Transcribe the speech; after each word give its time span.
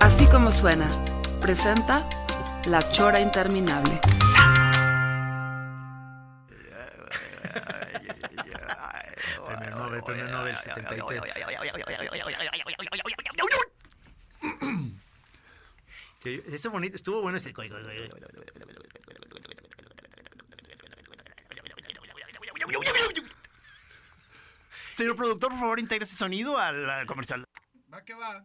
Así 0.00 0.26
como 0.26 0.50
suena, 0.50 0.88
presenta 1.40 2.08
La 2.66 2.80
Chora 2.90 3.20
Interminable. 3.20 4.00
Premio 9.46 9.70
Nobel, 9.70 10.02
premio 10.02 10.28
Nobel 10.28 10.56
73. 10.56 11.22
Sí, 16.16 16.42
bonito, 16.70 16.96
estuvo 16.96 17.20
bueno 17.22 17.38
ese. 17.38 17.52
Señor 24.94 25.16
productor, 25.16 25.50
por 25.50 25.58
favor, 25.58 25.80
integre 25.80 26.04
ese 26.04 26.16
sonido 26.16 26.56
al 26.58 26.88
al 26.88 27.06
comercial. 27.06 27.44
Va 27.92 28.02
que 28.02 28.14
va. 28.14 28.44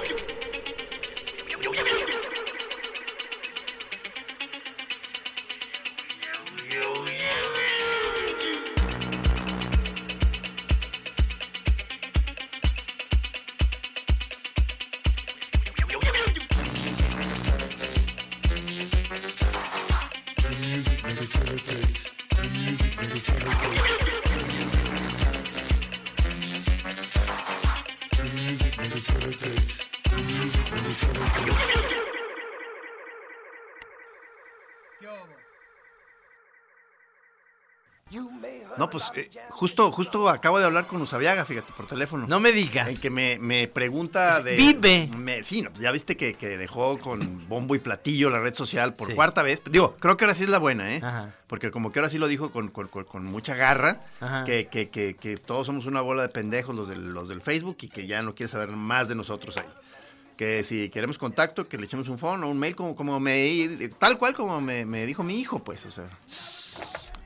pues 38.91 39.05
eh, 39.15 39.29
justo, 39.49 39.91
justo 39.91 40.29
acabo 40.29 40.59
de 40.59 40.65
hablar 40.65 40.85
con 40.85 41.01
Usabiaga, 41.01 41.45
fíjate, 41.45 41.71
por 41.75 41.87
teléfono. 41.87 42.27
No 42.27 42.39
me 42.39 42.51
digas. 42.51 42.89
En 42.89 42.97
que 42.99 43.09
me, 43.09 43.39
me 43.39 43.67
pregunta 43.67 44.41
de... 44.41 44.55
Vive. 44.57 45.09
Me- 45.17 45.41
sí, 45.43 45.61
no, 45.61 45.69
pues 45.69 45.81
ya 45.81 45.91
viste 45.91 46.15
que, 46.17 46.33
que 46.35 46.57
dejó 46.57 46.99
con 46.99 47.47
bombo 47.47 47.73
y 47.75 47.79
platillo 47.79 48.29
la 48.29 48.39
red 48.39 48.53
social 48.53 48.93
por 48.93 49.07
Sí. 49.07 49.13
cuarta 49.15 49.41
vez. 49.41 49.61
Digo, 49.69 49.95
creo 49.99 50.17
que 50.17 50.25
ahora 50.25 50.35
sí 50.35 50.43
es 50.43 50.49
la 50.49 50.59
buena, 50.59 50.93
¿eh? 50.93 50.99
Ajá. 51.03 51.33
Porque 51.47 51.71
como 51.71 51.91
que 51.91 51.99
ahora 51.99 52.09
sí 52.09 52.17
lo 52.17 52.27
dijo 52.27 52.51
con, 52.51 52.67
con- 52.69 52.87
con- 52.87 53.05
con 53.05 53.25
mucha 53.25 53.55
garra, 53.55 54.01
Ajá. 54.19 54.43
que, 54.45 54.67
que- 54.67 54.89
que- 54.89 55.15
que 55.15 55.37
todos 55.37 55.65
somos 55.67 55.85
una 55.85 56.01
bola 56.01 56.21
de 56.23 56.29
pendejos 56.29 56.75
los 56.75 56.87
del, 56.89 57.09
los 57.13 57.29
del 57.29 57.41
Facebook 57.41 57.77
y 57.81 57.87
que 57.89 58.05
ya 58.07 58.21
no 58.21 58.35
quiere 58.35 58.51
saber 58.51 58.69
más 58.69 59.07
de 59.07 59.15
nosotros 59.15 59.57
ahí. 59.57 59.65
Que 60.37 60.63
si 60.63 60.89
queremos 60.89 61.19
contacto, 61.19 61.67
que 61.67 61.77
le 61.77 61.85
echemos 61.85 62.07
un 62.09 62.17
phone 62.17 62.43
o 62.43 62.49
un 62.49 62.57
mail, 62.57 62.75
como, 62.75 62.95
como 62.95 63.19
me, 63.19 63.89
tal 63.99 64.17
cual 64.17 64.33
como 64.33 64.59
me, 64.59 64.85
me 64.85 65.05
dijo 65.05 65.21
mi 65.23 65.39
hijo, 65.39 65.59
pues, 65.63 65.85
o 65.85 65.91
sea. 65.91 66.07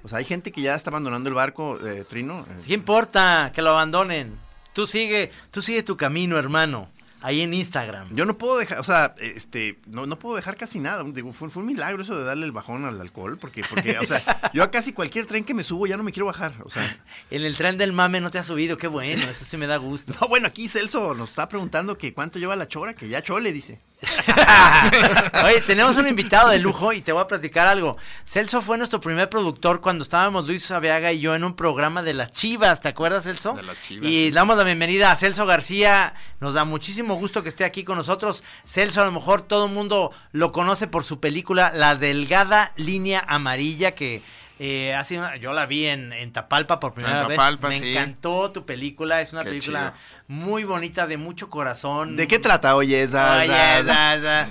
O 0.05 0.07
sea, 0.07 0.19
hay 0.19 0.25
gente 0.25 0.51
que 0.51 0.61
ya 0.61 0.75
está 0.75 0.91
abandonando 0.91 1.27
el 1.29 1.35
barco, 1.35 1.79
eh, 1.85 2.05
Trino. 2.07 2.45
eh, 2.47 2.61
¿Qué 2.67 2.75
importa 2.75 3.51
que 3.53 3.61
lo 3.63 3.71
abandonen? 3.71 4.37
Tú 4.73 4.85
sigue, 4.85 5.31
tú 5.51 5.61
sigue 5.63 5.81
tu 5.81 5.97
camino, 5.97 6.37
hermano. 6.37 6.89
Ahí 7.21 7.41
en 7.41 7.55
Instagram. 7.55 8.09
Yo 8.13 8.25
no 8.25 8.37
puedo 8.37 8.59
dejar, 8.59 8.77
o 8.77 8.83
sea, 8.83 9.15
este, 9.19 9.79
no, 9.87 10.05
no 10.05 10.19
puedo 10.19 10.35
dejar 10.35 10.57
casi 10.57 10.79
nada. 10.79 11.03
Digo, 11.03 11.33
fue, 11.33 11.49
fue 11.49 11.63
un 11.63 11.67
milagro 11.69 12.03
eso 12.03 12.15
de 12.15 12.23
darle 12.23 12.45
el 12.45 12.51
bajón 12.51 12.85
al 12.85 13.01
alcohol, 13.01 13.39
porque, 13.39 13.63
porque, 13.67 13.97
o 13.97 14.03
sea, 14.03 14.51
yo 14.53 14.61
a 14.61 14.69
casi 14.69 14.93
cualquier 14.93 15.25
tren 15.25 15.43
que 15.43 15.55
me 15.55 15.63
subo 15.63 15.87
ya 15.87 15.97
no 15.97 16.03
me 16.03 16.11
quiero 16.11 16.27
bajar. 16.27 16.53
O 16.63 16.69
sea, 16.69 16.99
En 17.31 17.43
el 17.43 17.55
tren 17.55 17.79
del 17.79 17.93
mame 17.93 18.21
no 18.21 18.29
te 18.29 18.37
has 18.37 18.45
subido, 18.45 18.77
qué 18.77 18.85
bueno, 18.85 19.23
eso 19.23 19.43
sí 19.43 19.57
me 19.57 19.65
da 19.65 19.77
gusto. 19.77 20.13
no, 20.21 20.27
bueno, 20.27 20.45
aquí 20.45 20.67
Celso 20.67 21.15
nos 21.15 21.29
está 21.29 21.49
preguntando 21.49 21.97
que 21.97 22.13
cuánto 22.13 22.37
lleva 22.37 22.55
la 22.55 22.67
chora, 22.67 22.93
que 22.93 23.09
ya 23.09 23.23
chole, 23.23 23.51
dice. 23.53 23.79
Oye, 25.45 25.61
tenemos 25.61 25.95
un 25.97 26.07
invitado 26.07 26.49
de 26.49 26.59
lujo 26.59 26.93
y 26.93 27.01
te 27.01 27.11
voy 27.11 27.21
a 27.21 27.27
platicar 27.27 27.67
algo. 27.67 27.97
Celso 28.25 28.61
fue 28.61 28.77
nuestro 28.77 28.99
primer 28.99 29.29
productor 29.29 29.81
cuando 29.81 30.03
estábamos 30.03 30.45
Luis 30.47 30.69
Aviaga 30.71 31.11
y 31.11 31.19
yo 31.21 31.33
en 31.33 31.43
un 31.43 31.55
programa 31.55 32.03
de 32.03 32.13
las 32.13 32.31
Chivas, 32.31 32.81
¿te 32.81 32.89
acuerdas, 32.89 33.23
Celso? 33.23 33.53
De 33.53 33.63
las 33.63 33.81
Chivas, 33.81 34.09
Y 34.09 34.31
damos 34.31 34.57
la 34.57 34.63
bienvenida 34.63 35.11
a 35.11 35.15
Celso 35.15 35.45
García. 35.45 36.13
Nos 36.39 36.53
da 36.53 36.65
muchísimo 36.65 37.15
gusto 37.15 37.41
que 37.41 37.49
esté 37.49 37.63
aquí 37.63 37.83
con 37.83 37.97
nosotros. 37.97 38.43
Celso, 38.65 39.01
a 39.01 39.05
lo 39.05 39.11
mejor 39.11 39.41
todo 39.41 39.65
el 39.65 39.71
mundo 39.71 40.11
lo 40.31 40.51
conoce 40.51 40.87
por 40.87 41.03
su 41.03 41.19
película 41.19 41.71
La 41.73 41.95
Delgada 41.95 42.73
Línea 42.75 43.23
Amarilla, 43.27 43.91
que 43.91 44.21
eh, 44.59 44.93
ha 44.93 45.03
sido- 45.03 45.35
yo 45.35 45.51
la 45.53 45.65
vi 45.65 45.85
en, 45.87 46.13
en 46.13 46.31
Tapalpa 46.31 46.79
por 46.79 46.93
primera 46.93 47.21
En 47.23 47.27
vez. 47.27 47.37
Tapalpa, 47.37 47.69
Me 47.69 47.79
sí. 47.79 47.91
encantó 47.95 48.51
tu 48.51 48.65
película, 48.65 49.21
es 49.21 49.33
una 49.33 49.41
Qué 49.43 49.49
película 49.49 49.95
muy 50.27 50.63
bonita, 50.63 51.07
de 51.07 51.17
mucho 51.17 51.49
corazón. 51.49 52.15
¿De 52.15 52.27
qué 52.27 52.39
trata, 52.39 52.75
oye, 52.75 53.03
esa? 53.03 53.39
Oye, 53.39 53.47
da, 53.49 54.17
da. 54.17 54.47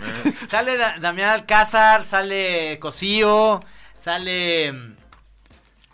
Sale 0.48 0.76
Da- 0.76 0.98
Damián 0.98 1.31
Alcázar, 1.31 2.04
sale 2.04 2.78
Cosío, 2.81 3.60
sale 4.03 4.75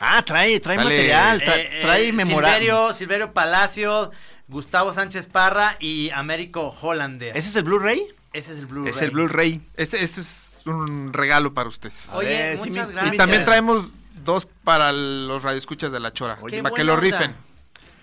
Ah, 0.02 0.22
trae, 0.24 0.58
trae 0.60 0.76
Sale, 0.78 0.88
material, 0.90 1.40
tra- 1.42 1.56
eh, 1.58 1.78
trae 1.82 2.08
eh, 2.08 2.12
memorable. 2.12 2.56
Silverio, 2.56 2.94
Silverio 2.94 3.32
Palacio, 3.34 4.10
Gustavo 4.48 4.94
Sánchez 4.94 5.26
Parra 5.26 5.76
y 5.78 6.10
Américo 6.10 6.74
Hollander. 6.80 7.36
¿Ese 7.36 7.50
es 7.50 7.56
el 7.56 7.64
Blu-ray? 7.64 8.02
Ese 8.32 8.52
es 8.52 8.58
el 8.60 8.66
Blu-ray. 8.66 8.90
Es 8.90 9.02
el 9.02 9.10
Blu-ray. 9.10 9.60
Este, 9.76 10.02
este 10.02 10.22
es 10.22 10.62
un 10.64 11.12
regalo 11.12 11.52
para 11.52 11.68
ustedes. 11.68 12.08
Oye, 12.14 12.28
ver, 12.28 12.58
muchas 12.58 12.86
me- 12.88 12.92
gracias. 12.94 13.14
y 13.14 13.16
también 13.18 13.44
traemos 13.44 13.90
dos 14.32 14.46
para 14.64 14.92
los 14.92 15.42
radioescuchas 15.42 15.92
de 15.92 16.00
la 16.00 16.12
Chora. 16.12 16.38
Qué 16.48 16.62
para 16.62 16.74
que 16.74 16.84
lo 16.84 16.96
rifen. 16.96 17.34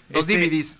Dos 0.09 0.21
Este- 0.21 0.37
DVDs. 0.37 0.77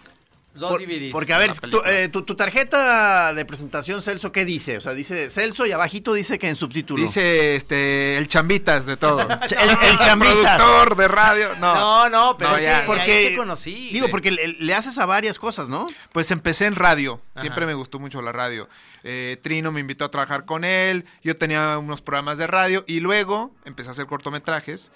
Dos 0.55 0.71
Por- 0.71 0.81
DVDs. 0.81 1.11
Porque, 1.11 1.33
a 1.33 1.37
ver, 1.37 1.51
La 1.51 1.69
tu, 1.69 1.81
eh, 1.85 2.09
tu- 2.09 2.23
tu 2.23 2.33
tarjeta 2.35 3.31
de 3.35 3.45
presentación, 3.45 4.01
Celso, 4.01 4.31
¿qué 4.31 4.43
dice? 4.43 4.77
O 4.77 4.81
sea, 4.81 4.93
dice 4.93 5.29
Celso 5.29 5.67
y 5.67 5.71
abajito 5.71 6.13
dice 6.15 6.39
que 6.39 6.49
en 6.49 6.55
subtítulo. 6.55 6.99
Dice 6.99 7.55
este 7.55 8.17
el 8.17 8.27
chambitas 8.27 8.87
de 8.87 8.97
todo. 8.97 9.19
El, 9.29 9.69
el 9.69 9.97
chambitas. 9.99 10.55
productor 10.57 10.95
de 10.97 11.07
radio. 11.09 11.47
No. 11.59 11.75
No, 11.75 12.09
no, 12.09 12.37
pero 12.39 12.49
No, 12.51 12.57
es 12.57 12.63
ya. 12.63 12.79
que 12.81 12.85
Porque- 12.87 13.01
ahí 13.11 13.25
te 13.29 13.37
conocí. 13.37 13.89
Digo, 13.93 14.07
porque 14.09 14.31
le, 14.31 14.47
le 14.53 14.73
haces 14.73 14.97
a 14.97 15.05
varias 15.05 15.37
cosas, 15.37 15.69
¿no? 15.69 15.85
Pues 16.11 16.31
empecé 16.31 16.65
en 16.65 16.75
radio. 16.75 17.21
Ajá. 17.35 17.41
Siempre 17.43 17.67
me 17.67 17.75
gustó 17.75 17.99
mucho 17.99 18.23
la 18.23 18.31
radio. 18.31 18.67
Eh, 19.03 19.37
Trino 19.43 19.71
me 19.71 19.79
invitó 19.79 20.05
a 20.05 20.09
trabajar 20.09 20.45
con 20.45 20.63
él. 20.63 21.05
Yo 21.23 21.35
tenía 21.37 21.77
unos 21.77 22.01
programas 22.01 22.39
de 22.39 22.47
radio 22.47 22.83
y 22.87 22.99
luego 22.99 23.51
empecé 23.65 23.89
a 23.89 23.91
hacer 23.91 24.07
cortometrajes 24.07 24.89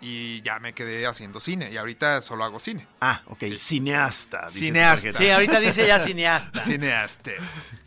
y 0.00 0.42
ya 0.42 0.58
me 0.60 0.72
quedé 0.74 1.06
haciendo 1.06 1.40
cine. 1.40 1.70
Y 1.72 1.76
ahorita 1.76 2.20
solo 2.22 2.44
hago 2.44 2.58
cine. 2.58 2.86
Ah, 3.00 3.22
ok, 3.26 3.44
cineasta. 3.56 4.46
dice 4.46 4.52
tu 4.58 4.64
Cineasta. 4.66 5.12
Sí, 5.18 5.30
ahorita 5.30 5.60
dice 5.60 5.86
ya 5.86 5.98
cineasta. 6.00 6.60
Cineasta. 6.64 7.30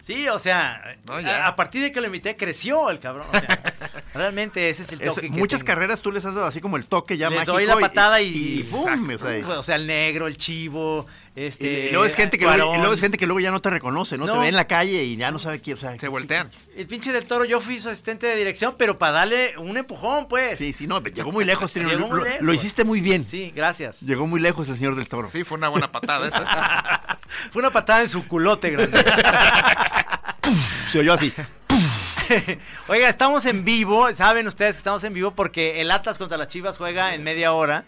Sí, 0.06 0.28
o 0.29 0.40
sea, 0.40 0.97
No, 1.06 1.16
a, 1.16 1.47
a 1.47 1.56
partir 1.56 1.81
de 1.81 1.91
que 1.91 2.00
lo 2.00 2.07
invité 2.07 2.35
creció 2.38 2.90
el 2.90 3.00
cabrón. 3.00 3.28
O 3.31 3.40
sea, 3.40 3.62
realmente 4.13 4.69
ese 4.69 4.84
es 4.84 4.91
el 4.94 5.00
toque 5.01 5.22
que 5.22 5.29
muchas 5.29 5.59
tengo. 5.59 5.68
carreras 5.73 6.00
tú 6.01 6.12
les 6.13 6.23
has 6.25 6.34
dado 6.34 6.47
así 6.47 6.62
como 6.62 6.77
el 6.77 6.86
toque 6.86 7.18
ya 7.18 7.30
Les 7.30 7.39
mágico. 7.39 7.54
doy 7.54 7.65
la 7.65 7.75
y- 7.77 7.81
patada 7.81 8.21
y, 8.21 8.27
y 8.30 8.59
sea, 8.63 8.98
o 9.57 9.63
sea, 9.63 9.75
el 9.75 9.86
negro, 9.86 10.27
el 10.27 10.38
chivo, 10.38 11.06
este. 11.38 11.86
y 11.88 11.89
luego 11.92 12.06
es 12.06 12.16
gente 12.16 12.38
que 12.39 12.45
luego, 12.45 12.57
Cuarón. 12.57 12.75
y 12.75 12.80
luego 12.80 12.94
es 12.95 13.00
gente 13.00 13.18
que 13.18 13.28
luego 13.28 13.39
ya 13.39 13.51
no 13.51 13.62
te 13.62 13.69
reconoce, 13.69 14.18
¿no? 14.18 14.25
Te 14.25 14.38
ve 14.38 14.48
en 14.48 14.56
la 14.56 14.66
calle 14.68 15.04
y 15.04 15.16
ya 15.16 15.30
no 15.31 15.38
sabe 15.39 15.62
quién, 15.62 15.78
o 15.78 15.80
sea, 15.80 15.98
Se 16.00 16.07
voltean. 16.07 16.50
El 16.75 16.88
pinche 16.88 17.12
del 17.13 17.25
toro, 17.25 17.45
yo 17.45 17.60
fui 17.62 17.80
su 17.80 17.89
asistente 17.89 18.25
de 18.28 18.36
dirección, 18.36 18.75
pero 18.78 18.98
para 18.98 19.12
darle 19.13 19.57
un 19.57 19.78
empujón, 19.78 20.28
pues. 20.28 20.57
Sí, 20.57 20.74
sí, 20.74 20.88
no, 20.88 21.01
llegó 21.01 21.31
muy 21.31 21.45
lejos, 21.45 21.72
Trino, 21.72 21.89
Llegó 21.89 22.01
lo, 22.01 22.07
muy 22.07 22.18
lo- 22.18 22.24
lejos. 22.25 22.42
lo 22.42 22.54
hiciste 22.54 22.84
muy 22.84 23.01
bien. 23.01 23.25
Sí, 23.30 23.51
gracias. 23.56 24.01
Llegó 24.01 24.25
muy 24.28 24.39
lejos 24.42 24.68
el 24.69 24.75
señor 24.75 24.95
del 24.95 25.07
toro. 25.07 25.30
Sí, 25.30 25.44
fue 25.44 25.57
una 25.57 25.69
buena 25.69 25.92
patada 25.92 26.28
esa. 26.28 27.19
Fue 27.51 27.60
una 27.62 27.72
patada 27.72 28.01
en 28.01 28.10
su 28.10 28.25
culote 28.28 28.72
grande. 28.72 28.98
Se 30.92 31.00
oyó 31.00 31.13
así. 31.13 31.33
Oiga, 32.88 33.10
estamos 33.10 33.45
en 33.45 33.63
vivo, 33.66 34.12
saben 34.13 34.48
ustedes 34.48 34.74
que 34.74 34.78
estamos 34.80 35.04
en 35.04 35.13
vivo 35.13 35.31
porque 35.31 35.81
el 35.81 35.92
Atlas 35.92 36.18
contra 36.18 36.38
las 36.38 36.48
Chivas 36.50 36.78
juega 36.78 37.13
en 37.13 37.24
media 37.24 37.54
hora 37.54 37.83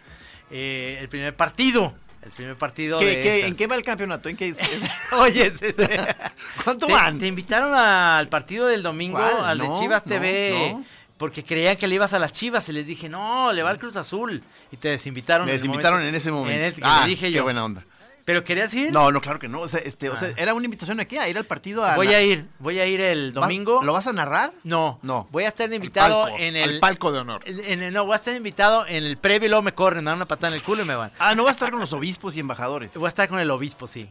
eh, 0.51 0.97
el 1.01 1.09
primer 1.09 1.35
partido. 1.35 1.93
El 2.29 2.35
primer 2.35 2.55
partido 2.57 2.99
¿Qué- 2.99 3.05
de 3.05 3.21
qué- 3.21 3.35
estas. 3.37 3.49
¿En 3.51 3.57
qué 3.57 3.67
va 3.67 3.75
el 3.75 3.83
campeonato? 3.83 4.29
¿En 4.29 4.37
qué? 4.37 4.55
Oye, 5.17 5.51
¿Cuánto 6.63 6.85
te, 6.87 6.93
van? 6.93 7.19
te 7.19 7.27
invitaron 7.27 7.73
al 7.73 8.27
partido 8.29 8.67
del 8.67 8.83
domingo, 8.83 9.17
¿Cuál? 9.17 9.43
al 9.45 9.57
de 9.57 9.67
Chivas 9.79 10.05
no, 10.05 10.11
TV. 10.13 10.69
no. 10.73 10.85
porque 11.17 11.43
creían 11.43 11.75
que 11.75 11.87
le 11.87 11.95
ibas 11.95 12.13
a 12.13 12.19
las 12.19 12.31
chivas 12.31 12.69
y 12.69 12.73
les 12.73 12.85
dije, 12.87 13.09
no, 13.09 13.51
le 13.51 13.63
va 13.63 13.71
al 13.71 13.79
Cruz 13.79 13.95
Azul. 13.95 14.41
Y 14.71 14.77
te 14.77 14.89
desinvitaron. 14.89 15.45
Me 15.47 15.51
en 15.51 15.55
el 15.55 15.61
desinvitaron 15.61 15.99
momento- 15.99 16.09
en 16.09 16.15
ese 16.15 16.31
momento. 16.31 16.59
En 16.59 16.65
el 16.65 16.73
que 16.75 16.81
ah, 16.83 17.01
le 17.03 17.09
dije 17.09 17.31
qué 17.31 17.41
buena 17.41 17.65
onda. 17.65 17.83
¿Pero 18.29 18.43
querías 18.43 18.71
ir? 18.75 18.91
No, 18.93 19.11
no, 19.11 19.21
claro 19.21 19.39
que 19.39 19.47
no. 19.47 19.59
O 19.61 19.67
sea, 19.67 19.79
este, 19.79 20.07
o 20.07 20.15
sea, 20.15 20.27
Ah. 20.27 20.33
era 20.37 20.53
una 20.53 20.63
invitación 20.65 20.99
aquí 20.99 21.17
a 21.17 21.27
ir 21.27 21.35
al 21.35 21.45
partido 21.45 21.83
a... 21.83 21.95
Voy 21.95 22.09
a 22.13 22.21
ir, 22.21 22.45
voy 22.59 22.79
a 22.79 22.85
ir 22.85 23.01
el 23.01 23.31
¿Vas- 23.31 23.41
domingo. 23.41 23.81
¿Lo 23.83 23.91
vas 23.93 24.05
a 24.05 24.13
narrar? 24.13 24.51
No, 24.63 24.99
No. 25.01 25.27
Voy 25.31 25.45
a 25.45 25.47
estar 25.47 25.73
invitado 25.73 26.25
palco, 26.25 26.37
en 26.37 26.55
al 26.55 26.69
el. 26.69 26.79
palco 26.79 27.11
de 27.11 27.17
honor. 27.21 27.41
en- 27.45 27.59
en 27.65 27.81
el- 27.81 27.91
no, 27.91 28.05
voy 28.05 28.13
a 28.13 28.17
estar 28.17 28.31
de 28.33 28.37
invitado 28.37 28.85
en 28.85 29.03
el 29.03 29.17
previo 29.17 29.47
y 29.47 29.49
luego 29.49 29.63
me 29.63 29.71
corren, 29.73 30.03
me 30.03 30.11
dan 30.11 30.17
una 30.17 30.27
patada 30.27 30.49
en 30.49 30.53
el 30.57 30.61
culo 30.61 30.83
y 30.83 30.85
me 30.85 30.93
van. 30.93 31.11
Ah, 31.17 31.33
no 31.33 31.41
va 31.43 31.49
a 31.49 31.53
estar 31.53 31.71
con 31.71 31.79
los 31.79 31.91
obispos 31.91 32.35
y 32.35 32.39
embajadores. 32.39 32.93
Voy 32.93 33.05
a 33.05 33.07
estar 33.07 33.27
con 33.27 33.39
el 33.39 33.49
obispo, 33.49 33.87
sí. 33.87 34.07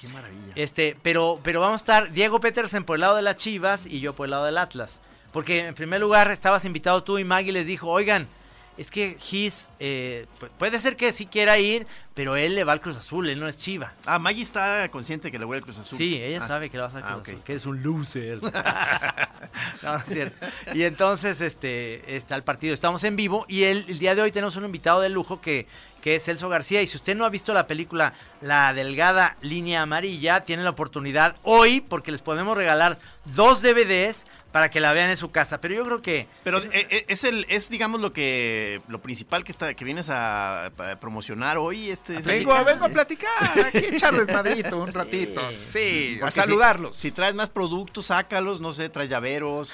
Qué 0.00 0.08
maravilla. 0.08 0.52
Este, 0.54 0.96
pero, 1.02 1.38
pero 1.42 1.60
vamos 1.60 1.74
a 1.74 1.76
estar 1.84 2.10
Diego 2.10 2.40
Petersen 2.40 2.84
por 2.84 2.94
el 2.94 3.02
lado 3.02 3.16
de 3.16 3.22
las 3.22 3.36
Chivas 3.36 3.84
y 3.84 4.00
yo 4.00 4.14
por 4.14 4.24
el 4.24 4.30
lado 4.30 4.46
del 4.46 4.56
Atlas. 4.56 4.98
Porque 5.30 5.66
en 5.66 5.74
primer 5.74 6.00
lugar 6.00 6.30
estabas 6.30 6.64
invitado 6.64 7.02
tú 7.02 7.18
y 7.18 7.24
Maggie 7.24 7.52
les 7.52 7.66
dijo, 7.66 7.88
oigan, 7.88 8.28
es 8.78 8.90
que 8.90 9.16
Gis, 9.18 9.68
eh, 9.80 10.26
pu- 10.40 10.48
puede 10.58 10.80
ser 10.80 10.96
que 10.96 11.12
sí 11.12 11.26
quiera 11.26 11.58
ir, 11.58 11.86
pero 12.14 12.36
él 12.36 12.54
le 12.54 12.64
va 12.64 12.72
al 12.72 12.80
Cruz 12.80 12.96
Azul, 12.96 13.28
él 13.28 13.38
no 13.40 13.46
es 13.48 13.56
Chiva. 13.58 13.92
Ah, 14.06 14.18
Maggie 14.18 14.42
está 14.42 14.88
consciente 14.90 15.30
que 15.30 15.38
le 15.38 15.44
voy 15.44 15.58
al 15.58 15.62
Cruz 15.64 15.78
Azul. 15.78 15.98
Sí, 15.98 16.16
ella 16.22 16.40
Ah. 16.42 16.48
sabe 16.48 16.70
que 16.70 16.76
le 16.76 16.84
vas 16.84 16.94
al 16.94 17.02
Ah, 17.04 17.14
Cruz. 17.14 17.28
Azul, 17.28 17.42
que 17.44 17.54
es 17.54 17.66
un 17.66 17.82
loser. 17.82 18.40
no, 19.82 19.92
no 19.92 19.96
es 19.98 20.04
cierto. 20.06 20.46
Y 20.74 20.82
entonces 20.84 21.40
este, 21.40 22.16
está 22.16 22.34
el 22.36 22.42
partido, 22.44 22.74
estamos 22.74 23.04
en 23.04 23.16
vivo 23.16 23.44
y 23.48 23.64
el, 23.64 23.84
el 23.88 23.98
día 23.98 24.14
de 24.14 24.22
hoy 24.22 24.32
tenemos 24.32 24.56
un 24.56 24.64
invitado 24.64 25.00
de 25.00 25.08
lujo 25.08 25.40
que, 25.40 25.66
que 26.02 26.16
es 26.16 26.24
Celso 26.24 26.48
García. 26.48 26.82
Y 26.82 26.86
si 26.86 26.96
usted 26.96 27.16
no 27.16 27.24
ha 27.24 27.30
visto 27.30 27.52
la 27.54 27.66
película 27.66 28.14
La 28.40 28.72
Delgada 28.74 29.36
Línea 29.40 29.82
Amarilla, 29.82 30.40
tiene 30.44 30.62
la 30.64 30.70
oportunidad 30.70 31.36
hoy 31.42 31.80
porque 31.80 32.12
les 32.12 32.22
podemos 32.22 32.56
regalar 32.56 32.98
dos 33.24 33.62
DVDs 33.62 34.26
para 34.52 34.70
que 34.70 34.80
la 34.80 34.92
vean 34.92 35.10
en 35.10 35.16
su 35.16 35.30
casa. 35.30 35.60
Pero 35.60 35.74
yo 35.74 35.84
creo 35.84 36.02
que... 36.02 36.28
Pero 36.44 36.58
eh, 36.58 36.86
eh, 36.90 37.04
es 37.08 37.24
el 37.24 37.46
es 37.48 37.68
digamos 37.68 38.00
lo 38.00 38.12
que 38.12 38.80
lo 38.88 39.00
principal 39.00 39.44
que 39.44 39.52
está 39.52 39.74
que 39.74 39.84
vienes 39.84 40.08
a, 40.08 40.66
a 40.66 40.70
promocionar 41.00 41.58
hoy 41.58 41.90
este 41.90 42.18
Vengo, 42.20 42.64
vengo 42.64 42.86
a 42.86 42.88
platicar, 42.88 43.30
aquí 43.66 43.78
a 43.78 43.94
echar 43.94 44.14
desmadrito 44.14 44.78
un 44.78 44.92
ratito. 44.92 45.40
Sí, 45.66 46.18
a 46.22 46.30
saludarlos. 46.30 46.96
Si, 46.96 47.02
si 47.02 47.10
traes 47.12 47.34
más 47.34 47.50
productos, 47.50 48.06
sácalos, 48.06 48.60
no 48.60 48.72
sé, 48.72 48.88
traes 48.88 49.10
llaveros. 49.10 49.72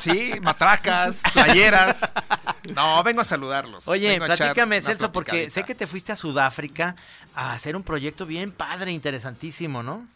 Sí, 0.00 0.34
matracas, 0.42 1.20
playeras. 1.32 2.12
No, 2.74 3.02
vengo 3.02 3.22
a 3.22 3.24
saludarlos. 3.24 3.88
Oye, 3.88 4.20
platícame, 4.20 4.82
Celso, 4.82 5.10
porque 5.10 5.50
sé 5.50 5.64
que 5.64 5.74
te 5.74 5.86
fuiste 5.86 6.12
a 6.12 6.16
Sudáfrica 6.16 6.96
a 7.34 7.52
hacer 7.52 7.74
un 7.76 7.82
proyecto 7.82 8.26
bien 8.26 8.52
padre, 8.52 8.92
interesantísimo, 8.92 9.82
¿no? 9.82 10.06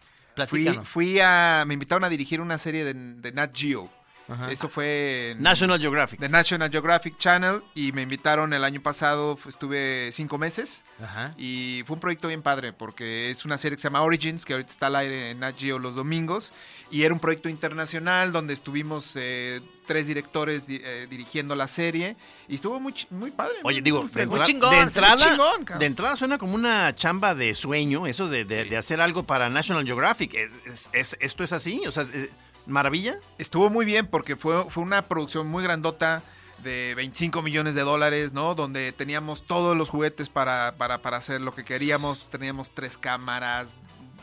Fui, 0.46 0.66
fui 0.84 1.20
a. 1.20 1.64
Me 1.66 1.74
invitaron 1.74 2.04
a 2.04 2.08
dirigir 2.08 2.40
una 2.40 2.58
serie 2.58 2.84
de, 2.84 2.94
de 2.94 3.32
Nat 3.32 3.52
Geo. 3.54 3.90
Ajá. 4.28 4.50
Eso 4.52 4.68
fue 4.68 5.30
en- 5.30 5.42
National 5.42 5.80
Geographic. 5.80 6.20
de 6.20 6.28
National 6.28 6.70
Geographic 6.70 7.16
Channel 7.16 7.62
y 7.74 7.92
me 7.92 8.02
invitaron 8.02 8.52
el 8.52 8.62
año 8.62 8.82
pasado, 8.82 9.38
estuve 9.48 10.10
cinco 10.12 10.36
meses 10.36 10.84
Ajá. 11.02 11.32
y 11.38 11.82
fue 11.86 11.94
un 11.94 12.00
proyecto 12.00 12.28
bien 12.28 12.42
padre 12.42 12.72
porque 12.72 13.30
es 13.30 13.44
una 13.44 13.56
serie 13.56 13.76
que 13.76 13.82
se 13.82 13.86
llama 13.88 14.02
Origins, 14.02 14.44
que 14.44 14.52
ahorita 14.52 14.70
está 14.70 14.88
al 14.88 14.96
aire 14.96 15.30
en 15.30 15.40
Nat 15.40 15.58
Geo 15.58 15.78
los 15.78 15.94
domingos 15.94 16.52
y 16.90 17.02
era 17.04 17.14
un 17.14 17.20
proyecto 17.20 17.48
internacional 17.48 18.30
donde 18.32 18.52
estuvimos 18.54 19.12
eh, 19.14 19.60
tres 19.86 20.06
directores 20.06 20.66
di- 20.66 20.80
eh, 20.84 21.06
dirigiendo 21.08 21.54
la 21.54 21.66
serie 21.66 22.16
y 22.48 22.56
estuvo 22.56 22.78
muy, 22.78 22.94
muy 23.08 23.30
padre. 23.30 23.54
Oye, 23.64 23.76
muy- 23.76 23.82
digo, 23.82 24.02
muy 24.02 24.10
de, 24.10 24.22
entra- 24.24 24.44
chingón, 24.44 24.70
de 24.74 24.80
entrada, 24.80 25.16
chingón, 25.16 25.78
de 25.78 25.86
entrada 25.86 26.16
suena 26.16 26.36
como 26.36 26.54
una 26.54 26.94
chamba 26.94 27.34
de 27.34 27.54
sueño, 27.54 28.06
eso 28.06 28.28
de, 28.28 28.44
de- 28.44 28.64
Sí. 28.64 28.68
de 28.68 28.76
hacer 28.76 29.00
algo 29.00 29.22
para 29.22 29.48
National 29.48 29.86
Geographic. 29.86 30.34
¿Es, 30.34 30.50
es- 30.66 30.88
es- 30.92 31.16
esto 31.20 31.44
es 31.44 31.52
así? 31.52 31.80
O 31.88 31.92
sea, 31.92 32.02
es- 32.02 32.28
maravilla. 32.68 33.16
Estuvo 33.38 33.70
muy 33.70 33.84
bien 33.84 34.06
porque 34.06 34.36
fue, 34.36 34.68
fue 34.70 34.82
una 34.82 35.02
producción 35.02 35.46
muy 35.48 35.62
grandota 35.64 36.22
de 36.62 36.94
25 36.96 37.40
millones 37.42 37.74
de 37.74 37.82
dólares, 37.82 38.32
¿no? 38.32 38.54
Donde 38.54 38.92
teníamos 38.92 39.46
todos 39.46 39.76
los 39.76 39.90
juguetes 39.90 40.28
para, 40.28 40.74
para, 40.76 40.98
para 40.98 41.16
hacer 41.16 41.40
lo 41.40 41.54
que 41.54 41.64
queríamos. 41.64 42.28
Teníamos 42.30 42.70
tres 42.74 42.98
cámaras, 42.98 43.76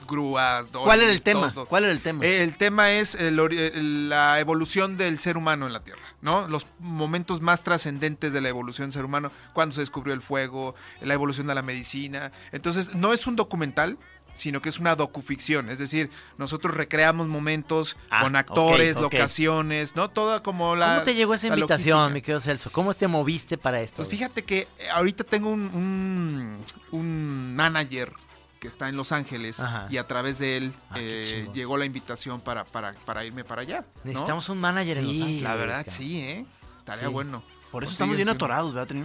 grúas, 0.07 0.67
¿Cuál 0.71 1.01
era 1.01 1.11
el 1.11 1.23
tema? 1.23 1.51
todo. 1.53 1.65
¿Cuál 1.65 1.85
era 1.85 1.93
el 1.93 2.01
tema? 2.01 2.23
El 2.25 2.57
tema 2.57 2.91
es 2.91 3.15
el- 3.15 4.09
la 4.09 4.39
evolución 4.39 4.97
del 4.97 5.17
ser 5.17 5.35
humano 5.37 5.65
en 5.65 5.73
la 5.73 5.83
Tierra, 5.83 6.01
¿no? 6.21 6.47
Los 6.47 6.67
momentos 6.79 7.41
más 7.41 7.63
trascendentes 7.63 8.31
de 8.33 8.41
la 8.41 8.49
evolución 8.49 8.87
del 8.89 8.93
ser 8.93 9.05
humano, 9.05 9.31
cuando 9.53 9.73
se 9.73 9.81
descubrió 9.81 10.13
el 10.13 10.21
fuego, 10.21 10.75
la 11.01 11.13
evolución 11.15 11.47
de 11.47 11.55
la 11.55 11.63
medicina. 11.63 12.31
Entonces, 12.51 12.93
no 12.93 13.13
es 13.13 13.25
un 13.25 13.35
documental, 13.35 13.97
sino 14.35 14.61
que 14.61 14.69
es 14.69 14.77
una 14.79 14.95
docuficción, 14.95 15.69
es 15.69 15.79
decir, 15.79 16.11
nosotros 16.37 16.75
recreamos 16.75 17.27
momentos 17.27 17.97
Ah, 18.11 18.21
con 18.21 18.35
actores, 18.35 18.95
locaciones, 18.97 19.95
¿no? 19.95 20.09
Toda 20.11 20.43
como 20.43 20.75
la... 20.75 20.93
¿Cómo 20.95 21.03
te 21.03 21.15
llegó 21.15 21.33
esa 21.33 21.47
invitación, 21.47 21.97
logística. 21.97 22.13
mi 22.13 22.21
querido 22.21 22.39
Celso? 22.41 22.71
¿Cómo 22.71 22.93
te 22.93 23.07
moviste 23.07 23.57
para 23.57 23.81
esto? 23.81 23.95
Pues 23.97 24.09
fíjate 24.09 24.43
que 24.43 24.67
eh, 24.77 24.89
ahorita 24.93 25.23
tengo 25.23 25.49
un, 25.49 25.61
un, 25.73 26.63
un 26.91 27.55
manager 27.55 28.13
que 28.59 28.67
está 28.67 28.89
en 28.89 28.95
Los 28.97 29.11
Ángeles 29.11 29.59
Ajá. 29.59 29.87
y 29.89 29.97
a 29.97 30.07
través 30.07 30.37
de 30.39 30.57
él 30.57 30.73
Ah, 30.89 30.95
eh, 30.97 31.47
llegó 31.53 31.77
la 31.77 31.85
invitación 31.85 32.41
para, 32.41 32.63
para, 32.65 32.93
para 33.05 33.23
irme 33.25 33.43
para 33.43 33.61
allá. 33.63 33.81
¿no? 33.81 34.01
Necesitamos 34.11 34.49
un 34.49 34.59
manager 34.59 34.97
en 34.99 35.05
Los 35.05 35.13
Sí, 35.15 35.21
Ángeles. 35.21 35.43
la 35.43 35.55
verdad, 35.55 35.85
sí, 35.89 36.19
¿eh? 36.19 36.45
Estaría 36.79 37.07
Sí. 37.07 37.13
bueno. 37.13 37.43
Por 37.71 37.83
eso 37.83 37.89
Pues 37.89 37.93
estamos 37.93 38.13
sí, 38.13 38.17
bien 38.17 38.27
sí. 38.29 38.33
atorados, 38.35 38.73
¿verdad? 38.73 38.95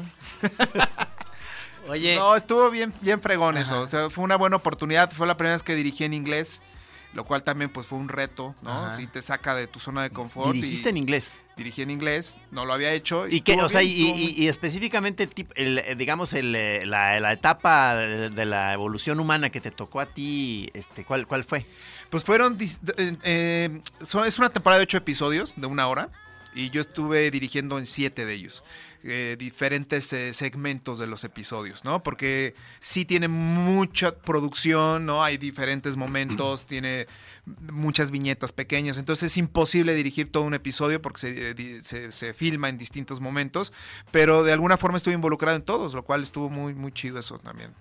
Oye, 1.90 2.14
No, 2.16 2.36
estuvo 2.36 2.70
bien, 2.70 2.92
bien 3.00 3.20
fregón 3.20 3.56
Ajá. 3.56 3.64
eso. 3.64 3.80
O 3.82 3.86
sea, 3.86 4.10
fue 4.10 4.24
una 4.24 4.36
buena 4.36 4.56
oportunidad. 4.56 5.10
Fue 5.12 5.26
la 5.26 5.36
primera 5.36 5.54
vez 5.56 5.62
que 5.62 5.74
dirigí 5.74 6.04
en 6.04 6.14
inglés, 6.14 6.62
lo 7.12 7.24
cual 7.24 7.42
también 7.42 7.70
pues 7.70 7.86
fue 7.86 7.98
un 7.98 8.08
reto, 8.08 8.54
¿no? 8.62 8.96
Sí 8.96 9.06
te 9.06 9.20
saca 9.22 9.54
de 9.54 9.66
tu 9.66 9.80
zona 9.80 10.02
de 10.02 10.10
confort. 10.10 10.52
Dirigiste 10.54 10.88
y 10.88 10.90
en 10.90 10.96
inglés. 10.96 11.36
Dirigí 11.56 11.82
en 11.82 11.90
inglés, 11.90 12.36
no 12.52 12.64
lo 12.64 12.72
había 12.72 12.92
hecho. 12.92 13.26
Y 13.28 13.42
que, 13.42 13.52
estuvo 13.52 13.66
o 13.66 13.68
sea, 13.68 13.80
bien, 13.80 13.92
y, 13.92 14.00
y- 14.00 14.12
muy- 14.12 14.34
y 14.44 14.48
específicamente, 14.48 15.24
el 15.24 15.30
tip- 15.34 15.52
el, 15.56 15.78
eh, 15.78 15.94
digamos, 15.94 16.32
el, 16.32 16.54
eh, 16.54 16.86
la, 16.86 17.20
la 17.20 17.32
etapa 17.34 17.96
de, 17.96 18.30
de 18.30 18.44
la 18.46 18.72
evolución 18.72 19.20
humana 19.20 19.50
que 19.50 19.60
te 19.60 19.70
tocó 19.70 20.00
a 20.00 20.06
ti, 20.06 20.70
este, 20.72 21.04
¿cuál, 21.04 21.26
cuál 21.26 21.44
fue? 21.44 21.66
Pues 22.08 22.24
fueron. 22.24 22.56
eh, 22.60 23.16
eh, 23.24 23.80
son- 24.02 24.26
es 24.26 24.38
una 24.38 24.48
temporada 24.48 24.78
de 24.78 24.84
ocho 24.84 24.96
episodios 24.96 25.54
de 25.56 25.66
una 25.66 25.86
hora. 25.88 26.08
Y 26.54 26.70
yo 26.70 26.80
estuve 26.80 27.30
dirigiendo 27.30 27.78
en 27.78 27.86
siete 27.86 28.24
de 28.26 28.34
ellos. 28.34 28.64
Eh, 29.04 29.36
diferentes 29.38 30.12
eh, 30.12 30.32
segmentos 30.32 30.98
de 30.98 31.06
los 31.06 31.24
episodios, 31.24 31.84
¿no? 31.84 32.02
Porque 32.02 32.54
sí 32.80 33.04
tiene 33.04 33.28
mucha 33.28 34.16
producción, 34.16 35.06
¿no? 35.06 35.22
Hay 35.24 35.38
diferentes 35.38 35.96
momentos, 35.96 36.66
tiene 36.66 37.06
muchas 37.72 38.10
viñetas 38.10 38.52
pequeñas. 38.52 38.98
Entonces 38.98 39.32
es 39.32 39.36
imposible 39.36 39.94
dirigir 39.94 40.30
todo 40.30 40.44
un 40.44 40.54
episodio 40.54 41.00
porque 41.02 41.20
se, 41.20 41.50
eh, 41.50 41.80
se- 41.82 42.12
se 42.12 42.34
filma 42.34 42.68
en 42.68 42.78
distintos 42.78 43.20
momentos. 43.20 43.72
Pero 44.10 44.42
de 44.44 44.52
alguna 44.52 44.76
forma 44.76 44.96
estuve 44.98 45.14
involucrado 45.14 45.56
en 45.56 45.62
todos, 45.62 45.94
lo 45.94 46.04
cual 46.04 46.22
estuvo 46.22 46.50
muy, 46.50 46.74
muy 46.74 46.92
chido 46.92 47.18
eso 47.18 47.38
también. 47.38 47.72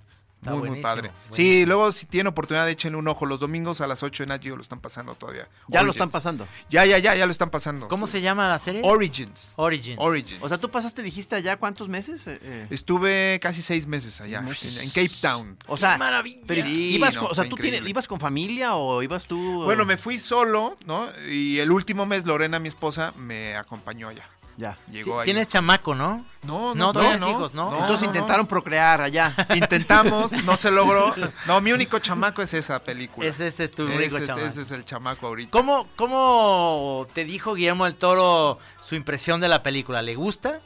Está 0.41 0.51
muy, 0.51 0.69
muy 0.69 0.81
padre. 0.81 1.09
buenísimo. 1.09 1.35
Sí, 1.35 1.65
luego 1.65 1.91
si 1.91 2.05
tienen 2.05 2.27
oportunidad, 2.27 2.69
échenle 2.69 2.97
un 2.97 3.07
ojo. 3.09 3.25
Los 3.25 3.41
domingos 3.41 3.81
a 3.81 3.87
las 3.87 4.03
8 4.03 4.23
en 4.23 4.41
Geo 4.41 4.55
lo 4.55 4.61
están 4.61 4.79
pasando 4.79 5.13
todavía. 5.15 5.49
Ya 5.67 5.83
lo 5.83 5.91
están 5.91 6.09
pasando. 6.09 6.47
Ya, 6.69 6.85
ya, 6.85 6.97
ya, 6.97 7.13
ya 7.15 7.25
lo 7.25 7.31
están 7.31 7.49
pasando. 7.49 7.89
¿cómo 7.89 8.07
se 8.07 8.21
llama 8.21 8.47
la 8.47 8.57
serie? 8.57 8.81
Origins. 8.85 9.53
Origins. 9.57 9.97
Origins. 9.99 10.41
O 10.41 10.47
sea, 10.47 10.57
tú 10.57 10.71
pasaste, 10.71 11.03
dijiste 11.03 11.35
allá 11.35 11.57
cuántos 11.57 11.89
meses? 11.89 12.25
Eh, 12.27 12.39
eh, 12.41 12.67
Estuve 12.69 13.37
casi 13.41 13.61
seis 13.61 13.85
meses 13.85 14.21
allá, 14.21 14.39
en, 14.39 14.47
en 14.81 14.89
Cape 14.91 15.11
Town. 15.21 15.57
o 15.67 15.75
sea, 15.75 15.93
¡Qué 15.93 15.97
maravilla! 15.99 16.41
pero 16.47 16.61
Sí, 16.63 16.95
ibas, 16.95 17.13
no, 17.15 17.21
con, 17.23 17.31
o 17.31 17.35
sea, 17.35 17.43
fue 17.43 17.49
¿tú 17.49 17.55
tienes- 17.57 17.87
ibas 17.89 18.07
con 18.07 18.19
familia 18.21 18.75
o 18.75 19.03
ibas 19.03 19.25
tú? 19.25 19.63
Bueno, 19.65 19.83
me 19.83 19.97
fui 19.97 20.17
solo, 20.19 20.77
¿no? 20.85 21.09
Y 21.29 21.59
el 21.59 21.69
último 21.71 22.05
mes 22.05 22.25
Lorena, 22.25 22.59
mi 22.59 22.69
esposa, 22.69 23.13
me 23.17 23.57
acompañó 23.57 24.07
allá. 24.07 24.23
Ya. 24.59 24.77
Llegó 24.91 25.21
ahí. 25.21 25.25
Tienes 25.25 25.47
chamaco, 25.47 25.95
¿no? 25.95 26.25
No, 26.43 26.75
No, 26.75 26.91
no, 26.91 26.99
tienes 26.99 27.21
hijos, 27.21 27.53
¿no? 27.53 27.71
Entonces 27.71 28.01
no, 28.01 28.05
intentaron 28.07 28.45
procrear 28.45 29.01
allá. 29.01 29.33
no. 29.47 29.55
Intentamos, 29.55 30.31
no 30.43 30.57
se 30.57 30.69
logró. 30.69 31.15
No, 31.45 31.61
mi 31.61 31.71
único 31.71 31.97
chamaco 31.99 32.41
es 32.41 32.53
esa 32.53 32.83
película. 32.83 33.25
Ese, 33.29 33.47
ese 33.47 33.63
es 33.65 33.71
tu 33.71 33.87
ese, 33.87 33.97
rico 33.97 34.17
es, 34.17 34.27
chamaco. 34.27 34.45
ese 34.45 34.61
es 34.63 34.71
el 34.73 34.83
chamaco 34.83 35.27
ahorita. 35.27 35.51
¿Cómo, 35.51 35.87
¿Cómo 35.95 37.07
te 37.13 37.23
dijo 37.23 37.53
Guillermo 37.53 37.85
del 37.85 37.95
Toro 37.95 38.59
su 38.85 38.95
impresión 38.95 39.39
de 39.39 39.47
la 39.47 39.63
película? 39.63 40.01
¿Le 40.01 40.15
gusta? 40.15 40.59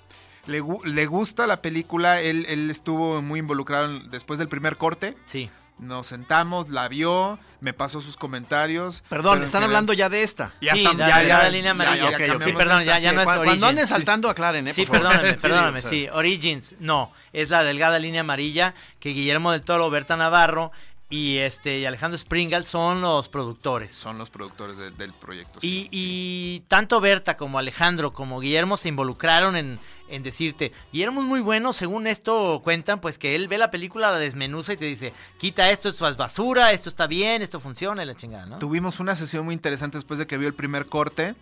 Le, 0.48 0.62
le 0.86 1.06
gusta 1.06 1.46
la 1.48 1.62
película, 1.62 2.20
él, 2.20 2.46
él 2.50 2.70
estuvo 2.72 3.22
muy 3.22 3.40
involucrado 3.40 3.86
en- 3.86 4.10
después 4.12 4.40
del 4.40 4.50
primer 4.50 4.76
corte. 4.76 5.16
Sí. 5.28 5.50
Nos 5.80 6.08
sentamos, 6.08 6.70
la 6.70 6.88
vio, 6.88 7.39
me 7.60 7.74
pasó 7.74 8.00
sus 8.00 8.15
comentarios. 8.15 9.03
Perdón, 9.10 9.39
están 9.44 9.62
general- 9.62 9.63
hablando 9.65 9.94
ya 9.94 10.08
de 10.08 10.24
esta. 10.24 10.53
Ya 10.62 10.74
sí, 10.74 10.80
estamos- 10.80 11.00
ya, 11.00 11.08
la- 11.08 11.24
ya, 11.24 11.38
la 11.39 11.50
línea 11.50 11.72
amarilla. 11.72 12.12
ya 12.12 12.18
Sí, 12.46 12.53
perdón, 12.53 12.84
ya, 12.86 13.00
no 13.12 13.20
es 13.22 13.25
cuando, 13.25 13.25
cuando 13.25 13.42
Origins. 13.42 13.63
anden 13.63 13.88
saltando, 13.88 14.30
aclaren, 14.30 14.68
¿eh? 14.68 14.74
Sí, 14.74 14.86
perdóname, 14.86 15.32
Sí, 15.32 15.38
perdóname, 15.42 15.82
sí. 15.82 16.08
Origins, 16.13 16.75
no, 16.80 17.12
es 17.34 17.50
la 17.50 17.63
delgada 17.63 18.00
línea 18.00 18.22
amarilla 18.22 18.74
que 19.00 19.10
Guillermo 19.10 19.51
del 19.51 19.63
Toro, 19.63 19.89
Berta 19.89 20.15
Navarro 20.15 20.72
y 21.10 21.38
este 21.39 21.80
y 21.80 21.86
Alejandro 21.86 22.18
Springal 22.18 22.65
son 22.65 23.01
los 23.01 23.27
productores. 23.30 23.92
Son 23.94 24.18
los 24.18 24.30
productores 24.30 24.77
de- 24.77 24.92
del 24.92 25.12
proyecto. 25.13 25.60
sí, 25.60 25.68
Y, 25.68 25.82
sí. 25.84 25.89
y 25.92 26.60
tanto 26.70 27.01
Berta 27.01 27.36
como 27.36 27.60
Alejandro 27.60 28.13
como 28.13 28.39
Guillermo 28.39 28.77
se 28.77 28.89
involucraron 28.89 29.56
en, 29.56 29.80
en 30.15 30.24
decirte, 30.24 30.72
Guillermo 30.91 31.22
es 31.22 31.27
muy 31.27 31.41
bueno, 31.41 31.74
según 31.74 32.08
esto 32.08 32.62
cuentan, 32.63 33.01
pues 33.01 33.17
que 33.17 33.36
él 33.36 33.48
ve 33.48 33.58
la 33.58 33.72
película, 33.72 34.12
la 34.12 34.20
desmenuza 34.20 34.74
y 34.74 34.77
te 34.77 34.86
dice, 34.86 35.13
quita 35.38 35.72
esto, 35.72 35.89
esto 35.89 36.08
es 36.08 36.17
basura, 36.17 36.72
esto 36.72 36.89
está 36.89 37.08
bien, 37.08 37.41
esto 37.41 37.60
funciona 37.60 38.03
y 38.03 38.05
la 38.05 38.15
chingada, 38.15 38.46
¿no? 38.46 38.60
Tuvimos 38.60 39.00
una 39.00 39.15
sesión 39.15 39.46
muy 39.46 39.53
interesante 39.53 39.98
después 39.98 40.20
de 40.20 40.27
que 40.27 40.38
vio 40.38 40.48
el 40.48 40.53
primer 40.53 40.86
corte. 40.86 41.36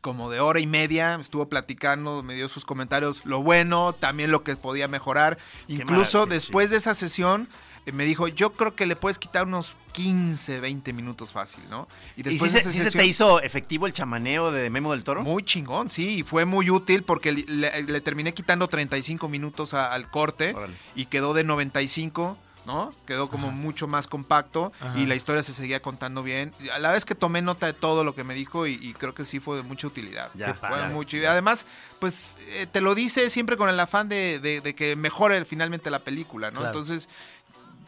como 0.00 0.30
de 0.30 0.40
hora 0.40 0.60
y 0.60 0.66
media, 0.66 1.18
estuvo 1.20 1.48
platicando, 1.48 2.22
me 2.22 2.34
dio 2.34 2.48
sus 2.48 2.64
comentarios, 2.64 3.20
lo 3.24 3.42
bueno, 3.42 3.92
también 3.92 4.30
lo 4.30 4.42
que 4.42 4.56
podía 4.56 4.88
mejorar. 4.88 5.38
Incluso 5.68 6.26
después 6.26 6.70
de 6.70 6.78
esa 6.78 6.94
sesión, 6.94 7.48
me 7.92 8.04
dijo, 8.04 8.28
yo 8.28 8.52
creo 8.52 8.74
que 8.74 8.86
le 8.86 8.96
puedes 8.96 9.18
quitar 9.18 9.46
unos 9.46 9.74
15, 9.92 10.60
20 10.60 10.92
minutos 10.92 11.32
fácil, 11.32 11.64
¿no? 11.68 11.88
¿Y 12.16 12.22
después 12.22 12.50
si 12.52 12.58
de 12.58 12.62
se, 12.64 12.70
sí 12.90 12.96
te 12.96 13.06
hizo 13.06 13.40
efectivo 13.40 13.86
el 13.86 13.92
chamaneo 13.92 14.52
de 14.52 14.70
Memo 14.70 14.92
del 14.92 15.02
Toro? 15.04 15.22
muy 15.22 15.42
chingón, 15.42 15.90
sí, 15.90 16.18
y 16.18 16.22
fue 16.22 16.44
muy 16.44 16.70
útil 16.70 17.02
porque 17.02 17.32
le, 17.32 17.42
le- 17.48 17.82
le 17.82 18.00
terminé 18.00 18.32
quitando 18.34 18.68
35 18.68 19.28
minutos 19.28 19.74
a- 19.74 19.92
al 19.92 20.10
corte 20.10 20.54
Órale. 20.54 20.74
y 20.94 21.06
quedó 21.06 21.34
de 21.34 21.42
95, 21.44 22.38
¿no? 22.66 22.94
Quedó 23.06 23.28
como 23.28 23.48
Ajá. 23.48 23.56
mucho 23.56 23.88
más 23.88 24.06
compacto 24.06 24.72
Ajá. 24.80 24.96
y 24.98 25.06
la 25.06 25.14
historia 25.16 25.42
se 25.42 25.52
seguía 25.54 25.80
contando 25.82 26.22
bien. 26.22 26.52
Y 26.60 26.68
A 26.68 26.78
la 26.78 26.92
vez 26.92 27.04
que 27.04 27.14
tomé 27.16 27.42
nota 27.42 27.66
de 27.66 27.72
todo 27.72 28.04
lo 28.04 28.14
que 28.14 28.22
me 28.22 28.34
dijo 28.34 28.66
y, 28.66 28.74
y 28.74 28.92
creo 28.92 29.14
que 29.14 29.24
sí 29.24 29.40
fue 29.40 29.56
de 29.56 29.62
mucha 29.64 29.86
utilidad. 29.88 30.30
Ya, 30.34 30.54
Fue 30.54 30.86
mucho. 30.88 31.16
Y 31.16 31.24
además, 31.24 31.66
pues 31.98 32.38
eh, 32.50 32.66
te 32.70 32.80
lo 32.80 32.94
dice 32.94 33.28
siempre 33.30 33.56
con 33.56 33.68
el 33.70 33.80
afán 33.80 34.08
de, 34.08 34.38
de- 34.38 34.60
de 34.60 34.74
que 34.74 34.94
mejore 34.94 35.44
finalmente 35.46 35.90
la 35.90 36.04
película, 36.04 36.50
¿no? 36.50 36.60
Claro. 36.60 36.78
Entonces, 36.78 37.08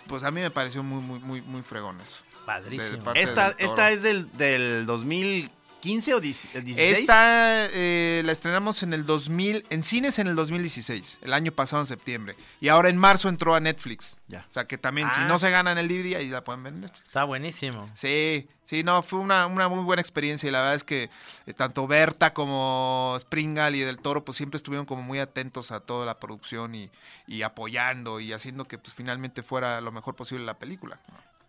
pues 0.06 0.24
a 0.24 0.30
mí 0.30 0.40
me 0.40 0.50
pareció 0.50 0.82
muy, 0.82 1.00
muy, 1.02 1.18
muy, 1.20 1.42
muy 1.42 1.62
fregón 1.62 2.00
eso. 2.00 2.18
Padrísimo. 2.46 3.12
Esta, 3.14 3.54
esta 3.58 3.90
es 3.90 4.02
del, 4.02 4.30
del 4.36 4.86
2015 5.82 6.14
o 6.14 6.20
16? 6.20 6.78
Esta 6.78 7.66
eh, 7.66 8.22
la 8.24 8.30
estrenamos 8.32 8.82
en 8.84 8.94
el 8.94 9.04
2000, 9.04 9.66
en 9.68 9.82
cines 9.82 10.18
en 10.20 10.28
el 10.28 10.36
2016, 10.36 11.18
el 11.22 11.32
año 11.34 11.50
pasado 11.50 11.82
en 11.82 11.86
septiembre. 11.86 12.36
Y 12.60 12.68
ahora 12.68 12.88
en 12.88 12.96
marzo 12.96 13.28
entró 13.28 13.54
a 13.56 13.60
Netflix. 13.60 14.18
Ya. 14.28 14.46
O 14.48 14.52
sea 14.52 14.66
que 14.66 14.78
también, 14.78 15.10
si 15.10 15.20
Ah. 15.20 15.26
no 15.26 15.38
se 15.40 15.50
ganan 15.50 15.78
el 15.78 15.88
DVD, 15.88 16.16
ahí 16.16 16.28
la 16.28 16.44
pueden 16.44 16.62
ver 16.62 16.72
en 16.74 16.80
Netflix. 16.82 17.04
Está 17.06 17.24
buenísimo. 17.24 17.90
Sí, 17.94 18.48
sí, 18.62 18.84
no, 18.84 19.02
fue 19.02 19.18
una, 19.18 19.46
una 19.46 19.68
muy 19.68 19.82
buena 19.82 20.00
experiencia 20.00 20.48
y 20.48 20.52
la 20.52 20.60
verdad 20.60 20.76
es 20.76 20.84
que 20.84 21.10
eh, 21.46 21.52
tanto 21.54 21.86
Berta 21.88 22.32
como 22.32 23.16
Springal 23.20 23.74
y 23.74 23.80
Del 23.80 23.98
Toro 23.98 24.24
pues 24.24 24.36
siempre 24.36 24.58
estuvieron 24.58 24.86
como 24.86 25.02
muy 25.02 25.18
atentos 25.18 25.72
a 25.72 25.80
toda 25.80 26.06
la 26.06 26.20
producción 26.20 26.76
y, 26.76 26.90
y 27.26 27.42
apoyando 27.42 28.20
y 28.20 28.32
haciendo 28.32 28.66
que 28.66 28.78
pues 28.78 28.94
finalmente 28.94 29.42
fuera 29.42 29.80
lo 29.80 29.90
mejor 29.90 30.14
posible 30.14 30.44
la 30.44 30.54
película. 30.54 31.00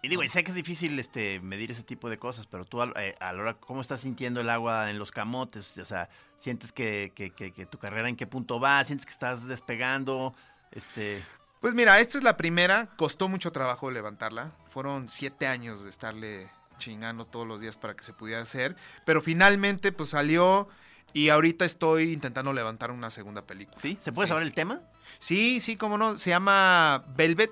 Y 0.03 0.09
digo, 0.09 0.21
y 0.21 0.29
sé 0.29 0.43
que 0.43 0.51
es 0.51 0.55
difícil 0.55 0.99
este, 0.99 1.39
medir 1.39 1.71
ese 1.71 1.81
tipo 1.81 2.09
de 2.09 2.19
cosas, 2.19 2.45
pero 2.45 2.65
tú 2.65 2.83
eh, 2.83 3.15
a 3.19 3.31
la 3.33 3.41
hora, 3.41 3.53
¿cómo 3.55 3.79
estás 3.81 4.01
sintiendo 4.01 4.41
el 4.41 4.49
agua 4.49 4.89
en 4.89 4.99
los 4.99 5.11
camotes? 5.11 5.77
O 5.77 5.85
sea, 5.85 6.09
¿sientes 6.39 6.71
que, 6.73 7.13
que- 7.15 7.29
que- 7.31 7.53
que 7.53 7.65
tu 7.65 7.77
carrera 7.77 8.09
en 8.09 8.17
qué 8.17 8.27
punto 8.27 8.59
va? 8.59 8.83
¿Sientes 8.83 9.05
que 9.05 9.13
estás 9.13 9.47
despegando? 9.47 10.35
Este, 10.71 11.23
Pues 11.61 11.73
mira, 11.73 11.99
esta 12.01 12.17
es 12.17 12.23
la 12.25 12.35
primera, 12.35 12.89
costó 12.97 13.29
mucho 13.29 13.51
trabajo 13.53 13.89
levantarla. 13.89 14.51
Fueron 14.69 15.07
siete 15.07 15.47
años 15.47 15.81
de 15.83 15.89
estarle 15.89 16.49
chingando 16.79 17.25
todos 17.25 17.47
los 17.47 17.61
días 17.61 17.77
para 17.77 17.95
que 17.95 18.03
se 18.03 18.11
pudiera 18.11 18.41
hacer. 18.41 18.75
Pero 19.05 19.21
finalmente, 19.21 19.93
pues 19.93 20.09
salió 20.09 20.67
y 21.13 21.29
ahorita 21.29 21.63
estoy 21.63 22.11
intentando 22.11 22.51
levantar 22.51 22.91
una 22.91 23.09
segunda 23.09 23.43
película. 23.45 23.79
¿Sí? 23.81 23.97
¿Se 24.01 24.11
puede 24.11 24.27
Sí. 24.27 24.31
saber 24.31 24.43
el 24.45 24.53
tema? 24.53 24.81
Sí, 25.19 25.61
sí, 25.61 25.77
cómo 25.77 25.97
no. 25.97 26.17
Se 26.17 26.31
llama 26.31 27.05
Velvet. 27.15 27.51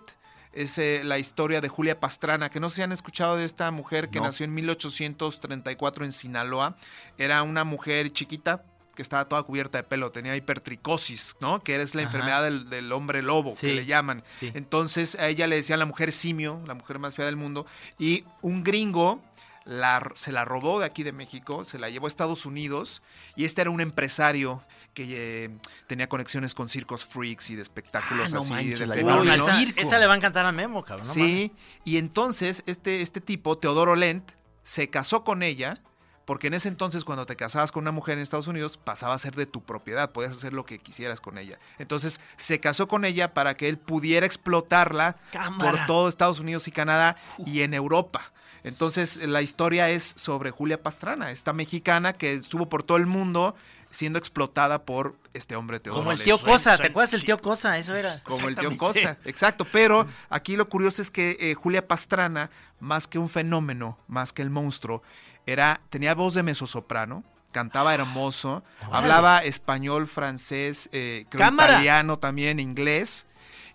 Es 0.54 0.78
eh, 0.78 1.02
la 1.06 1.18
historia 1.18 1.62
de 1.62 1.70
Julia 1.70 2.00
Pastrana, 2.00 2.50
que 2.50 2.60
no 2.60 2.70
se 2.70 2.84
han 2.84 2.92
escuchado 2.92 3.38
de 3.38 3.46
esta 3.46 3.72
mujer 3.72 4.10
que 4.10 4.20
No. 4.20 4.26
nació 4.26 4.44
en 4.46 4.54
1834 4.54 6.06
en 6.06 6.12
Sinaloa. 6.12 6.76
Era 7.18 7.42
una 7.44 7.64
mujer 7.64 8.12
chiquita 8.12 8.64
que 8.96 9.02
estaba 9.02 9.24
toda 9.30 9.44
cubierta 9.44 9.78
de 9.78 9.84
pelo, 9.86 10.12
tenía 10.12 10.36
hipertricosis, 10.36 11.38
¿no? 11.40 11.64
Que 11.64 11.78
es 11.78 11.96
la 11.96 12.02
Ajá. 12.02 12.10
enfermedad 12.10 12.44
del, 12.44 12.70
del 12.70 12.92
hombre 12.92 13.22
lobo, 13.22 13.52
Sí, 13.56 13.68
que 13.68 13.74
le 13.74 13.86
llaman. 13.86 14.24
sí. 14.42 14.52
Entonces 14.54 15.16
a 15.16 15.28
ella 15.30 15.48
le 15.48 15.56
decían 15.56 15.80
la 15.80 15.86
mujer 15.86 16.12
simio, 16.12 16.62
la 16.68 16.74
mujer 16.74 17.00
más 17.00 17.16
fea 17.16 17.26
del 17.26 17.38
mundo, 17.38 17.66
y 17.98 18.26
un 18.42 18.64
gringo 18.66 19.22
la- 19.64 20.12
se 20.16 20.34
la 20.34 20.44
robó 20.44 20.82
de 20.82 20.86
aquí 20.88 21.04
de 21.04 21.14
México, 21.14 21.64
se 21.64 21.80
la 21.80 21.90
llevó 21.90 22.08
a 22.08 22.10
Estados 22.10 22.46
Unidos, 22.46 23.02
y 23.38 23.46
este 23.46 23.62
era 23.62 23.70
un 23.70 23.80
empresario 23.80 24.62
que 24.94 25.46
eh, 25.46 25.50
tenía 25.88 26.08
conexiones 26.10 26.54
con 26.54 26.68
circos 26.68 27.06
freaks 27.06 27.50
y 27.50 27.56
de 27.56 27.62
espectáculos 27.62 28.32
Ah, 28.32 28.36
no 28.36 28.40
así 28.42 28.50
manches, 28.52 28.80
de 28.80 28.88
la 28.88 28.96
Uy, 28.96 29.74
esa, 29.78 30.00
le 30.00 30.08
va 30.08 30.14
a 30.14 30.18
encantar 30.18 30.46
a 30.46 30.52
Memo, 30.52 30.84
cabrón. 30.84 31.08
no. 31.08 31.14
Sí, 31.14 31.54
y 31.86 31.98
entonces 31.98 32.64
este, 32.66 33.02
este 33.02 33.22
tipo, 33.22 33.58
Teodoro 33.58 33.96
Lent, 33.96 34.32
se 34.64 34.90
casó 34.90 35.24
con 35.24 35.44
ella, 35.44 35.78
porque 36.26 36.48
en 36.48 36.54
ese 36.54 36.68
entonces 36.68 37.04
cuando 37.04 37.26
te 37.26 37.36
casabas 37.36 37.72
con 37.72 37.84
una 37.84 37.92
mujer 37.92 38.18
en 38.18 38.24
Estados 38.24 38.48
Unidos 38.48 38.78
pasaba 38.78 39.14
a 39.14 39.18
ser 39.18 39.36
de 39.36 39.46
tu 39.46 39.64
propiedad, 39.64 40.12
podías 40.12 40.38
hacer 40.38 40.54
lo 40.54 40.66
que 40.66 40.80
quisieras 40.80 41.20
con 41.22 41.38
ella. 41.38 41.58
Entonces 41.80 42.20
se 42.38 42.60
casó 42.60 42.88
con 42.88 43.06
ella 43.06 43.34
para 43.34 43.56
que 43.56 43.70
él 43.70 43.78
pudiera 43.78 44.26
explotarla 44.26 45.18
Cámara. 45.32 45.72
por 45.72 45.86
todo 45.88 46.10
Estados 46.10 46.40
Unidos 46.40 46.68
y 46.68 46.72
Canadá 46.72 47.16
y 47.46 47.62
en 47.62 47.74
Europa. 47.74 48.32
Entonces 48.64 49.26
la 49.28 49.42
historia 49.42 49.90
es 49.90 50.14
sobre 50.16 50.52
Julia 50.52 50.82
Pastrana, 50.84 51.32
esta 51.32 51.54
mexicana 51.54 52.14
que 52.14 52.34
estuvo 52.36 52.70
por 52.70 52.84
todo 52.84 52.98
el 52.98 53.08
mundo 53.08 53.56
siendo 53.92 54.18
explotada 54.18 54.86
por 54.86 55.16
este 55.34 55.56
hombre 55.56 55.80
Teodoro 55.80 56.04
Como 56.04 56.12
el 56.14 56.24
tío 56.24 56.40
Cosa, 56.40 56.78
¿te 56.78 56.88
acuerdas 56.88 57.12
del 57.12 57.24
tío 57.24 57.38
Cosa? 57.38 57.78
Eso 57.78 57.96
era. 57.96 58.22
Como 58.24 58.48
el 58.48 58.56
tío. 58.56 58.76
Cosa, 58.78 59.18
exacto. 59.26 59.66
Pero 59.72 60.08
aquí 60.30 60.56
lo 60.56 60.68
curioso 60.68 61.02
es 61.02 61.12
que 61.12 61.38
eh, 61.40 61.54
Julia 61.54 61.88
Pastrana, 61.88 62.50
más 62.80 63.08
que 63.08 63.20
un 63.20 63.30
fenómeno, 63.30 63.98
más 64.08 64.34
que 64.34 64.42
el 64.42 64.50
monstruo, 64.50 65.04
era, 65.46 65.82
tenía 65.90 66.16
voz 66.16 66.34
de 66.34 66.44
mezzosoprano, 66.44 67.24
cantaba 67.52 67.94
hermoso, 67.94 68.64
Órale. 68.80 68.98
hablaba 68.98 69.44
español, 69.44 70.08
francés, 70.08 70.90
eh, 70.94 71.26
creo 71.30 71.48
italiano 71.54 72.18
también, 72.18 72.60
inglés. 72.60 73.28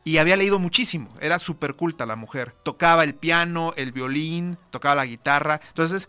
Y 0.05 0.19
había 0.19 0.37
leído 0.37 0.61
muchísimo, 0.61 1.09
era 1.21 1.41
súper 1.41 1.75
culta 1.75 2.07
la 2.07 2.15
mujer. 2.15 2.55
Tocaba 2.63 3.03
el 3.03 3.17
piano, 3.17 3.75
el 3.77 3.91
violín, 3.91 4.57
tocaba 4.71 4.95
la 4.95 5.05
guitarra. 5.05 5.61
Entonces, 5.67 6.09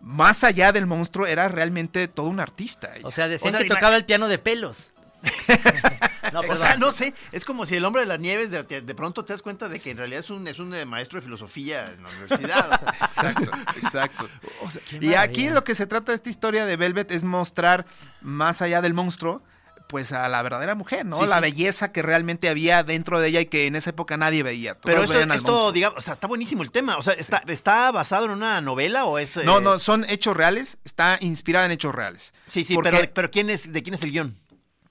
más 0.00 0.44
allá 0.44 0.72
del 0.72 0.86
monstruo, 0.86 1.26
era 1.26 1.48
realmente 1.48 2.08
todo 2.08 2.28
un 2.28 2.40
artista. 2.40 2.94
ella. 2.96 3.06
O 3.06 3.10
sea, 3.10 3.28
decían 3.28 3.54
O 3.54 3.58
sea, 3.58 3.66
que 3.66 3.72
tocaba 3.72 3.96
el 3.96 4.04
piano 4.04 4.28
de 4.28 4.38
pelos. 4.38 4.90
no, 6.32 6.40
O 6.40 6.56
sea, 6.56 6.76
no 6.76 6.92
sé, 6.92 7.12
es 7.30 7.44
como 7.44 7.66
si 7.66 7.76
el 7.76 7.84
hombre 7.84 8.00
de 8.02 8.06
las 8.06 8.18
nieves 8.18 8.50
de, 8.50 8.62
de 8.62 8.94
pronto 8.94 9.24
te 9.24 9.34
das 9.34 9.42
cuenta 9.42 9.68
de 9.68 9.78
que 9.78 9.90
en 9.90 9.98
realidad 9.98 10.20
es 10.20 10.30
un, 10.30 10.48
es 10.48 10.58
un 10.58 10.74
eh, 10.74 10.86
maestro 10.86 11.18
de 11.20 11.24
filosofía 11.24 11.84
en 11.84 12.02
la 12.02 12.08
universidad. 12.08 12.70
o 12.72 12.78
sea, 12.78 12.94
Exacto, 13.06 13.50
exacto. 13.76 14.28
Y 15.00 15.14
aquí 15.14 15.50
lo 15.50 15.62
que 15.64 15.74
se 15.74 15.86
trata 15.86 16.12
de 16.12 16.16
esta 16.16 16.30
historia 16.30 16.64
de 16.64 16.76
Velvet 16.76 17.10
es 17.10 17.22
mostrar, 17.22 17.84
más 18.22 18.62
allá 18.62 18.80
del 18.80 18.94
monstruo, 18.94 19.42
pues 19.90 20.12
a 20.12 20.28
la 20.28 20.40
verdadera 20.42 20.74
mujer, 20.76 21.04
¿no? 21.04 21.18
Sí, 21.20 21.26
la 21.26 21.36
sí. 21.36 21.42
belleza 21.42 21.90
que 21.90 22.00
realmente 22.02 22.48
había 22.48 22.84
dentro 22.84 23.18
de 23.20 23.28
ella 23.28 23.40
y 23.40 23.46
que 23.46 23.66
en 23.66 23.74
esa 23.74 23.90
época 23.90 24.16
nadie 24.16 24.42
veía. 24.44 24.74
Todos 24.76 25.06
pero 25.10 25.32
esto, 25.34 25.72
digamos, 25.72 25.98
o 25.98 26.00
sea, 26.00 26.14
está 26.14 26.28
buenísimo 26.28 26.62
el 26.62 26.70
tema. 26.70 26.96
O 26.96 27.02
sea, 27.02 27.14
¿está, 27.14 27.42
está 27.48 27.90
basado 27.90 28.26
en 28.26 28.30
una 28.30 28.60
novela 28.60 29.04
o 29.04 29.18
es...? 29.18 29.36
No, 29.44 29.58
eh, 29.58 29.62
no, 29.62 29.78
son 29.80 30.06
hechos 30.08 30.36
reales, 30.36 30.78
está 30.84 31.18
inspirada 31.20 31.66
en 31.66 31.72
hechos 31.72 31.92
reales. 31.94 32.32
Sí, 32.46 32.62
sí, 32.62 32.74
porque- 32.74 32.90
pero, 32.92 33.10
pero 33.12 33.30
¿quién 33.32 33.50
es, 33.50 33.72
¿de 33.72 33.82
quién 33.82 33.94
es 33.94 34.02
el 34.04 34.12
guion? 34.12 34.38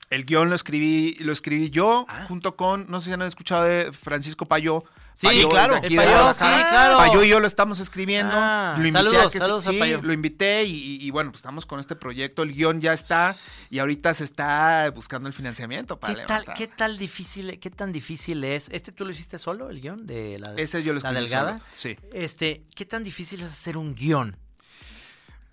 El 0.10 0.25
guion 0.25 0.50
lo 0.50 0.56
escribí, 0.56 1.15
lo 1.22 1.32
escribí 1.32 1.70
yo, 1.70 2.06
Ah. 2.10 2.25
junto 2.27 2.56
con, 2.58 2.86
no 2.89 3.00
sé 3.00 3.06
si 3.08 3.13
han 3.13 3.22
escuchado 3.22 3.63
de 3.63 3.91
Francisco 3.94 4.48
Payó. 4.48 4.84
Sí, 5.19 5.27
Payó 5.27 5.49
claro. 5.49 5.75
aquí 5.75 5.97
de 5.97 6.01
sí, 6.33 6.47
claro. 6.69 6.97
Payó 6.97 7.23
y 7.25 7.27
yo 7.27 7.41
lo 7.41 7.47
estamos 7.47 7.81
escribiendo. 7.81 8.31
Ah, 8.33 8.75
lo 8.77 8.88
invité 8.88 8.97
saludos, 9.03 9.17
a 9.19 9.23
que 9.25 9.29
se- 9.31 9.39
saludos 9.39 9.67
a 9.67 9.71
sí, 9.71 9.77
Payó. 9.77 9.97
lo 10.01 10.13
invité 10.13 10.63
y, 10.63 11.09
bueno, 11.11 11.31
pues 11.31 11.39
estamos 11.39 11.65
con 11.65 11.81
este 11.81 11.97
proyecto. 11.97 12.41
El 12.41 12.53
guion 12.53 12.79
ya 12.79 12.93
está 12.93 13.35
y 13.69 13.79
ahorita 13.79 14.13
se 14.13 14.23
está 14.23 14.89
buscando 14.95 15.27
el 15.27 15.33
financiamiento 15.33 15.99
para 15.99 16.15
¿Qué 16.15 16.21
tal. 16.25 16.45
¿Qué 16.55 16.67
tal 16.67 16.97
difícil, 16.97 17.59
qué 17.59 17.69
tan 17.69 17.91
difícil 17.91 18.41
es? 18.45 18.69
¿Este 18.71 18.93
tú 18.93 19.03
lo 19.03 19.11
hiciste 19.11 19.39
solo, 19.39 19.69
el 19.69 19.81
guion 19.81 20.07
de 20.07 20.39
la, 20.39 20.53
Ese 20.55 20.83
yo 20.83 20.93
lo 20.93 21.01
la 21.01 21.11
delgada? 21.11 21.51
solo, 21.59 21.63
sí. 21.75 21.97
Este, 22.13 22.63
¿qué 22.73 22.85
tan 22.85 23.03
difícil 23.03 23.41
es 23.41 23.51
hacer 23.51 23.75
un 23.75 23.95
guion? 23.95 24.38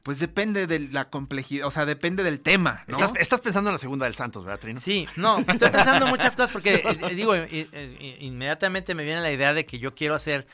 Pues 0.06 0.20
depende 0.20 0.68
de 0.68 0.78
la 0.78 1.10
complejidad, 1.10 1.66
o 1.66 1.70
sea, 1.72 1.84
depende 1.84 2.22
del 2.22 2.38
tema, 2.38 2.84
¿no? 2.86 2.96
Estás, 2.96 3.12
estás 3.18 3.40
pensando 3.40 3.70
en 3.70 3.74
la 3.74 3.78
segunda 3.78 4.04
del 4.04 4.14
Santos, 4.14 4.44
¿verdad, 4.44 4.60
Trino? 4.60 4.80
Sí, 4.80 5.08
no, 5.16 5.40
estoy 5.40 5.68
pensando 5.68 6.04
en 6.04 6.12
muchas 6.12 6.36
cosas 6.36 6.50
porque, 6.52 6.74
eh, 7.10 7.14
digo, 7.16 7.34
eh, 7.34 7.48
eh, 7.50 8.18
inmediatamente 8.20 8.94
me 8.94 9.02
viene 9.02 9.20
la 9.20 9.32
idea 9.32 9.52
de 9.52 9.66
que 9.66 9.80
yo 9.80 9.96
quiero 9.96 10.14
hacer 10.14 10.46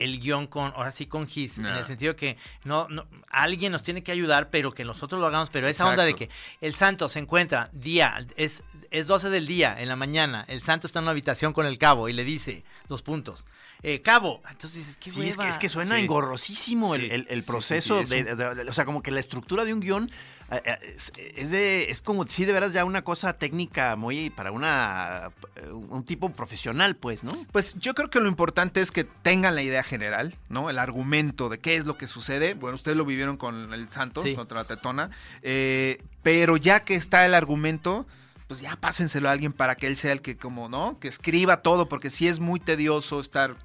el 0.00 0.18
guion 0.18 0.48
con, 0.48 0.72
ahora 0.74 0.90
sí 0.90 1.06
con 1.06 1.28
Gis, 1.28 1.56
en 1.58 1.66
el 1.66 1.84
sentido 1.84 2.16
que 2.16 2.36
no, 2.64 2.88
no, 2.88 3.06
alguien 3.28 3.70
nos 3.70 3.84
tiene 3.84 4.02
que 4.02 4.10
ayudar, 4.10 4.50
pero 4.50 4.72
que 4.72 4.84
nosotros 4.84 5.20
lo 5.20 5.28
hagamos, 5.28 5.50
pero 5.50 5.68
esa 5.68 5.88
onda 5.88 6.04
de 6.04 6.16
que 6.16 6.28
el 6.60 6.74
santo 6.74 7.08
se 7.08 7.20
encuentra 7.20 7.70
día, 7.72 8.26
es, 8.36 8.64
es 8.90 9.06
12 9.06 9.30
del 9.30 9.46
día, 9.46 9.74
en 9.80 9.88
la 9.88 9.96
mañana, 9.96 10.44
el 10.48 10.60
santo 10.62 10.86
está 10.86 10.98
en 11.00 11.04
una 11.04 11.10
habitación 11.12 11.52
con 11.52 11.66
el 11.66 11.78
cabo 11.78 12.08
y 12.08 12.12
le 12.12 12.24
dice, 12.24 12.64
dos 12.88 13.02
puntos, 13.02 13.44
eh, 13.82 14.00
cabo, 14.02 14.40
entonces 14.50 14.78
dices, 14.78 14.96
qué 14.96 15.10
Sí, 15.10 15.20
es 15.28 15.34
que, 15.36 15.40
hueva. 15.40 15.50
es 15.50 15.58
que 15.58 15.68
suena 15.68 15.96
Sí. 15.96 16.02
engorrosísimo 16.02 16.94
el, 16.94 17.00
Sí, 17.02 17.06
el- 17.10 17.26
el 17.28 17.40
sí, 17.40 17.40
sí, 17.40 17.46
proceso. 17.46 18.02
de, 18.04 18.20
un- 18.22 18.36
de- 18.36 18.54
de- 18.64 18.70
o 18.70 18.72
sea, 18.72 18.84
como 18.84 19.02
que 19.02 19.10
la 19.10 19.20
estructura 19.20 19.64
de 19.64 19.72
un 19.74 19.80
guion 19.80 20.10
eh, 20.48 20.62
eh, 20.64 20.94
es, 20.96 21.12
es 21.36 21.50
de, 21.50 21.90
es 21.90 22.00
como 22.00 22.24
si 22.28 22.44
de 22.44 22.52
veras 22.52 22.72
ya 22.72 22.84
una 22.84 23.02
cosa 23.02 23.32
técnica 23.32 23.96
muy 23.96 24.30
para 24.30 24.52
una 24.52 25.32
eh, 25.56 25.68
un 25.72 26.04
tipo 26.04 26.28
profesional, 26.30 26.94
pues, 26.94 27.24
¿no? 27.24 27.32
Pues 27.50 27.74
yo 27.80 27.94
creo 27.94 28.10
que 28.10 28.20
lo 28.20 28.28
importante 28.28 28.80
es 28.80 28.92
que 28.92 29.02
tengan 29.02 29.56
la 29.56 29.62
idea 29.62 29.82
general, 29.82 30.34
¿no? 30.48 30.70
El 30.70 30.78
argumento 30.78 31.48
de 31.48 31.58
qué 31.58 31.74
es 31.74 31.84
lo 31.84 31.98
que 31.98 32.06
sucede. 32.06 32.54
Bueno, 32.54 32.76
ustedes 32.76 32.96
lo 32.96 33.04
vivieron 33.04 33.36
con 33.36 33.72
el 33.74 33.88
Santo, 33.90 34.22
Sí. 34.22 34.36
contra 34.36 34.58
la 34.58 34.64
Tetona. 34.68 35.10
eh, 35.42 36.00
pero 36.22 36.56
ya 36.56 36.80
que 36.84 36.94
está 36.94 37.26
el 37.26 37.34
argumento, 37.34 38.06
pues 38.46 38.60
ya 38.60 38.76
pásenselo 38.76 39.28
a 39.28 39.32
alguien 39.32 39.52
para 39.52 39.74
que 39.74 39.86
él 39.86 39.96
sea 39.96 40.12
el 40.12 40.22
que, 40.22 40.36
como, 40.36 40.68
¿no? 40.68 40.98
Que 41.00 41.08
escriba 41.08 41.62
todo, 41.62 41.88
porque 41.88 42.10
sí 42.10 42.28
es 42.28 42.40
muy 42.40 42.60
tedioso 42.60 43.20
estar 43.20 43.56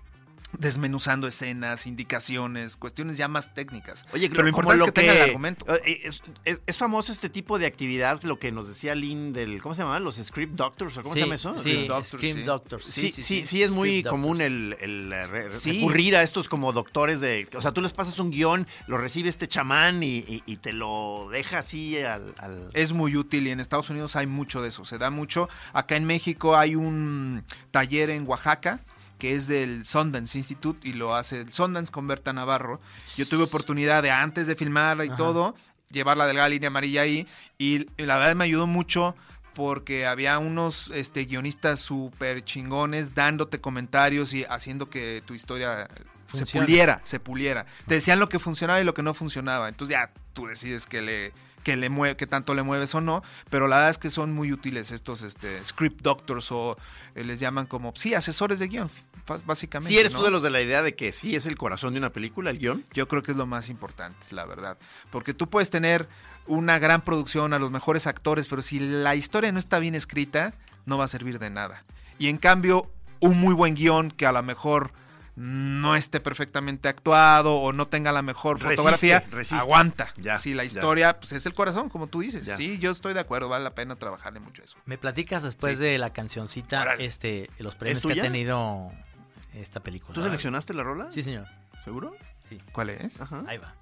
desmenuzando 0.57 1.27
escenas, 1.27 1.85
indicaciones, 1.87 2.75
cuestiones 2.77 3.17
ya 3.17 3.27
más 3.27 3.53
técnicas. 3.53 4.05
Oye, 4.13 4.29
pero 4.29 4.43
lo 4.43 4.49
importante 4.49 4.83
es 4.83 4.85
que 4.91 4.91
tenga 5.01 5.13
el 5.13 5.21
argumento. 5.21 5.65
eh, 5.73 6.01
Es, 6.03 6.21
es- 6.45 6.59
es 6.65 6.77
famoso 6.77 7.11
este 7.11 7.29
tipo 7.29 7.57
de 7.59 7.65
actividad, 7.65 8.21
lo 8.23 8.39
que 8.39 8.51
nos 8.51 8.67
decía 8.67 8.95
Lynn 8.95 9.33
del, 9.33 9.61
¿cómo 9.61 9.75
se 9.75 9.81
llama? 9.83 9.99
Los 9.99 10.15
script 10.17 10.53
doctors, 10.55 10.97
¿o 10.97 11.01
cómo 11.01 11.13
se 11.13 11.21
llama 11.21 11.35
eso? 11.35 11.53
Sí, 11.53 11.87
Scream 12.03 12.37
sí. 12.37 12.43
Doctors. 12.43 12.85
Sí, 12.85 13.09
sí, 13.11 13.45
sí, 13.45 13.63
es 13.63 13.71
muy 13.71 13.89
Script 13.99 14.09
común 14.09 14.41
el, 14.41 14.77
el, 14.81 15.11
eh, 15.13 15.27
re- 15.27 15.51
Sí. 15.51 15.73
recurrir 15.73 16.15
a 16.15 16.23
estos 16.23 16.47
como 16.49 16.71
doctores 16.73 17.19
de... 17.21 17.47
O 17.55 17.61
sea, 17.61 17.71
tú 17.71 17.81
les 17.81 17.93
pasas 17.93 18.19
un 18.19 18.31
guion, 18.31 18.67
lo 18.87 18.97
recibe 18.97 19.29
este 19.29 19.47
chamán 19.47 20.03
y, 20.03 20.17
y- 20.19 20.43
y 20.45 20.57
te 20.57 20.73
lo 20.73 21.27
deja 21.31 21.59
así 21.59 21.97
al... 21.99 22.35
al- 22.37 22.69
Es 22.73 22.93
muy 22.93 23.15
útil 23.15 23.47
y 23.47 23.51
en 23.51 23.59
Estados 23.59 23.89
Unidos 23.89 24.15
hay 24.15 24.27
mucho 24.27 24.61
de 24.61 24.69
eso, 24.69 24.85
se 24.85 24.97
da 24.97 25.09
mucho. 25.09 25.49
Acá 25.73 25.95
en 25.95 26.05
México 26.05 26.55
hay 26.57 26.75
un 26.75 27.43
taller 27.71 28.09
en 28.09 28.27
Oaxaca 28.27 28.79
que 29.21 29.35
es 29.35 29.45
del 29.45 29.85
Sundance 29.85 30.35
Institute 30.35 30.89
y 30.89 30.93
lo 30.93 31.13
hace 31.13 31.41
el 31.41 31.53
Sundance 31.53 31.91
con 31.91 32.07
Berta 32.07 32.33
Navarro. 32.33 32.81
Yo 33.17 33.27
tuve 33.27 33.43
oportunidad 33.43 34.01
de 34.01 34.09
antes 34.09 34.47
de 34.47 34.55
filmarla 34.55 35.05
y 35.05 35.09
Ajá. 35.09 35.17
todo, 35.17 35.55
llevar 35.91 36.17
la 36.17 36.25
delgada 36.25 36.49
línea 36.49 36.69
amarilla 36.69 37.03
ahí 37.03 37.27
y 37.59 37.85
la 38.01 38.17
verdad 38.17 38.33
me 38.33 38.45
ayudó 38.45 38.65
mucho 38.65 39.15
porque 39.53 40.07
había 40.07 40.39
unos 40.39 40.89
este, 40.95 41.25
guionistas 41.25 41.79
súper 41.79 42.43
chingones 42.43 43.13
dándote 43.13 43.61
comentarios 43.61 44.33
y 44.33 44.43
haciendo 44.45 44.89
que 44.89 45.21
tu 45.23 45.35
historia 45.35 45.87
se 46.33 46.47
puliera, 46.47 46.99
se 47.03 47.19
puliera. 47.19 47.67
Te 47.85 47.93
decían 47.93 48.17
lo 48.17 48.27
que 48.27 48.39
funcionaba 48.39 48.81
y 48.81 48.85
lo 48.85 48.95
que 48.95 49.03
no 49.03 49.13
funcionaba. 49.13 49.69
Entonces 49.69 49.97
ya 49.97 50.11
tú 50.33 50.47
decides 50.47 50.87
que 50.87 51.03
le 51.03 51.31
que 51.63 51.75
le 51.75 51.89
mueve, 51.89 52.15
que 52.15 52.27
tanto 52.27 52.53
le 52.53 52.63
mueves 52.63 52.93
o 52.95 53.01
no, 53.01 53.23
pero 53.49 53.67
la 53.67 53.77
verdad 53.77 53.91
es 53.91 53.97
que 53.97 54.09
son 54.09 54.33
muy 54.33 54.51
útiles 54.51 54.91
estos 54.91 55.21
este, 55.21 55.63
script 55.63 56.01
doctors 56.01 56.51
o 56.51 56.77
eh, 57.15 57.23
les 57.23 57.39
llaman 57.39 57.65
como, 57.65 57.93
sí, 57.95 58.13
asesores 58.13 58.59
de 58.59 58.67
guion, 58.67 58.89
básicamente. 59.45 59.93
¿Sí 59.93 59.99
eres 59.99 60.11
¿no? 60.13 60.19
tú 60.19 60.25
de 60.25 60.31
los 60.31 60.43
de 60.43 60.49
la 60.49 60.61
idea 60.61 60.81
de 60.81 60.95
que 60.95 61.11
sí 61.11 61.35
es 61.35 61.45
el 61.45 61.57
corazón 61.57 61.93
de 61.93 61.99
una 61.99 62.11
película, 62.11 62.49
el 62.49 62.59
guion? 62.59 62.83
Yo 62.93 63.07
creo 63.07 63.23
que 63.23 63.31
es 63.31 63.37
lo 63.37 63.45
más 63.45 63.69
importante, 63.69 64.25
la 64.31 64.45
verdad. 64.45 64.77
Porque 65.09 65.33
tú 65.33 65.49
puedes 65.49 65.69
tener 65.69 66.07
una 66.47 66.79
gran 66.79 67.01
producción, 67.01 67.53
a 67.53 67.59
los 67.59 67.71
mejores 67.71 68.07
actores, 68.07 68.47
pero 68.47 68.61
si 68.61 68.79
la 68.79 69.15
historia 69.15 69.51
no 69.51 69.59
está 69.59 69.79
bien 69.79 69.95
escrita, 69.95 70.53
no 70.85 70.97
va 70.97 71.05
a 71.05 71.07
servir 71.07 71.39
de 71.39 71.49
nada. 71.49 71.83
Y 72.17 72.27
en 72.29 72.37
cambio, 72.37 72.91
un 73.19 73.39
muy 73.39 73.53
buen 73.53 73.75
guion 73.75 74.11
que 74.11 74.25
a 74.25 74.31
lo 74.31 74.41
mejor 74.43 74.91
no 75.35 75.95
esté 75.95 76.19
perfectamente 76.19 76.89
actuado 76.89 77.55
o 77.55 77.71
no 77.71 77.87
tenga 77.87 78.11
la 78.11 78.21
mejor 78.21 78.59
fotografía, 78.59 79.23
resiste. 79.31 79.55
aguanta. 79.55 80.13
Ya, 80.17 80.39
si 80.39 80.53
la 80.53 80.63
ya. 80.63 80.67
historia 80.67 81.19
pues, 81.19 81.31
es 81.31 81.45
el 81.45 81.53
corazón, 81.53 81.89
como 81.89 82.07
tú 82.07 82.19
dices. 82.19 82.45
Ya. 82.45 82.57
Sí, 82.57 82.77
yo 82.79 82.91
estoy 82.91 83.13
de 83.13 83.21
acuerdo, 83.21 83.47
vale 83.47 83.63
la 83.63 83.73
pena 83.73 83.95
trabajarle 83.95 84.39
mucho 84.39 84.61
a 84.61 84.65
eso. 84.65 84.77
Me 84.85 84.97
platicas 84.97 85.41
después 85.41 85.77
Sí. 85.77 85.83
de 85.83 85.97
la 85.99 86.11
cancioncita, 86.11 86.95
este, 86.99 87.49
los 87.59 87.75
premios 87.75 88.03
que 88.05 88.13
ha 88.19 88.21
tenido 88.21 88.91
esta 89.53 89.79
película. 89.81 90.13
¿Tú 90.13 90.21
seleccionaste 90.23 90.73
la 90.73 90.83
rola? 90.83 91.11
Sí, 91.11 91.23
señor. 91.23 91.47
¿Seguro? 91.83 92.15
Sí. 92.43 92.59
¿Cuál 92.71 92.89
es? 92.91 93.19
Ajá. 93.19 93.43
Ahí 93.47 93.57
va. 93.57 93.75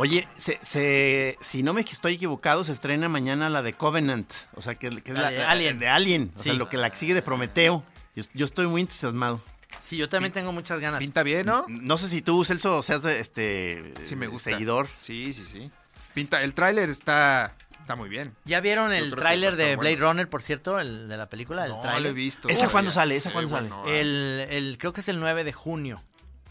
Oye, 0.00 0.26
se, 0.38 0.58
se- 0.62 1.36
si 1.40 1.62
no 1.62 1.72
me 1.74 1.82
estoy 1.82 2.14
equivocado, 2.14 2.64
se 2.64 2.72
estrena 2.72 3.08
mañana 3.08 3.50
la 3.50 3.62
de 3.62 3.74
Covenant. 3.74 4.30
O 4.54 4.62
sea, 4.62 4.74
que, 4.74 4.88
que 5.02 5.12
es 5.12 5.16
La 5.18 5.24
la, 5.24 5.30
de 5.30 5.38
la- 5.38 5.50
Alien. 5.50 5.78
de 5.78 5.88
Alien. 5.88 6.32
O 6.36 6.42
sea, 6.42 6.54
lo 6.54 6.68
que 6.68 6.76
la 6.76 6.94
sigue 6.96 7.14
de 7.14 7.22
Prometeo. 7.22 7.84
Yo, 8.16 8.24
yo 8.34 8.46
estoy 8.46 8.66
muy 8.66 8.80
entusiasmado. 8.80 9.42
Sí, 9.80 9.96
yo 9.96 10.08
también 10.08 10.32
tengo 10.32 10.52
muchas 10.52 10.80
ganas. 10.80 10.98
Pinta 10.98 11.22
bien, 11.22 11.46
¿no? 11.46 11.64
No 11.68 11.96
sé 11.98 12.08
si 12.08 12.22
tú, 12.22 12.44
Celso, 12.44 12.82
seas 12.82 13.04
este 13.04 13.94
Sí, 14.02 14.16
me 14.16 14.26
gusta. 14.26 14.50
seguidor. 14.50 14.88
Sí, 14.96 15.32
sí, 15.32 15.44
sí. 15.44 15.70
Pinta, 16.14 16.42
el 16.42 16.54
tráiler 16.54 16.88
está, 16.90 17.54
está 17.78 17.94
muy 17.94 18.08
bien. 18.08 18.34
¿Ya 18.44 18.60
vieron 18.60 18.92
el 18.92 19.14
tráiler 19.14 19.54
de 19.56 19.76
Blade 19.76 19.94
bueno. 19.96 20.08
Runner, 20.08 20.28
por 20.28 20.42
cierto, 20.42 20.80
el 20.80 21.08
de 21.08 21.16
la 21.16 21.28
película? 21.28 21.66
El 21.66 21.72
no, 21.72 21.80
tráiler. 21.80 22.02
lo 22.02 22.08
he 22.08 22.12
visto. 22.12 22.48
¿Esa 22.48 22.66
Uf, 22.66 22.72
cuándo 22.72 22.90
ya 22.90 22.94
sale? 22.96 23.16
¿Esa 23.16 23.30
cuándo 23.32 23.50
sale? 23.54 23.68
bueno. 23.68 23.86
El, 23.86 24.46
el- 24.50 24.76
creo 24.78 24.92
que 24.92 25.00
es 25.02 25.08
el 25.08 25.20
9 25.20 25.44
de 25.44 25.52
junio, 25.52 26.02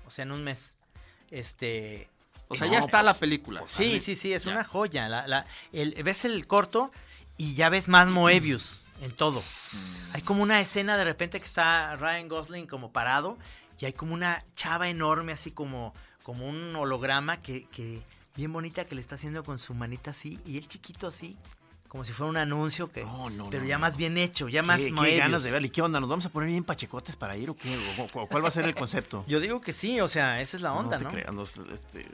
o 0.05 0.11
sea, 0.11 0.23
en 0.23 0.31
un 0.31 0.43
mes. 0.43 0.73
Este... 1.29 2.09
O 2.49 2.55
sea, 2.55 2.67
no, 2.67 2.73
ya 2.73 2.79
está 2.79 2.91
pues, 2.99 3.05
la 3.05 3.13
película. 3.13 3.63
Sí, 3.67 3.99
sí, 4.03 4.15
sí, 4.15 4.33
es 4.33 4.43
Ya. 4.43 4.51
una 4.51 4.63
joya. 4.63 5.07
La, 5.07 5.27
la- 5.27 5.45
el- 5.71 5.93
ves 6.03 6.25
el 6.25 6.45
corto 6.47 6.91
y 7.37 7.53
ya 7.53 7.69
ves 7.69 7.87
más 7.87 8.07
Moebius 8.07 8.85
en 9.01 9.15
todo. 9.15 9.41
Hay 10.13 10.21
como 10.23 10.43
una 10.43 10.59
escena 10.59 10.97
de 10.97 11.03
repente 11.05 11.39
que 11.39 11.45
está 11.45 11.95
Ryan 11.95 12.27
Gosling 12.27 12.67
como 12.67 12.91
parado 12.91 13.37
y 13.79 13.85
hay 13.85 13.93
como 13.93 14.13
una 14.13 14.43
chava 14.55 14.89
enorme, 14.89 15.31
así 15.31 15.51
como, 15.51 15.93
como 16.23 16.47
un 16.49 16.75
holograma 16.75 17.41
que, 17.41 17.65
que 17.67 18.01
bien 18.35 18.51
bonita 18.51 18.83
que 18.85 18.95
le 18.95 19.01
está 19.01 19.15
haciendo 19.15 19.43
con 19.43 19.57
su 19.59 19.73
manita 19.73 20.11
así 20.11 20.39
y 20.45 20.57
él 20.57 20.67
chiquito 20.67 21.07
así. 21.07 21.37
Como 21.89 22.05
si 22.05 22.13
fuera 22.13 22.29
un 22.29 22.37
anuncio 22.37 22.89
que. 22.91 23.03
No, 23.03 23.29
no, 23.31 23.49
pero 23.49 23.63
no, 23.63 23.67
ya 23.69 23.77
más 23.79 23.97
bien 23.97 24.17
hecho, 24.17 24.47
ya 24.47 24.61
más 24.63 24.79
¿Qué, 24.79 25.17
ganas 25.17 25.41
de 25.43 25.51
verle. 25.51 25.67
¿Y 25.67 25.71
qué 25.71 25.81
onda? 25.81 25.99
¿Nos 25.99 26.07
vamos 26.09 26.25
a 26.25 26.29
poner 26.29 26.47
bien 26.49 26.63
pachecotes 26.63 27.15
para 27.15 27.35
ir 27.35 27.49
o 27.49 27.55
qué? 27.55 27.75
¿O- 27.97 28.19
o- 28.21 28.27
¿Cuál 28.27 28.43
va 28.43 28.47
a 28.49 28.51
ser 28.51 28.65
el 28.65 28.75
concepto? 28.75 29.25
Yo 29.27 29.39
digo 29.39 29.59
que 29.59 29.73
sí, 29.73 29.99
o 29.99 30.07
sea, 30.07 30.39
esa 30.39 30.55
es 30.57 30.61
la 30.63 30.71
onda, 30.73 30.97
te 30.99 31.03
¿no? 31.03 31.09
creas, 31.11 31.33
nos- 31.33 31.57
este, 31.57 32.05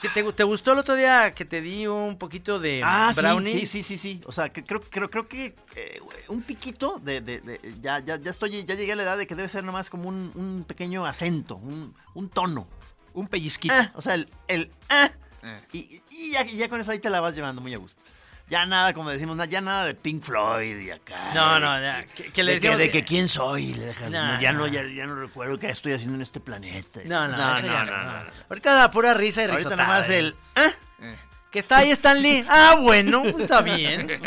¿Qué 0.00 0.08
te, 0.10 0.22
te 0.32 0.44
gustó 0.44 0.72
el 0.74 0.78
otro 0.78 0.94
día 0.94 1.34
que 1.34 1.44
te 1.46 1.60
di 1.62 1.86
un 1.86 2.18
poquito 2.18 2.60
de 2.60 2.82
Ah, 2.84 3.12
brownie? 3.16 3.60
sí, 3.60 3.66
sí, 3.66 3.82
sí, 3.82 3.96
sí. 3.98 4.20
O 4.26 4.32
sea, 4.32 4.50
que 4.50 4.62
creo, 4.62 4.80
creo, 4.80 5.10
creo 5.10 5.26
que 5.26 5.54
eh, 5.74 6.00
un 6.28 6.42
piquito 6.42 7.00
de, 7.02 7.20
de- 7.22 7.40
de- 7.40 7.74
ya, 7.80 7.98
ya, 8.00 8.16
ya 8.20 8.30
estoy, 8.30 8.50
ya 8.64 8.74
llegué 8.74 8.92
a 8.92 8.96
la 8.96 9.04
edad 9.04 9.16
de 9.18 9.26
que 9.26 9.34
debe 9.34 9.48
ser 9.48 9.64
nomás 9.64 9.88
como 9.90 10.08
un, 10.10 10.30
un 10.34 10.64
pequeño 10.68 11.04
acento, 11.06 11.56
un, 11.56 11.94
un 12.14 12.28
tono. 12.28 12.68
Un 13.14 13.26
pellizquito. 13.26 13.74
Ah, 13.74 13.90
o 13.94 14.02
sea, 14.02 14.14
el, 14.14 14.28
el 14.48 14.70
ah, 14.90 15.10
Eh. 15.42 15.60
y, 15.72 16.02
y 16.10 16.30
ya, 16.32 16.42
y 16.44 16.56
ya 16.58 16.68
con 16.68 16.80
eso 16.80 16.90
ahí 16.90 16.98
te 16.98 17.08
la 17.10 17.20
vas 17.22 17.34
llevando 17.34 17.60
muy 17.62 17.72
a 17.72 17.78
gusto. 17.78 18.00
Ya 18.48 18.64
nada, 18.64 18.92
como 18.94 19.10
decimos, 19.10 19.36
ya 19.48 19.60
nada 19.60 19.84
de 19.86 19.94
Pink 19.94 20.22
Floyd 20.22 20.78
y 20.78 20.90
acá. 20.92 21.32
No, 21.34 21.54
de- 21.54 21.60
no, 21.60 21.80
ya, 21.80 21.96
de- 21.98 22.04
que, 22.06 22.32
que 22.32 22.44
le 22.44 22.52
de, 22.52 22.60
que, 22.60 22.68
decíamos 22.68 22.78
de 22.78 22.90
que 22.92 23.04
quién 23.04 23.28
soy, 23.28 23.74
le 23.74 23.86
dejas- 23.86 24.08
No, 24.10 24.34
no, 24.34 24.40
ya 24.40 24.52
no. 24.52 24.58
no, 24.60 24.66
ya, 24.68 24.82
ya 24.84 25.04
no 25.06 25.16
recuerdo 25.16 25.58
qué 25.58 25.68
estoy 25.70 25.92
haciendo 25.94 26.14
en 26.14 26.22
este 26.22 26.38
planeta. 26.38 27.00
No, 27.06 27.26
no, 27.26 27.36
no, 27.36 27.60
no, 27.60 27.62
no, 27.62 27.84
no, 27.84 28.02
no. 28.04 28.24
no. 28.24 28.30
Ahorita 28.48 28.74
da 28.74 28.90
pura 28.90 29.14
risa 29.14 29.40
y 29.42 29.44
Ahorita 29.46 29.58
risotada, 29.70 29.88
nada 29.88 30.00
más 30.00 30.10
¿eh? 30.10 30.18
el 30.18 30.36
ah, 30.54 30.70
Eh. 31.00 31.16
Que 31.50 31.58
está 31.60 31.78
ahí 31.78 31.90
Stan 31.90 32.20
Lee. 32.22 32.44
Ah, 32.48 32.76
bueno, 32.80 33.24
está 33.24 33.62
bien. 33.62 34.20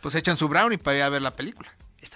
Pues 0.00 0.14
echan 0.14 0.36
su 0.36 0.48
brownie 0.48 0.76
para 0.78 0.96
ir 0.98 1.02
a 1.02 1.08
ver 1.08 1.22
la 1.22 1.30
película. 1.30 1.70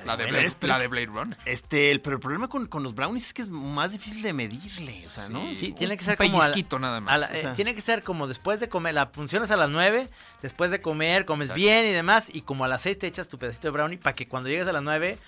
La 0.08 0.16
de, 0.16 0.26
Blade, 0.26 0.46
es- 0.46 0.56
la 0.62 0.78
de 0.78 0.86
Blade 0.88 1.06
Runner. 1.06 1.38
Este, 1.44 1.90
el, 1.90 2.00
pero 2.00 2.16
el 2.16 2.20
problema 2.20 2.48
con, 2.48 2.66
con 2.66 2.82
los 2.82 2.94
brownies 2.94 3.26
es 3.26 3.34
que 3.34 3.42
es 3.42 3.48
más 3.48 3.92
difícil 3.92 4.22
de 4.22 4.32
medirle, 4.32 5.02
o 5.04 5.08
sea, 5.08 5.28
¿no? 5.28 5.42
Sí, 5.54 5.72
tiene 5.72 5.96
que 5.96 6.02
un 6.02 6.06
ser 6.06 6.16
como 6.18 6.40
pellizquito 6.40 6.78
nada 6.78 6.96
a 6.96 7.00
más. 7.00 7.20
la- 7.20 7.26
o 7.26 7.30
eh, 7.32 7.52
tiene 7.54 7.74
que 7.74 7.80
ser 7.80 8.02
como 8.02 8.26
después 8.26 8.58
de 8.60 8.68
comer. 8.68 8.94
La 8.94 9.06
función 9.06 9.42
es 9.44 9.50
a 9.50 9.56
las 9.56 9.70
9, 9.70 10.08
después 10.42 10.70
de 10.70 10.80
comer, 10.80 11.24
comes 11.24 11.46
Exacto. 11.48 11.60
bien 11.60 11.86
y 11.86 11.92
demás. 11.92 12.28
Y 12.32 12.42
como 12.42 12.64
a 12.64 12.68
las 12.68 12.82
6 12.82 12.98
te 12.98 13.06
echas 13.06 13.28
tu 13.28 13.38
pedacito 13.38 13.68
de 13.68 13.72
brownie 13.72 13.98
para 13.98 14.14
que 14.14 14.26
cuando 14.26 14.48
llegues 14.48 14.66
a 14.66 14.72
las 14.72 14.82
9, 14.82 15.18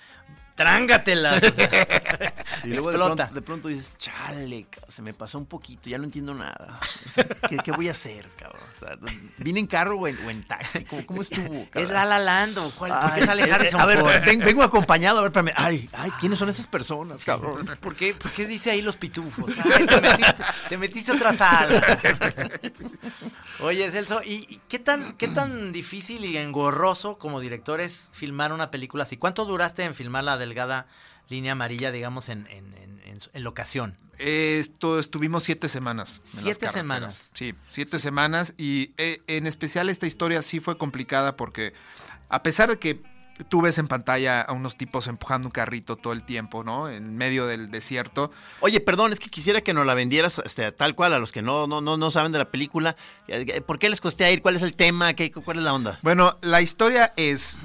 trángatelas. 0.61 1.43
o 1.43 1.49
sea. 1.55 2.33
Y 2.63 2.67
luego 2.69 2.91
de 2.91 2.97
pronto, 2.97 3.25
de 3.33 3.41
pronto 3.41 3.67
dices, 3.67 3.93
chale, 3.97 4.67
se 4.87 5.01
me 5.01 5.13
pasó 5.13 5.37
un 5.37 5.45
poquito, 5.45 5.89
ya 5.89 5.97
no 5.97 6.03
entiendo 6.03 6.33
nada. 6.33 6.79
O 7.05 7.09
sea, 7.09 7.25
¿qué, 7.49 7.57
qué 7.57 7.71
voy 7.71 7.87
a 7.87 7.91
hacer, 7.91 8.27
cabrón? 8.37 8.61
O 8.75 8.79
sea, 8.79 8.97
¿Vine 9.37 9.59
en 9.59 9.67
carro 9.67 9.97
o 9.97 10.07
en, 10.07 10.17
o 10.25 10.29
en 10.29 10.43
taxi? 10.47 10.83
¿Cómo, 10.85 11.05
cómo 11.05 11.21
estuvo? 11.21 11.53
es 11.63 11.69
cabrón? 11.69 11.93
La 11.93 12.05
La 12.05 12.19
Land, 12.19 12.57
¿o 12.59 12.71
¿cuál? 12.71 12.91
¿Por 12.91 13.13
qué 13.13 13.21
Ay, 13.21 13.25
sale 13.25 13.43
eh, 13.43 13.51
Harrison 13.51 13.81
A 13.81 13.85
ver, 13.85 14.03
ven- 14.25 14.39
vengo 14.39 14.63
acompañado, 14.63 15.19
a 15.19 15.21
ver, 15.23 15.29
espérame. 15.29 15.53
Ay, 15.55 15.89
ay, 15.93 16.11
¿quiénes 16.19 16.37
son 16.37 16.49
esas 16.49 16.67
personas, 16.67 17.23
cabrón? 17.25 17.65
¿Por 17.79 17.95
qué, 17.95 18.13
por 18.13 18.31
qué 18.31 18.45
dice 18.45 18.71
ahí 18.71 18.81
los 18.81 18.95
pitufos? 18.97 19.51
Ay, 19.63 19.85
te, 19.85 20.01
metiste, 20.01 20.35
te 20.69 20.77
metiste 20.77 21.11
a 21.11 21.15
otra 21.15 21.33
sala. 21.33 21.99
Oye, 23.59 23.91
Celso, 23.91 24.21
¿y 24.23 24.41
y 24.49 24.59
qué 24.67 24.79
tan, 24.79 25.13
qué 25.13 25.27
tan 25.27 25.71
difícil 25.71 26.25
y 26.25 26.35
engorroso 26.37 27.17
como 27.17 27.39
director 27.39 27.79
es 27.79 28.09
filmar 28.11 28.51
una 28.53 28.71
película 28.71 29.03
así? 29.03 29.17
¿Cuánto 29.17 29.45
duraste 29.45 29.83
en 29.83 29.93
filmar 29.95 30.23
la 30.23 30.37
delgada 30.51 30.87
línea 31.29 31.53
amarilla, 31.53 31.91
digamos, 31.91 32.27
en, 32.29 32.45
en, 32.47 32.73
en, 32.75 33.01
en- 33.05 33.19
en 33.33 33.43
locación? 33.43 33.95
Esto 34.17 34.99
estuvimos 34.99 35.43
siete 35.43 35.67
semanas. 35.69 36.21
Siete 36.37 36.69
semanas. 36.71 37.29
Sí, 37.33 37.55
siete 37.69 37.97
semanas. 37.99 38.53
Y 38.57 38.91
eh, 38.97 39.21
en 39.27 39.47
especial 39.47 39.89
esta 39.89 40.05
historia 40.07 40.41
sí 40.41 40.59
fue 40.59 40.77
complicada 40.77 41.35
porque 41.35 41.73
a 42.29 42.43
pesar 42.43 42.69
de 42.69 42.77
que 42.79 43.01
tú 43.49 43.61
ves 43.61 43.77
en 43.79 43.87
pantalla 43.87 44.41
a 44.41 44.53
unos 44.53 44.77
tipos 44.77 45.07
empujando 45.07 45.47
un 45.47 45.51
carrito 45.51 45.95
todo 45.95 46.13
el 46.13 46.23
tiempo, 46.23 46.63
¿no? 46.63 46.89
En 46.89 47.15
medio 47.15 47.47
del 47.47 47.71
desierto. 47.71 48.31
Oye, 48.59 48.79
perdón, 48.81 49.13
es 49.13 49.19
que 49.19 49.29
quisiera 49.29 49.61
que 49.61 49.73
nos 49.73 49.85
la 49.87 49.95
vendieras 49.95 50.39
este, 50.45 50.71
tal 50.71 50.93
cual 50.95 51.13
a 51.13 51.19
los 51.19 51.31
que 51.31 51.41
no, 51.41 51.65
no, 51.65 51.81
no, 51.81 51.97
no 51.97 52.11
saben 52.11 52.31
de 52.31 52.37
la 52.37 52.51
película. 52.51 52.95
Eh, 53.27 53.61
¿Por 53.61 53.79
qué 53.79 53.89
les 53.89 54.01
costé 54.01 54.31
ir? 54.31 54.41
¿Cuál 54.43 54.57
es 54.57 54.61
el 54.61 54.75
tema? 54.75 55.13
¿Qué, 55.13 55.31
¿Cuál 55.31 55.57
es 55.57 55.63
la 55.63 55.73
onda? 55.73 55.97
Bueno, 56.03 56.37
la 56.41 56.61
historia 56.61 57.13
es 57.17 57.59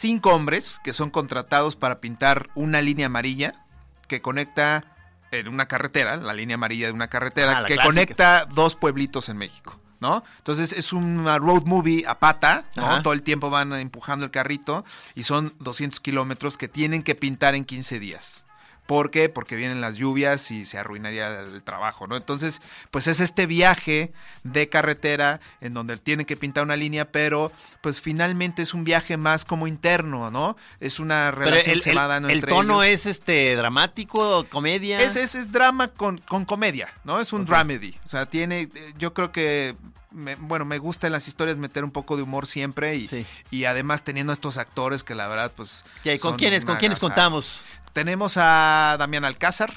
cinco 0.00 0.30
hombres 0.34 0.80
que 0.82 0.94
son 0.94 1.10
contratados 1.10 1.76
para 1.76 2.00
pintar 2.00 2.48
una 2.54 2.80
línea 2.80 3.06
amarilla 3.06 3.66
que 4.08 4.22
conecta 4.22 4.96
en 5.30 5.46
una 5.46 5.66
carretera, 5.66 6.16
la 6.16 6.32
línea 6.32 6.54
amarilla 6.54 6.86
de 6.86 6.92
una 6.92 7.08
carretera, 7.08 7.58
Ah, 7.58 7.64
que 7.66 7.74
clásica. 7.74 7.84
conecta 7.84 8.44
dos 8.46 8.74
pueblitos 8.76 9.28
en 9.28 9.36
México. 9.36 9.78
¿No? 10.00 10.24
Entonces 10.38 10.72
es 10.72 10.94
una 10.94 11.38
road 11.38 11.64
movie 11.66 12.04
a 12.06 12.18
pata, 12.18 12.64
¿no? 12.74 12.86
Ajá. 12.86 13.02
Todo 13.02 13.12
el 13.12 13.20
tiempo 13.22 13.50
van 13.50 13.74
empujando 13.74 14.24
el 14.24 14.30
carrito 14.30 14.82
y 15.14 15.24
son 15.24 15.52
200 15.58 16.00
kilómetros 16.00 16.56
que 16.56 16.68
tienen 16.68 17.02
que 17.02 17.14
pintar 17.14 17.54
en 17.54 17.66
15 17.66 18.00
días. 18.00 18.42
¿Por 18.90 19.12
qué? 19.12 19.28
Porque 19.28 19.54
vienen 19.54 19.80
las 19.80 19.94
lluvias 19.94 20.50
y 20.50 20.66
se 20.66 20.76
arruinaría 20.76 21.28
el 21.42 21.62
trabajo, 21.62 22.08
¿no? 22.08 22.16
Entonces, 22.16 22.60
pues 22.90 23.06
es 23.06 23.20
este 23.20 23.46
viaje 23.46 24.10
de 24.42 24.68
carretera 24.68 25.38
en 25.60 25.74
donde 25.74 25.96
tienen 25.96 26.26
que 26.26 26.36
pintar 26.36 26.64
una 26.64 26.74
línea, 26.74 27.12
pero 27.12 27.52
pues 27.82 28.00
finalmente 28.00 28.62
es 28.62 28.74
un 28.74 28.82
viaje 28.82 29.16
más 29.16 29.44
como 29.44 29.68
interno, 29.68 30.32
¿no? 30.32 30.56
Es 30.80 30.98
una 30.98 31.30
relación 31.30 31.78
el, 31.84 31.96
va 31.96 32.08
dando 32.08 32.28
el 32.30 32.38
entre 32.38 32.50
tono 32.50 32.82
ellos. 32.82 33.00
es 33.02 33.06
este 33.06 33.54
dramático, 33.54 34.44
comedia. 34.48 35.00
Es, 35.00 35.14
es, 35.14 35.36
es 35.36 35.52
drama 35.52 35.86
con, 35.86 36.18
con 36.18 36.44
comedia, 36.44 36.92
¿no? 37.04 37.20
Es 37.20 37.32
un 37.32 37.44
dramedy. 37.46 37.94
O 38.04 38.08
sea, 38.08 38.26
tiene, 38.26 38.62
eh, 38.62 38.70
yo 38.98 39.14
creo 39.14 39.30
que, 39.30 39.76
me- 40.10 40.34
bueno, 40.34 40.64
me 40.64 40.78
gusta 40.78 41.06
en 41.06 41.12
las 41.12 41.28
historias 41.28 41.56
meter 41.58 41.84
un 41.84 41.92
poco 41.92 42.16
de 42.16 42.24
humor 42.24 42.48
siempre 42.48 42.96
y, 42.96 43.06
Sí. 43.06 43.24
y 43.52 43.66
además 43.66 44.02
teniendo 44.02 44.32
estos 44.32 44.56
actores 44.58 45.04
que 45.04 45.14
la 45.14 45.28
verdad, 45.28 45.52
pues... 45.54 45.84
¿Qué- 46.02 46.18
¿Con 46.18 46.36
quiénes, 46.36 46.64
con 46.64 46.76
quiénes 46.78 46.98
contamos? 46.98 47.62
Tenemos 47.92 48.36
a 48.36 48.96
Damián 48.98 49.24
Alcázar, 49.24 49.72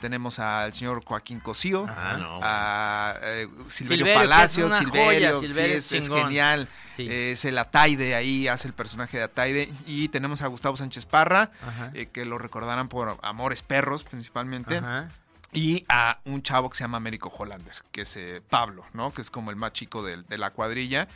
tenemos 0.00 0.38
al 0.38 0.74
señor 0.74 1.04
Joaquín 1.04 1.40
Cosío, 1.40 1.86
Ah, 1.88 2.16
no. 2.18 2.38
a 2.42 3.14
eh, 3.22 3.48
Silverio, 3.68 4.04
Silverio, 4.06 4.48
Silverio, 4.48 4.90
joya, 5.04 5.32
sí, 5.40 5.46
Silverio 5.46 5.76
es, 5.76 5.84
es 5.86 5.92
es 5.92 6.04
chingón. 6.04 6.22
genial, 6.22 6.68
Sí. 6.96 7.06
es 7.10 7.44
el 7.44 7.56
Ataide 7.58 8.14
ahí, 8.14 8.46
hace 8.48 8.68
el 8.68 8.74
personaje 8.74 9.16
de 9.18 9.24
Ataide, 9.24 9.72
y 9.86 10.08
tenemos 10.08 10.42
a 10.42 10.46
Gustavo 10.48 10.76
Sánchez 10.76 11.06
Parra, 11.06 11.50
eh, 11.94 12.06
que 12.12 12.24
lo 12.24 12.38
recordarán 12.38 12.88
por 12.88 13.18
Amores 13.22 13.62
Perros 13.62 14.04
principalmente, 14.04 14.76
Ajá. 14.78 15.08
y 15.52 15.84
a 15.88 16.18
un 16.24 16.42
chavo 16.42 16.70
que 16.70 16.76
se 16.76 16.84
llama 16.84 16.96
Américo 16.98 17.28
Hollander, 17.36 17.74
que 17.92 18.02
es 18.02 18.16
eh, 18.16 18.42
Pablo, 18.48 18.84
¿no? 18.92 19.12
Que 19.14 19.22
es 19.22 19.30
como 19.30 19.50
el 19.50 19.56
más 19.56 19.72
chico 19.72 20.02
de, 20.04 20.22
la 20.36 20.50
cuadrilla. 20.50 21.06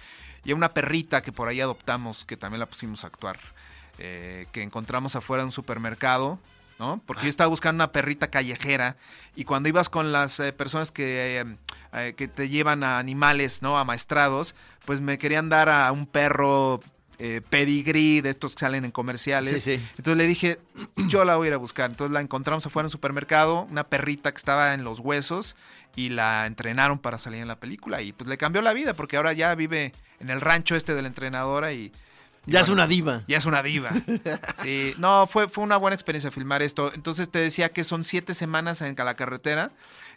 Y 0.44 0.53
a 0.53 0.55
una 0.55 0.68
perrita 0.70 1.20
que 1.20 1.33
por 1.33 1.48
ahí 1.48 1.61
adoptamos, 1.61 2.24
que 2.24 2.37
también 2.37 2.61
la 2.61 2.66
pusimos 2.66 3.03
a 3.05 3.09
actuar, 3.09 3.38
eh, 3.98 4.46
que 4.52 4.62
encontramos 4.62 5.16
afuera 5.16 5.42
de 5.42 5.46
un 5.46 5.52
supermercado, 5.52 6.38
¿no? 6.78 7.02
Porque 7.06 7.24
yo 7.24 7.30
estaba 7.30 7.48
buscando 7.48 7.82
una 7.82 7.92
perrita 7.92 8.28
callejera 8.28 8.96
y 9.34 9.44
cuando 9.44 9.68
ibas 9.68 9.88
con 9.88 10.12
las 10.12 10.38
eh, 10.40 10.52
personas 10.52 10.92
que, 10.92 11.40
eh, 11.40 11.56
eh, 11.92 12.14
que 12.16 12.28
te 12.28 12.48
llevan 12.48 12.84
a 12.84 12.98
animales, 12.98 13.62
¿no? 13.62 13.78
Amaestrados, 13.78 14.54
pues 14.84 15.00
me 15.00 15.18
querían 15.18 15.48
dar 15.48 15.68
a 15.68 15.90
un 15.92 16.06
perro 16.06 16.80
pedigrí 17.50 18.20
de 18.20 18.30
estos 18.30 18.54
que 18.54 18.61
salen 18.61 18.84
en 18.84 18.92
comerciales. 18.92 19.64
Sí, 19.64 19.76
sí. 19.76 19.88
Entonces 19.96 20.16
le 20.16 20.26
dije, 20.28 20.61
yo 21.08 21.24
la 21.24 21.34
voy 21.34 21.46
a 21.46 21.48
ir 21.48 21.54
a 21.54 21.56
buscar. 21.56 21.90
Entonces 21.90 22.12
la 22.12 22.20
encontramos 22.20 22.64
afuera 22.64 22.84
en 22.84 22.87
un 22.87 22.92
supermercado, 22.92 23.66
una 23.70 23.82
perrita 23.82 24.30
que 24.30 24.38
estaba 24.38 24.72
en 24.72 24.84
los 24.84 25.00
huesos 25.00 25.56
y 25.96 26.11
la 26.11 26.46
entrenaron 26.46 27.00
para 27.00 27.18
salir 27.18 27.40
en 27.40 27.48
la 27.48 27.58
película 27.58 28.02
y 28.02 28.12
pues 28.12 28.28
le 28.28 28.38
cambió 28.38 28.62
la 28.62 28.72
vida 28.72 28.94
porque 28.94 29.16
ahora 29.16 29.32
ya 29.32 29.52
vive 29.56 29.92
en 30.20 30.30
el 30.30 30.40
rancho 30.40 30.76
este 30.76 30.94
de 30.94 31.02
la 31.02 31.08
entrenadora 31.08 31.72
y... 31.72 31.90
Ya 32.46 32.61
es 32.61 32.68
una 32.68 32.87
diva. 32.87 33.22
Ya 33.29 33.38
es 33.38 33.44
una 33.46 33.62
diva. 33.62 33.90
Sí, 34.62 34.94
no, 34.98 35.27
fue, 35.27 35.48
fue 35.48 35.64
una 35.64 35.77
buena 35.77 35.94
experiencia 35.94 36.31
filmar 36.31 36.62
esto. 36.62 36.92
Entonces 36.94 37.29
te 37.29 37.40
decía 37.40 37.68
que 37.68 37.85
son 37.85 38.05
siete 38.05 38.35
semanas 38.35 38.81
en 38.81 38.94
la 38.96 39.14
carretera, 39.14 39.70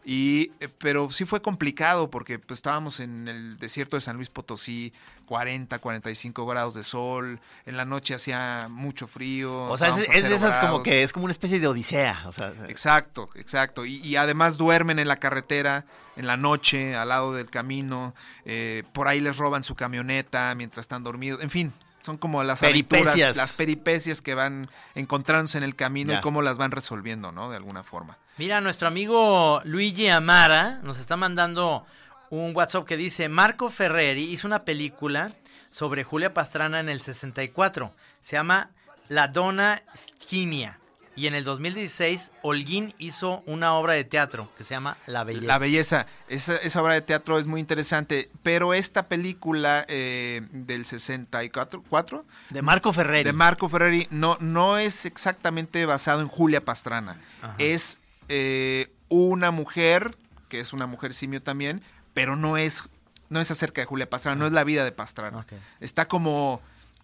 y, 0.03 0.51
eh, 0.60 0.67
pero 0.79 1.12
sí 1.12 1.25
fue 1.25 1.41
complicado 1.41 2.10
porque 2.10 2.39
pues, 2.39 2.57
estábamos 2.57 2.99
en 2.99 3.27
el 3.27 3.57
desierto 3.57 3.97
de 3.97 4.01
San 4.01 4.15
Luis 4.15 4.29
Potosí, 4.29 4.93
40, 5.27 5.77
45 5.77 6.45
grados 6.47 6.73
de 6.73 6.84
sol, 6.84 7.39
en 7.65 7.77
la 7.77 7.86
noche 7.86 8.15
hacía 8.15 8.67
mucho 8.69 9.07
frío. 9.07 9.65
O 9.65 9.77
sea, 9.77 9.89
es, 9.89 10.10
es 10.10 10.27
de 10.27 10.36
esas 10.36 10.57
como 10.57 10.81
que 10.81 11.03
es 11.03 11.13
como 11.13 11.25
una 11.25 11.31
especie 11.31 11.60
de 11.60 11.67
odisea. 11.67 12.23
O 12.25 12.31
sea, 12.31 12.51
Exacto, 12.67 13.29
exacto. 13.36 13.86
Y, 13.86 13.97
y 13.97 14.15
además 14.15 14.57
duermen 14.57 14.97
en 14.97 15.07
la 15.07 15.17
carretera, 15.17 15.86
en 16.15 16.25
la 16.25 16.36
noche, 16.38 16.95
al 16.95 17.10
lado 17.10 17.34
del 17.34 17.49
camino. 17.49 18.15
eh, 18.45 18.84
por 18.93 19.07
ahí 19.07 19.19
les 19.19 19.38
roban 19.38 19.63
su 19.63 19.75
camioneta 19.75 20.53
mientras 20.55 20.86
están 20.86 21.03
dormidos. 21.03 21.43
En 21.43 21.51
fin, 21.51 21.71
son 22.01 22.17
como 22.17 22.43
las 22.43 22.59
Peripecias. 22.59 23.07
aventuras, 23.09 23.37
las 23.37 23.53
peripecias 23.53 24.21
que 24.21 24.33
van 24.35 24.69
encontrándose 24.95 25.57
en 25.57 25.63
el 25.63 25.75
camino 25.75 26.13
Ya. 26.13 26.19
y 26.19 26.21
cómo 26.21 26.41
las 26.41 26.57
van 26.57 26.71
resolviendo, 26.71 27.31
¿no? 27.31 27.49
De 27.49 27.57
alguna 27.57 27.83
forma. 27.83 28.17
Mira, 28.37 28.59
nuestro 28.61 28.87
amigo 28.87 29.61
Luigi 29.65 30.07
Amara 30.09 30.79
nos 30.83 30.97
está 30.97 31.15
mandando 31.17 31.85
un 32.29 32.55
WhatsApp 32.55 32.85
que 32.85 32.97
dice, 32.97 33.29
Marco 33.29 33.69
Ferreri 33.69 34.23
hizo 34.23 34.47
una 34.47 34.63
película 34.63 35.33
sobre 35.69 36.03
Julia 36.03 36.33
Pastrana 36.33 36.79
en 36.79 36.89
el 36.89 37.01
64. 37.01 37.93
Se 38.21 38.35
llama 38.35 38.71
La 39.09 39.27
Donna 39.27 39.83
Schinia. 39.95 40.79
Y 41.15 41.28
en 41.28 41.36
el 41.36 41.43
2016, 41.43 42.32
Holguín 42.41 42.93
hizo 42.97 43.43
una 43.45 43.74
obra 43.74 43.93
de 43.93 44.04
teatro 44.04 44.50
que 44.58 44.63
se 44.63 44.74
llama 44.74 44.97
La 45.08 45.24
Belleza. 45.24 45.45
La 45.45 45.58
belleza, 45.58 46.08
esa, 46.30 46.56
esa 46.56 46.82
obra 46.82 46.93
de 46.93 47.02
teatro 47.02 47.38
es 47.38 47.45
muy 47.45 47.60
interesante, 47.60 48.30
pero 48.43 48.74
esta 48.74 49.08
película 49.08 49.86
eh, 49.89 50.41
del 50.52 50.86
64, 50.86 51.84
¿cuatro? 51.89 52.26
de 52.50 52.62
Marco 52.62 52.93
Ferreri. 52.93 53.24
de 53.24 53.34
Marco 53.34 53.67
Ferreri 53.67 54.08
no, 54.10 54.38
no 54.39 54.78
es 54.78 55.06
exactamente 55.06 55.86
basado 55.86 56.21
en 56.21 56.28
Julia 56.28 56.63
Pastrana. 56.63 57.19
Ajá. 57.41 57.56
Es 57.58 58.00
eh, 58.30 58.91
una 59.10 59.52
mujer, 59.52 60.17
que 60.47 60.62
es 60.62 60.71
una 60.71 60.88
mujer 60.88 61.13
simio 61.13 61.41
también, 61.41 61.82
pero 62.13 62.38
no 62.38 62.56
es, 62.58 62.84
no 63.30 63.41
es 63.41 63.52
acerca 63.52 63.82
de 63.82 63.86
Julia 63.86 64.10
Pastrana, 64.10 64.38
no 64.38 64.47
es 64.47 64.54
la 64.54 64.63
vida 64.63 64.86
de 64.86 64.91
Pastrana. 64.93 65.39
Ok. 65.39 65.54
Está 65.82 66.08
como, 66.08 66.62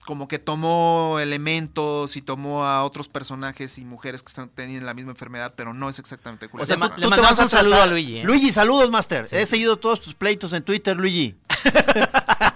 como 0.08 0.28
que 0.30 0.40
tomó 0.40 1.20
elementos 1.20 2.16
y 2.16 2.22
tomó 2.22 2.66
a 2.66 2.84
otros 2.86 3.10
personajes 3.10 3.78
y 3.78 3.84
mujeres 3.84 4.24
que 4.24 4.30
están, 4.30 4.48
tenían 4.48 4.86
la 4.86 4.94
misma 4.94 5.12
enfermedad, 5.12 5.54
pero 5.56 5.74
no 5.74 5.90
es 5.90 6.00
exactamente 6.00 6.48
Julia 6.48 6.64
O 6.64 6.66
sea, 6.66 6.76
Le 6.78 6.80
ma- 6.80 6.88
Pastrana. 6.88 7.06
le 7.06 7.10
mandamos 7.10 7.40
un 7.40 7.50
saludo 7.50 7.82
a 7.82 7.86
Luigi, 7.86 8.20
¿eh? 8.20 8.24
Luigi, 8.24 8.52
saludos, 8.54 8.90
Master. 8.90 9.28
He 9.32 9.46
seguido 9.46 9.76
todos 9.78 10.00
tus 10.00 10.16
pleitos 10.16 10.54
en 10.54 10.64
Twitter, 10.64 10.96
Luigi. 10.96 11.36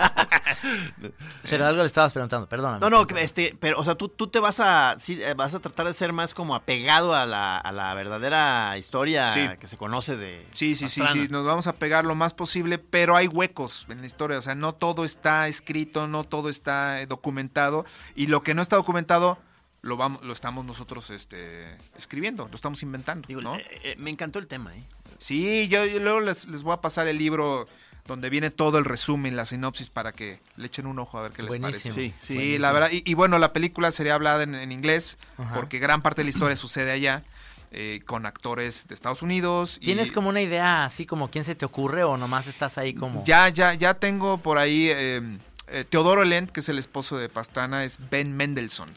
Pero 1.50 1.66
algo 1.68 1.82
le 1.82 1.88
estabas 1.88 2.14
preguntando, 2.14 2.48
perdóname. 2.48 2.80
No, 2.80 2.90
no, 2.90 3.06
este, 3.18 3.56
pero, 3.60 3.80
o 3.80 3.84
sea, 3.84 3.96
tú, 3.96 4.10
tú 4.10 4.28
te 4.28 4.40
vas 4.40 4.60
a, 4.60 4.96
sí, 5.00 5.22
eh, 5.22 5.34
vas 5.34 5.54
a 5.54 5.60
tratar 5.60 5.88
de 5.88 5.94
ser 5.94 6.14
más 6.14 6.34
como 6.34 6.56
apegado 6.56 7.14
a 7.16 7.26
la, 7.26 7.58
a 7.58 7.72
la 7.72 7.94
verdadera 7.94 8.78
historia 8.78 9.32
Sí. 9.34 9.48
que 9.60 9.68
se 9.68 9.78
conoce 9.78 10.16
de 10.18 10.46
Sí, 10.52 10.76
sí, 10.76 10.90
sí, 10.90 11.02
Pastrana. 11.02 11.24
sí, 11.24 11.30
nos 11.32 11.46
vamos 11.46 11.68
a 11.68 11.74
pegar 11.74 12.06
lo 12.06 12.16
más 12.16 12.34
posible, 12.34 12.78
pero 12.78 13.16
hay 13.16 13.28
huecos 13.28 13.86
en 13.90 14.02
la 14.02 14.08
historia, 14.08 14.38
o 14.38 14.42
sea, 14.42 14.56
no 14.56 14.74
todo 14.74 15.06
está 15.06 15.48
escrito, 15.48 16.08
no 16.08 16.24
todo 16.24 16.50
está 16.50 17.02
eh, 17.02 17.08
documentado, 17.08 17.86
y 18.16 18.28
lo 18.28 18.44
que 18.44 18.54
no 18.54 18.62
está 18.62 18.76
documentado 18.76 19.38
lo 19.84 19.98
vamos, 19.98 20.24
lo 20.24 20.32
estamos 20.32 20.64
nosotros 20.64 21.10
este, 21.10 21.76
escribiendo, 21.98 22.48
lo 22.48 22.56
estamos 22.56 22.84
inventando, 22.84 23.28
Digo, 23.28 23.42
¿no? 23.42 23.56
eh, 23.56 23.66
eh, 23.84 23.96
me 23.98 24.12
encantó 24.12 24.38
el 24.38 24.46
tema, 24.48 24.76
¿eh? 24.76 24.84
Sí, 25.18 25.68
yo, 25.70 25.86
yo 25.86 26.00
luego 26.00 26.20
les, 26.20 26.46
les 26.48 26.62
voy 26.64 26.74
a 26.74 26.82
pasar 26.82 27.08
el 27.08 27.18
libro 27.18 27.68
donde 28.08 28.30
viene 28.30 28.50
todo 28.52 28.78
el 28.78 28.86
resumen, 28.86 29.36
la 29.36 29.46
sinopsis, 29.46 29.90
para 29.90 30.12
que 30.12 30.40
le 30.58 30.66
echen 30.68 30.86
un 30.86 31.00
ojo 31.00 31.18
a 31.18 31.22
ver 31.22 31.32
qué 31.32 31.44
les 31.44 31.50
Buenísimo. 31.50 31.96
parece. 31.96 32.14
Sí, 32.20 32.34
Sí, 32.34 32.40
sí. 32.40 32.58
la 32.58 32.72
verdad, 32.72 32.90
y, 32.92 33.04
y 33.10 33.14
bueno, 33.14 33.38
la 33.40 33.54
película 33.54 33.92
sería 33.92 34.16
hablada 34.16 34.44
en, 34.44 34.56
en 34.56 34.72
inglés, 34.72 35.18
Ajá. 35.38 35.54
porque 35.56 35.80
gran 35.80 36.02
parte 36.02 36.22
de 36.22 36.26
la 36.26 36.30
historia 36.32 36.56
sucede 36.56 36.92
allá, 36.92 37.24
eh, 37.72 38.02
con 38.06 38.26
actores 38.26 38.88
de 38.90 38.96
Estados 38.96 39.22
Unidos. 39.22 39.78
y- 39.80 39.86
¿Tienes 39.86 40.12
como 40.12 40.28
una 40.30 40.42
idea 40.42 40.84
así 40.84 41.06
como 41.06 41.30
quién 41.30 41.46
se 41.46 41.56
te 41.56 41.64
ocurre 41.66 42.04
o 42.04 42.18
nomás 42.18 42.48
estás 42.48 42.78
ahí 42.78 42.94
como... 42.94 43.24
Ya, 43.24 43.48
ya, 43.50 43.74
ya 43.76 43.94
tengo 43.94 44.40
por 44.40 44.58
ahí 44.58 44.90
eh, 44.90 45.22
eh, 45.70 45.86
Teodoro 45.90 46.26
Lent, 46.26 46.52
que 46.52 46.60
es 46.60 46.68
el 46.70 46.80
esposo 46.80 47.18
de 47.18 47.30
Pastrana, 47.30 47.86
es 47.86 47.98
Ben 48.10 48.36
Mendelssohn. 48.36 48.90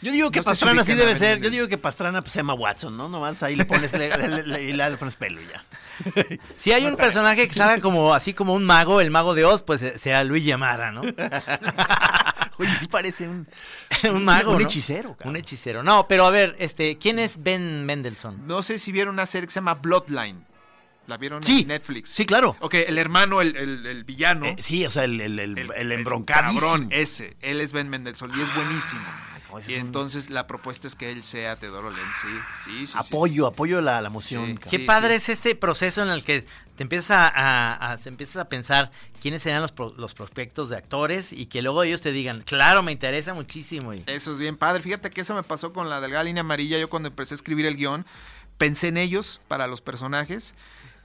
Yo 0.00 0.12
digo 0.12 0.30
que 0.30 0.38
No 0.38 0.44
Pastrana 0.44 0.84
sí 0.84 0.94
debe 0.94 1.16
ser, 1.16 1.40
yo 1.40 1.50
digo 1.50 1.66
que 1.66 1.76
Pastrana 1.76 2.20
pues, 2.22 2.32
se 2.32 2.38
llama 2.38 2.54
Watson, 2.54 2.96
¿no? 2.96 3.08
Nomás 3.08 3.42
ahí 3.42 3.56
le 3.56 3.64
pones, 3.64 3.92
le, 3.92 4.16
le- 4.16 4.42
le- 4.44 4.62
y 4.62 4.72
le, 4.72 4.90
le 4.90 4.96
pones 4.96 5.16
pelo 5.16 5.40
y 5.42 5.46
ya. 5.48 5.64
Si 6.56 6.72
hay 6.72 6.86
un 6.86 6.96
personaje 6.96 7.48
que 7.48 7.54
salga 7.54 7.80
como 7.80 8.14
así 8.14 8.32
como 8.32 8.54
un 8.54 8.64
mago, 8.64 9.00
el 9.00 9.10
mago 9.10 9.34
de 9.34 9.44
Oz, 9.44 9.62
pues 9.62 9.82
eh, 9.82 9.98
sea 9.98 10.22
Luigi 10.22 10.52
Amara, 10.52 10.92
¿no? 10.92 11.02
Oye, 12.58 12.70
sí 12.80 12.86
parece 12.88 13.28
un, 13.28 13.46
un 14.12 14.24
mago, 14.24 14.52
un 14.52 14.62
¿no? 14.62 14.68
hechicero, 14.68 15.10
cabrón. 15.14 15.30
Un 15.30 15.36
hechicero. 15.36 15.82
No, 15.82 16.06
pero 16.08 16.26
a 16.26 16.30
ver, 16.30 16.56
este, 16.58 16.98
¿quién 16.98 17.18
es 17.18 17.42
Ben 17.42 17.84
Mendelssohn? 17.86 18.46
No 18.46 18.62
sé 18.62 18.78
si 18.78 18.90
vieron 18.92 19.14
una 19.14 19.26
serie 19.26 19.46
que 19.46 19.52
se 19.52 19.58
llama 19.58 19.74
Bloodline. 19.74 20.44
¿La 21.06 21.16
vieron 21.16 21.42
Sí, 21.42 21.62
en 21.62 21.68
Netflix? 21.68 22.10
Sí, 22.10 22.26
claro. 22.26 22.54
Ok, 22.60 22.74
el 22.74 22.98
hermano, 22.98 23.40
el, 23.40 23.56
el- 23.56 23.86
el 23.86 24.04
villano. 24.04 24.44
Eh, 24.44 24.56
sí, 24.60 24.84
o 24.84 24.90
sea, 24.90 25.04
el, 25.04 25.18
el, 25.20 25.38
el, 25.38 25.56
el, 25.58 25.70
el 25.74 25.92
embroncadísimo. 25.92 26.60
cabrón, 26.60 26.88
ese. 26.90 27.34
Él 27.40 27.60
es 27.62 27.72
Ben 27.72 27.88
Mendelssohn 27.88 28.30
y 28.38 28.42
es 28.42 28.54
buenísimo. 28.54 29.06
Y 29.66 29.74
un- 29.74 29.80
entonces 29.80 30.30
la 30.30 30.46
propuesta 30.46 30.86
es 30.86 30.94
que 30.94 31.10
él 31.10 31.22
sea 31.22 31.56
Teodoro 31.56 31.90
Lent, 31.90 32.14
sí. 32.20 32.28
Sí, 32.64 32.86
sí, 32.86 32.86
sí, 32.86 32.98
apoyo, 32.98 33.46
apoyo 33.46 33.80
la, 33.80 34.00
la 34.02 34.10
moción. 34.10 34.46
Sí. 34.46 34.58
Qué 34.58 34.68
Sí, 34.70 34.78
padre 34.78 35.18
sí. 35.18 35.32
es 35.32 35.38
este 35.38 35.54
proceso 35.54 36.02
en 36.02 36.10
el 36.10 36.22
que 36.24 36.44
te 36.76 36.82
empiezas 36.84 37.10
a, 37.34 37.92
a- 37.92 37.98
empiezas 38.04 38.36
a 38.36 38.48
pensar 38.48 38.90
quiénes 39.20 39.42
serían 39.42 39.62
los, 39.62 39.72
pro- 39.72 39.94
los 39.96 40.14
prospectos 40.14 40.68
de 40.70 40.76
actores 40.76 41.32
y 41.32 41.46
que 41.46 41.60
luego 41.62 41.82
ellos 41.82 42.00
te 42.00 42.12
digan, 42.12 42.42
claro, 42.42 42.82
me 42.82 42.92
interesa 42.92 43.34
muchísimo. 43.34 43.94
y- 43.94 44.02
Eso 44.06 44.32
es 44.32 44.38
bien 44.38 44.56
padre. 44.56 44.80
Fíjate 44.82 45.10
que 45.10 45.22
eso 45.22 45.34
me 45.34 45.42
pasó 45.42 45.72
con 45.72 45.88
la 45.90 46.00
delgada 46.00 46.24
línea 46.24 46.42
amarilla. 46.42 46.78
Yo 46.78 46.88
cuando 46.88 47.08
empecé 47.08 47.34
a 47.34 47.36
escribir 47.36 47.66
el 47.66 47.76
guion, 47.76 48.06
pensé 48.58 48.88
en 48.88 48.96
ellos 48.96 49.40
para 49.48 49.66
los 49.66 49.80
personajes 49.80 50.54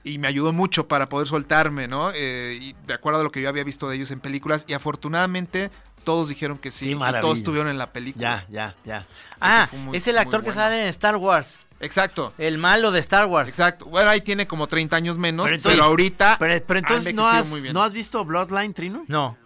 y 0.06 0.18
me 0.18 0.28
ayudó 0.28 0.52
mucho 0.52 0.86
para 0.86 1.08
poder 1.08 1.26
soltarme, 1.26 1.88
¿no? 1.88 2.10
Eh, 2.14 2.58
y 2.60 2.74
de 2.86 2.92
acuerdo 2.94 3.20
a 3.20 3.22
lo 3.22 3.32
que 3.32 3.40
yo 3.40 3.48
había 3.48 3.64
visto 3.64 3.88
de 3.88 3.96
ellos 3.96 4.10
en 4.10 4.20
películas 4.20 4.64
y 4.68 4.74
afortunadamente 4.74 5.70
todos 6.04 6.28
dijeron 6.28 6.58
que 6.58 6.70
sí 6.70 6.92
y 6.92 7.20
todos 7.20 7.38
estuvieron 7.38 7.68
en 7.70 7.78
la 7.78 7.90
película. 7.92 8.44
Ya, 8.48 8.74
ya, 8.84 9.00
ya. 9.00 9.06
Ah, 9.40 9.68
muy- 9.72 9.96
es 9.96 10.06
el 10.06 10.18
actor 10.18 10.44
que 10.44 10.52
sale 10.52 10.82
en 10.82 10.88
Star 10.88 11.16
Wars, 11.16 11.48
Exacto. 11.80 12.32
el 12.38 12.58
malo 12.58 12.90
de 12.92 13.00
Star 13.00 13.26
Wars. 13.26 13.48
Exacto. 13.48 13.86
Bueno, 13.86 14.10
ahí 14.10 14.20
tiene 14.20 14.46
como 14.46 14.66
30 14.68 14.96
años 14.96 15.18
menos, 15.18 15.48
Pero 15.62 15.84
ahorita 15.84 16.36
Pero, 16.38 16.64
pero 16.66 16.78
entonces, 16.78 17.14
¿no 17.14 17.26
has, 17.28 17.46
muy 17.46 17.60
bien. 17.60 17.74
¿no 17.74 17.82
has 17.82 17.92
visto 17.92 18.24
Bloodline, 18.24 18.72
Trino? 18.74 19.04
No. 19.08 19.36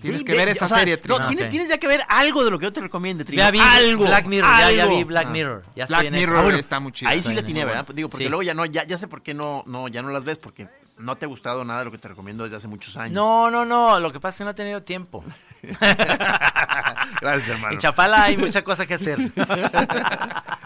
Tienes 0.00 0.20
Sí, 0.22 0.24
que 0.24 0.32
ve- 0.32 0.38
ver 0.38 0.48
o 0.48 0.50
esa 0.50 0.68
sea, 0.68 0.78
serie, 0.78 0.96
No, 0.96 1.00
Trino. 1.02 1.16
Ah, 1.20 1.48
tienes, 1.48 1.68
ya 1.68 1.78
que 1.78 1.86
ver 1.86 2.02
algo 2.08 2.44
de 2.44 2.50
lo 2.50 2.58
que 2.58 2.64
yo 2.64 2.72
te 2.72 2.80
recomiende, 2.80 3.24
Trino. 3.24 3.40
Ya 3.40 3.52
vi 3.52 3.60
algo, 3.60 4.04
Black 4.06 4.26
Mirror, 4.26 4.50
ya, 4.58 4.70
ya 4.72 4.82
algo. 4.82 4.96
vi 4.96 5.04
Black 5.04 5.26
Ah. 5.28 5.30
Mirror. 5.30 5.64
Ya 5.76 5.86
Black 5.86 6.04
en. 6.06 6.14
Mirror 6.14 6.38
Ah, 6.38 6.42
bueno. 6.42 6.58
está 6.58 6.80
muy 6.80 6.90
chido. 6.90 7.08
Ahí 7.08 7.22
sí 7.22 7.28
en 7.30 7.44
tiene. 7.46 7.64
¿verdad? 7.64 7.86
Digo, 7.94 8.08
porque 8.08 8.24
Sí. 8.24 8.28
luego 8.28 8.42
ya 8.42 8.52
no, 8.52 8.66
ya, 8.66 8.82
ya 8.84 8.98
sé 8.98 9.06
por 9.06 9.22
qué 9.22 9.32
no, 9.32 9.62
no, 9.66 9.86
ya 9.86 10.02
no 10.02 10.10
las 10.10 10.24
ves, 10.24 10.38
porque 10.38 10.66
no 10.98 11.14
te 11.16 11.24
ha 11.26 11.28
gustado 11.28 11.64
nada 11.64 11.78
de 11.80 11.84
lo 11.84 11.92
que 11.92 11.98
te 11.98 12.08
recomiendo 12.08 12.42
desde 12.42 12.56
hace 12.56 12.66
muchos 12.66 12.96
años. 12.96 13.14
No, 13.14 13.48
no, 13.48 13.64
no, 13.64 14.00
lo 14.00 14.10
que 14.12 14.18
pasa 14.18 14.34
es 14.34 14.38
que 14.38 14.44
no 14.44 14.50
he 14.50 14.54
tenido 14.54 14.82
tiempo. 14.82 15.24
Gracias, 17.20 17.48
hermano. 17.48 17.72
En 17.74 17.78
Chapala 17.78 18.24
hay 18.24 18.36
mucha 18.36 18.62
cosa 18.62 18.86
que 18.86 18.94
hacer. 18.94 19.18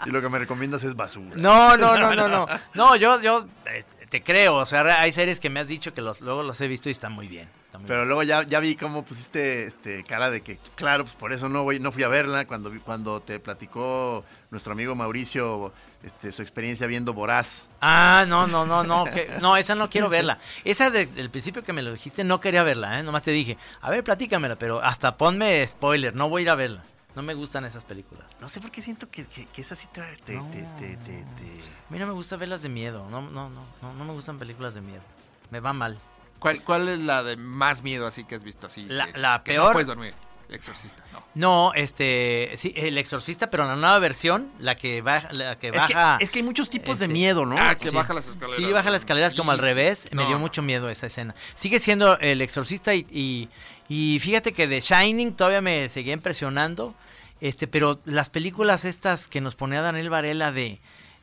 Y 0.05 0.09
lo 0.09 0.21
que 0.21 0.29
me 0.29 0.39
recomiendas 0.39 0.85
es 0.85 0.95
basura. 0.95 1.35
No, 1.35 1.75
no, 1.75 1.97
no, 1.97 2.15
no, 2.15 2.29
no. 2.29 2.47
No, 2.73 2.95
yo, 2.95 3.19
yo 3.21 3.45
eh, 3.65 3.83
te 4.09 4.23
creo. 4.23 4.55
O 4.55 4.65
sea, 4.65 5.01
hay 5.01 5.11
series 5.11 5.41
que 5.41 5.49
me 5.49 5.59
has 5.59 5.67
dicho 5.67 5.93
que 5.93 6.01
los, 6.01 6.21
luego 6.21 6.43
los 6.43 6.61
he 6.61 6.67
visto 6.69 6.87
y 6.87 6.93
están 6.93 7.11
muy 7.11 7.27
bien. 7.27 7.49
están 7.65 7.81
muy 7.81 7.89
Pero 7.89 8.05
luego 8.05 8.23
ya, 8.23 8.43
ya 8.43 8.61
vi 8.61 8.75
cómo 8.75 9.03
pusiste 9.03 9.65
este, 9.65 10.05
cara 10.05 10.29
de 10.29 10.41
que, 10.41 10.59
claro, 10.75 11.03
pues 11.03 11.15
por 11.15 11.33
eso 11.33 11.49
no 11.49 11.63
voy, 11.63 11.79
no 11.79 11.91
fui 11.91 12.03
a 12.03 12.07
verla. 12.07 12.45
Cuando, 12.45 12.71
cuando 12.85 13.19
te 13.19 13.41
platicó 13.41 14.23
nuestro 14.49 14.71
amigo 14.71 14.95
Mauricio 14.95 15.73
este, 16.03 16.31
su 16.31 16.41
experiencia 16.41 16.87
viendo 16.87 17.13
Voraz. 17.13 17.67
Ah, 17.81 18.25
no, 18.27 18.47
no, 18.47 18.65
no, 18.65 18.83
no, 18.83 19.05
que, 19.05 19.29
no, 19.41 19.57
esa 19.57 19.75
no 19.75 19.89
quiero 19.89 20.09
verla. 20.09 20.39
Esa 20.63 20.89
de- 20.89 21.05
del 21.07 21.29
principio 21.29 21.63
que 21.63 21.73
me 21.73 21.81
lo 21.81 21.91
dijiste 21.91 22.23
no 22.23 22.39
quería 22.39 22.63
verla, 22.63 22.99
¿eh? 22.99 23.03
Nomás 23.03 23.23
te 23.23 23.31
dije, 23.31 23.57
a 23.81 23.89
ver, 23.89 24.03
platícamela, 24.03 24.55
pero 24.57 24.81
hasta 24.83 25.17
ponme 25.17 25.65
spoiler, 25.67 26.15
no 26.15 26.29
voy 26.29 26.41
a 26.41 26.43
ir 26.43 26.49
a 26.49 26.55
verla. 26.55 26.83
No 27.15 27.23
me 27.23 27.33
gustan 27.33 27.65
esas 27.65 27.83
películas. 27.83 28.25
No 28.39 28.47
sé 28.47 28.61
por 28.61 28.69
qué 28.69 28.79
siento 28.81 29.09
que, 29.09 29.25
que, 29.25 29.47
que 29.47 29.61
esa 29.61 29.75
sí 29.75 29.87
te... 29.91 30.01
te, 30.23 30.33
No. 30.35 30.45
te, 30.51 30.57
te- 30.77 30.97
te- 30.97 31.23
te- 31.23 31.63
A 31.89 31.91
mí 31.91 31.97
no 31.97 32.05
me 32.05 32.13
gusta 32.13 32.37
verlas 32.37 32.61
de 32.61 32.69
miedo, 32.69 33.07
no, 33.09 33.21
no, 33.21 33.49
no, 33.49 33.63
no, 33.81 33.93
no 33.93 34.05
me 34.05 34.13
gustan 34.13 34.37
películas 34.37 34.75
de 34.75 34.81
miedo. 34.81 35.01
Me 35.49 35.59
va 35.59 35.73
mal. 35.73 35.97
¿Cuál, 36.37 36.63
¿Cuál 36.63 36.87
es 36.89 36.99
la 36.99 37.23
de 37.23 37.35
más 37.35 37.81
miedo 37.81 38.05
así 38.05 38.23
que 38.23 38.35
has 38.35 38.43
visto 38.43 38.67
así? 38.67 38.85
La- 38.85 39.07
que- 39.11 39.17
la 39.17 39.41
que 39.43 39.53
peor- 39.53 39.65
No 39.67 39.71
puedes 39.73 39.87
dormir. 39.87 40.13
El 40.49 40.55
exorcista, 40.55 41.03
no. 41.11 41.23
No, 41.35 41.73
este, 41.75 42.53
sí, 42.57 42.73
El 42.75 42.97
Exorcista, 42.97 43.49
pero 43.49 43.65
la 43.65 43.75
nueva 43.75 43.99
versión, 43.99 44.49
la 44.59 44.75
que 44.75 45.01
baja, 45.01 45.27
la 45.33 45.59
que 45.59 45.67
Es, 45.67 45.73
que, 45.73 45.93
baja. 45.93 46.17
es 46.21 46.31
que 46.31 46.39
hay 46.39 46.43
muchos 46.43 46.69
tipos 46.69 46.99
de 46.99 47.05
este, 47.05 47.13
miedo, 47.13 47.45
¿no? 47.45 47.57
Ah, 47.59 47.75
que 47.75 47.89
Sí. 47.89 47.95
baja 47.95 48.13
las 48.13 48.27
escaleras. 48.29 48.55
Sí, 48.57 48.71
baja 48.71 48.89
las 48.89 48.99
escaleras 49.01 49.35
como 49.35 49.51
al 49.51 49.59
revés. 49.59 50.07
Me 50.13 50.25
dio 50.25 50.39
mucho 50.39 50.61
miedo 50.61 50.89
esa 50.89 51.07
escena. 51.07 51.35
Sigue 51.55 51.79
siendo 51.79 52.17
el 52.19 52.41
exorcista 52.41 52.95
y, 52.95 53.05
y, 53.11 53.49
y 53.89 54.19
fíjate 54.19 54.53
que 54.53 54.67
de 54.67 54.79
Shining 54.79 55.33
todavía 55.35 55.61
me 55.61 55.89
seguía 55.89 56.13
impresionando. 56.13 56.95
Este, 57.39 57.67
pero 57.67 57.99
las 58.05 58.29
películas 58.29 58.83
estas 58.85 59.27
que 59.27 59.41
nos 59.41 59.53
ponía 59.55 59.81
Daniel 59.81 60.09
Varela 60.09 60.51
de, 60.51 60.79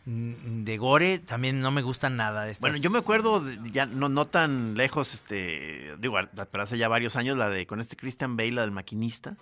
de 0.07 0.77
Gore 0.77 1.19
también 1.19 1.61
no 1.61 1.71
me 1.71 1.81
gustan 1.83 2.17
nada. 2.17 2.45
de 2.45 2.53
estas. 2.53 2.61
Bueno, 2.61 2.77
yo 2.77 2.91
me 2.91 2.99
acuerdo, 2.99 3.41
de- 3.41 3.59
ya 3.71 3.87
no, 3.87 4.09
no 4.09 4.27
tan 4.27 4.75
lejos, 4.77 5.15
este, 5.15 5.95
digo, 5.99 6.17
pero 6.51 6.65
hace 6.65 6.77
ya 6.77 6.89
varios 6.89 7.17
años, 7.17 7.39
la 7.39 7.49
de 7.49 7.67
con 7.67 7.81
este 7.81 7.97
Christian 7.97 8.37
Bale, 8.37 8.53
la 8.53 8.63
del 8.63 8.71
maquinista. 8.73 9.37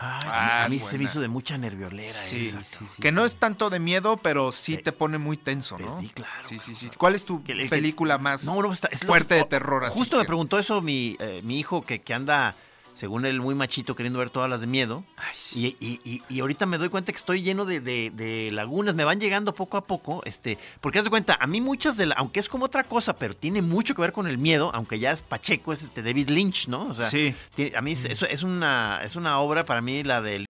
Ay, 0.00 0.20
sí, 0.22 0.28
Ah, 0.30 0.64
a 0.64 0.68
mí 0.68 0.78
se 0.78 0.96
me 0.96 1.04
hizo 1.04 1.20
de 1.20 1.26
mucha 1.26 1.58
nerviolera 1.58 2.12
Sí, 2.12 2.52
sí, 2.52 2.58
sí, 2.62 2.86
que 3.02 3.10
no 3.10 3.22
sí. 3.22 3.26
es 3.26 3.36
tanto 3.36 3.68
de 3.68 3.80
miedo, 3.80 4.16
pero 4.18 4.52
sí 4.52 4.76
te 4.76 4.92
pone 4.92 5.18
muy 5.18 5.36
tenso, 5.36 5.76
Pues 5.76 5.88
¿no? 5.88 6.00
sí, 6.00 6.08
claro, 6.10 6.48
Sí, 6.48 6.58
sí. 6.60 6.88
¿Cuál 6.96 7.16
es 7.16 7.24
tu 7.24 7.42
película 7.42 8.16
más 8.16 8.44
No, 8.44 8.62
no, 8.62 8.72
está, 8.72 8.86
es 8.92 9.02
lo- 9.02 9.08
fuerte 9.08 9.34
de 9.34 9.44
terror? 9.44 9.84
así 9.84 9.98
Justo 9.98 10.16
me 10.16 10.22
que- 10.22 10.26
preguntó 10.28 10.56
eso 10.58 10.80
mi, 10.82 11.16
eh, 11.18 11.40
mi 11.42 11.58
hijo 11.58 11.82
que, 11.82 12.00
que 12.00 12.14
anda, 12.14 12.54
según 12.98 13.24
él, 13.26 13.40
muy 13.40 13.54
machito, 13.54 13.94
queriendo 13.94 14.18
ver 14.18 14.30
todas 14.30 14.50
las 14.50 14.60
de 14.60 14.66
miedo. 14.66 15.04
Ay, 15.16 15.34
sí. 15.36 15.76
Y, 15.80 15.86
y- 15.86 16.00
y- 16.04 16.22
y 16.28 16.40
ahorita 16.40 16.66
me 16.66 16.78
doy 16.78 16.88
cuenta 16.88 17.12
que 17.12 17.18
estoy 17.18 17.42
lleno 17.42 17.64
de, 17.64 17.80
de- 17.80 18.10
de 18.10 18.50
lagunas, 18.50 18.94
me 18.96 19.04
van 19.04 19.20
llegando 19.20 19.54
poco 19.54 19.76
a 19.76 19.86
poco, 19.86 20.20
este, 20.24 20.58
porque 20.80 20.98
haz 20.98 21.04
de 21.04 21.10
cuenta, 21.10 21.38
a 21.40 21.46
mí 21.46 21.60
muchas 21.60 21.96
de 21.96 22.06
la, 22.06 22.16
aunque 22.16 22.40
es 22.40 22.48
como 22.48 22.64
otra 22.64 22.82
cosa, 22.82 23.16
pero 23.16 23.36
tiene 23.36 23.62
mucho 23.62 23.94
que 23.94 24.02
ver 24.02 24.12
con 24.12 24.26
el 24.26 24.36
miedo, 24.36 24.72
aunque 24.74 24.98
ya 24.98 25.12
es 25.12 25.22
Pacheco, 25.22 25.72
es 25.72 25.82
este 25.82 26.02
David 26.02 26.28
Lynch, 26.30 26.66
¿no? 26.66 26.86
O 26.88 26.94
sea, 26.96 27.08
Sí. 27.08 27.34
tiene- 27.54 27.76
a 27.76 27.80
mí 27.82 27.92
es, 27.92 28.04
eso 28.04 28.26
es 28.26 28.42
una, 28.42 29.00
es 29.04 29.14
una 29.14 29.38
obra 29.38 29.64
para 29.64 29.80
mí 29.80 30.02
la 30.02 30.20
del 30.20 30.46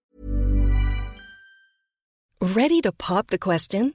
Ready 2.41 2.81
to 2.83 2.93
pop 2.93 3.27
the 3.29 3.39
question? 3.39 3.95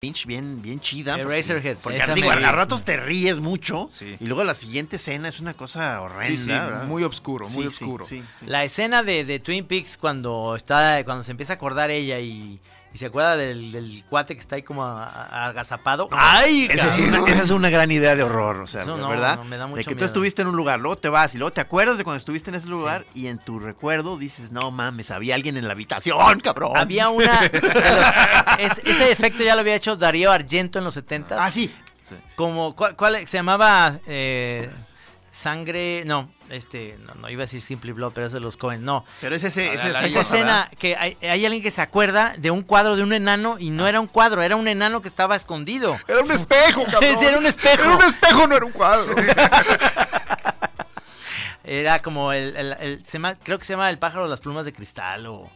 Lynch 0.00 0.26
bien, 0.26 0.62
bien 0.62 0.78
chida. 0.78 1.16
Porque- 1.16 1.32
Eraserhead, 1.32 1.76
Porque 1.82 2.00
digo, 2.14 2.28
me 2.32 2.44
a 2.46 2.52
ratos 2.52 2.84
te 2.84 2.96
ríes 2.96 3.38
mucho. 3.40 3.88
Sí. 3.90 4.16
Y 4.20 4.26
luego 4.26 4.44
la 4.44 4.54
siguiente 4.54 4.94
escena 4.94 5.28
es 5.28 5.40
una 5.40 5.54
cosa 5.54 6.00
horrenda. 6.00 6.26
Sí, 6.26 6.36
sí, 6.36 6.50
¿verdad? 6.50 6.84
muy 6.84 7.02
oscuro, 7.02 7.48
muy 7.48 7.64
Sí, 7.64 7.70
sí, 7.72 7.84
oscuro. 7.84 8.06
sí, 8.06 8.22
sí. 8.38 8.46
La 8.46 8.62
escena 8.62 9.02
de, 9.02 9.24
de 9.24 9.40
Twin 9.40 9.64
Peaks 9.64 9.96
cuando 9.98 10.54
está, 10.54 11.04
cuando 11.04 11.24
se 11.24 11.32
empieza 11.32 11.54
a 11.54 11.56
acordar 11.56 11.90
ella 11.90 12.20
y, 12.20 12.60
y 12.92 12.98
se 12.98 13.06
acuerda 13.06 13.36
del, 13.36 13.70
del 13.72 14.04
cuate 14.08 14.34
que 14.34 14.40
está 14.40 14.56
ahí 14.56 14.62
como 14.62 14.82
agazapado. 14.84 16.08
¡Ay! 16.12 16.68
Esa 16.70 16.94
es, 16.96 17.08
una, 17.08 17.30
esa 17.30 17.42
es 17.42 17.50
una 17.50 17.68
gran 17.70 17.90
idea 17.90 18.16
de 18.16 18.22
horror, 18.22 18.56
o 18.56 18.66
sea, 18.66 18.84
no, 18.84 19.08
¿verdad? 19.08 19.36
no, 19.36 19.44
me 19.44 19.56
da 19.58 19.64
de 19.66 19.70
mucho 19.70 19.88
que 19.90 19.94
tú 19.94 20.04
estuviste 20.04 20.42
en 20.42 20.48
un 20.48 20.56
lugar, 20.56 20.80
luego 20.80 20.96
te 20.96 21.08
vas 21.08 21.34
y 21.34 21.38
luego 21.38 21.52
te 21.52 21.60
acuerdas 21.60 21.98
de 21.98 22.04
cuando 22.04 22.18
estuviste 22.18 22.50
en 22.50 22.54
ese 22.56 22.66
lugar 22.68 23.04
y 23.14 23.26
en 23.26 23.38
tu 23.38 23.58
recuerdo 23.58 24.16
dices, 24.16 24.50
no 24.52 24.70
mames, 24.70 25.10
había 25.10 25.34
alguien 25.34 25.56
en 25.56 25.66
la 25.66 25.72
habitación, 25.74 26.40
cabrón. 26.42 26.76
Había 26.76 27.08
una. 27.10 27.40
es- 28.58 28.78
ese 28.84 29.12
efecto 29.12 29.42
ya 29.42 29.54
lo 29.54 29.60
había 29.60 29.74
hecho 29.74 29.96
Darío 29.96 30.32
Argento 30.32 30.78
en 30.78 30.84
los 30.84 30.94
70 30.94 31.44
Ah, 31.44 31.50
sí. 31.50 31.72
Como, 32.36 32.74
¿cuál, 32.74 32.96
cuál 32.96 33.26
se 33.26 33.36
llamaba? 33.36 33.98
Eh, 34.06 34.70
sangre. 35.38 36.02
No, 36.06 36.28
este. 36.50 36.98
No, 37.06 37.14
no 37.14 37.30
iba 37.30 37.42
a 37.42 37.46
decir 37.46 37.60
Simply 37.62 37.92
Blood, 37.92 38.12
pero 38.14 38.26
es 38.26 38.32
de 38.32 38.40
los 38.40 38.56
Cohen. 38.56 38.84
No. 38.84 39.04
Pero 39.20 39.36
es 39.36 39.44
ese, 39.44 39.72
ese 39.72 39.88
la- 39.90 40.00
la- 40.02 40.06
Esa 40.08 40.20
escena 40.20 40.70
que 40.78 40.96
hay, 40.96 41.16
hay 41.22 41.44
alguien 41.46 41.62
que 41.62 41.70
se 41.70 41.80
acuerda 41.80 42.34
de 42.38 42.50
un 42.50 42.62
cuadro 42.62 42.96
de 42.96 43.02
un 43.02 43.12
enano 43.12 43.56
y 43.58 43.70
no 43.70 43.86
era 43.86 44.00
un 44.00 44.06
cuadro, 44.08 44.42
era 44.42 44.56
un 44.56 44.68
enano 44.68 45.00
que 45.02 45.08
estaba 45.08 45.36
escondido. 45.36 45.98
Era 46.08 46.20
un 46.20 46.30
espejo, 46.30 46.84
cabrón. 46.90 47.04
Era 47.22 47.38
un 47.38 47.46
espejo. 47.46 47.82
Era 47.84 47.96
un 47.96 48.02
espejo, 48.02 48.46
no 48.46 48.56
era 48.56 48.66
un 48.66 48.72
cuadro. 48.72 49.14
Era 51.64 52.00
como 52.00 52.32
el, 52.32 52.56
el- 52.56 52.76
el- 52.80 53.04
se 53.04 53.12
llama- 53.18 53.34
creo 53.42 53.58
que 53.58 53.64
se 53.64 53.74
llama 53.74 53.90
el 53.90 53.98
pájaro 53.98 54.24
de 54.24 54.30
las 54.30 54.40
plumas 54.40 54.64
de 54.64 54.72
cristal 54.72 55.26
o, 55.26 55.50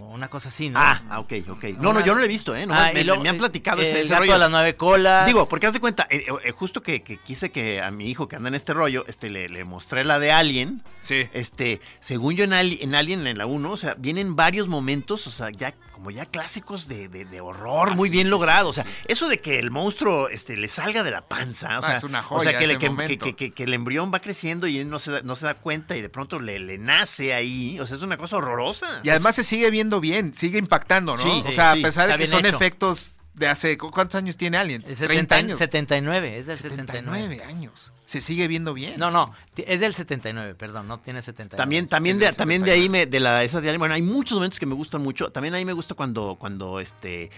o 0.00 0.06
una 0.14 0.28
cosa 0.28 0.48
así, 0.48 0.70
¿no? 0.70 0.78
Ah, 0.80 1.02
ah, 1.10 1.20
ok, 1.20 1.32
ok. 1.48 1.64
No, 1.78 1.92
no, 1.92 2.00
yo 2.00 2.14
no 2.14 2.20
lo 2.20 2.24
he 2.24 2.28
visto, 2.28 2.54
¿eh? 2.56 2.66
Ah, 2.70 2.90
me, 2.92 3.28
han 3.28 3.38
platicado 3.38 3.82
eh, 3.82 3.90
ese, 3.90 4.00
ese 4.02 4.14
rollo. 4.16 4.32
de 4.34 4.38
las 4.38 4.50
nueve 4.50 4.76
colas. 4.76 5.26
Digo, 5.26 5.48
porque 5.48 5.66
haz 5.66 5.72
de 5.72 5.80
cuenta, 5.80 6.06
eh, 6.10 6.26
eh, 6.44 6.50
justo 6.52 6.82
que, 6.82 7.02
que 7.02 7.18
quise 7.18 7.50
que 7.50 7.80
a 7.82 7.90
mi 7.90 8.08
hijo 8.10 8.28
que 8.28 8.36
anda 8.36 8.48
en 8.48 8.54
este 8.54 8.72
rollo, 8.74 9.04
este, 9.08 9.30
le, 9.30 9.48
le 9.48 9.64
mostré 9.64 10.04
la 10.04 10.18
de 10.18 10.32
Alien. 10.32 10.82
Sí. 11.00 11.28
Este, 11.32 11.80
según 12.00 12.34
yo 12.36 12.44
en, 12.44 12.52
Ali- 12.52 12.78
en 12.82 12.94
Alien, 12.94 13.26
en 13.26 13.38
la 13.38 13.46
1, 13.46 13.70
o 13.70 13.76
sea, 13.76 13.94
vienen 13.98 14.36
varios 14.36 14.68
momentos, 14.68 15.26
o 15.26 15.30
sea, 15.30 15.50
ya 15.50 15.74
como 15.92 16.10
ya 16.10 16.26
clásicos 16.26 16.88
de, 16.88 17.08
de- 17.08 17.24
de 17.24 17.40
horror, 17.40 17.88
Ah, 17.92 17.94
muy 17.94 18.08
sí, 18.10 18.12
bien 18.12 18.26
sí, 18.26 18.30
logrado. 18.30 18.70
sí, 18.72 18.80
o 18.80 18.82
sea, 18.82 18.92
sí. 18.92 19.04
eso 19.08 19.28
de 19.30 19.40
que 19.40 19.58
el 19.58 19.70
monstruo 19.70 20.28
este, 20.28 20.54
le 20.56 20.68
salga 20.68 21.02
de 21.02 21.10
la 21.10 21.22
panza, 21.26 21.78
o 21.78 21.82
Ah, 21.82 21.86
sea, 21.86 21.96
es 21.96 22.04
una 22.04 22.18
o 22.18 22.22
sea, 22.42 22.50
joya 22.52 22.58
que, 22.58 22.64
ese 22.66 22.78
que- 22.78 22.90
momento. 22.90 23.24
que- 23.24 23.34
que- 23.34 23.50
que 23.52 23.62
el 23.62 23.72
embrión 23.72 24.12
va 24.12 24.20
creciendo 24.20 24.66
y 24.66 24.78
él 24.78 24.90
no 24.90 24.98
se 24.98 25.10
da, 25.10 25.22
no 25.22 25.36
se 25.36 25.46
da 25.46 25.54
cuenta 25.54 25.96
y 25.96 26.02
de 26.02 26.10
pronto 26.10 26.38
le, 26.38 26.58
le 26.58 26.76
nace 26.76 27.32
ahí. 27.32 27.80
O 27.80 27.86
sea, 27.86 27.96
es 27.96 28.02
una 28.02 28.18
cosa 28.18 28.36
horrorosa. 28.36 29.00
Y 29.04 29.08
además 29.08 29.36
se 29.36 29.42
sigue 29.42 29.70
viendo 29.70 29.85
bien, 30.00 30.34
sigue 30.34 30.58
impactando, 30.58 31.16
¿no? 31.16 31.22
Sí, 31.22 31.42
o 31.46 31.52
sea, 31.52 31.74
sí, 31.74 31.80
a 31.80 31.82
pesar 31.82 32.08
de 32.08 32.16
que 32.16 32.28
son 32.28 32.44
hecho. 32.46 32.56
efectos 32.56 33.20
de 33.34 33.48
hace... 33.48 33.76
¿cu- 33.76 33.90
¿Cuántos 33.90 34.14
años 34.16 34.36
tiene 34.36 34.56
Alien? 34.56 34.82
Es 34.88 34.98
30 34.98 35.06
70 35.06 35.34
años. 35.36 35.58
79, 35.58 36.38
es 36.38 36.46
del 36.46 36.56
79. 36.58 37.36
79 37.36 37.44
años. 37.44 37.92
Se 38.04 38.20
sigue 38.20 38.46
viendo 38.48 38.72
bien. 38.72 38.94
No, 38.98 39.10
no, 39.10 39.32
es 39.56 39.80
del 39.80 39.94
79, 39.94 40.54
perdón, 40.54 40.86
no 40.88 40.98
tiene 41.00 41.22
79. 41.22 41.56
También, 41.56 41.88
también, 41.88 42.18
de, 42.18 42.32
también 42.32 42.62
de 42.62 42.70
ahí 42.70 42.82
79. 42.84 43.06
me, 43.06 43.10
de 43.10 43.20
la 43.20 43.42
esa 43.42 43.60
de 43.60 43.68
Alien, 43.68 43.80
bueno, 43.80 43.94
hay 43.94 44.02
muchos 44.02 44.34
momentos 44.36 44.58
que 44.60 44.66
me 44.66 44.74
gustan 44.74 45.02
mucho. 45.02 45.30
También 45.30 45.54
ahí 45.54 45.64
me 45.64 45.72
gusta 45.72 45.94
cuando, 45.94 46.36
cuando 46.38 46.78
este, 46.80 47.30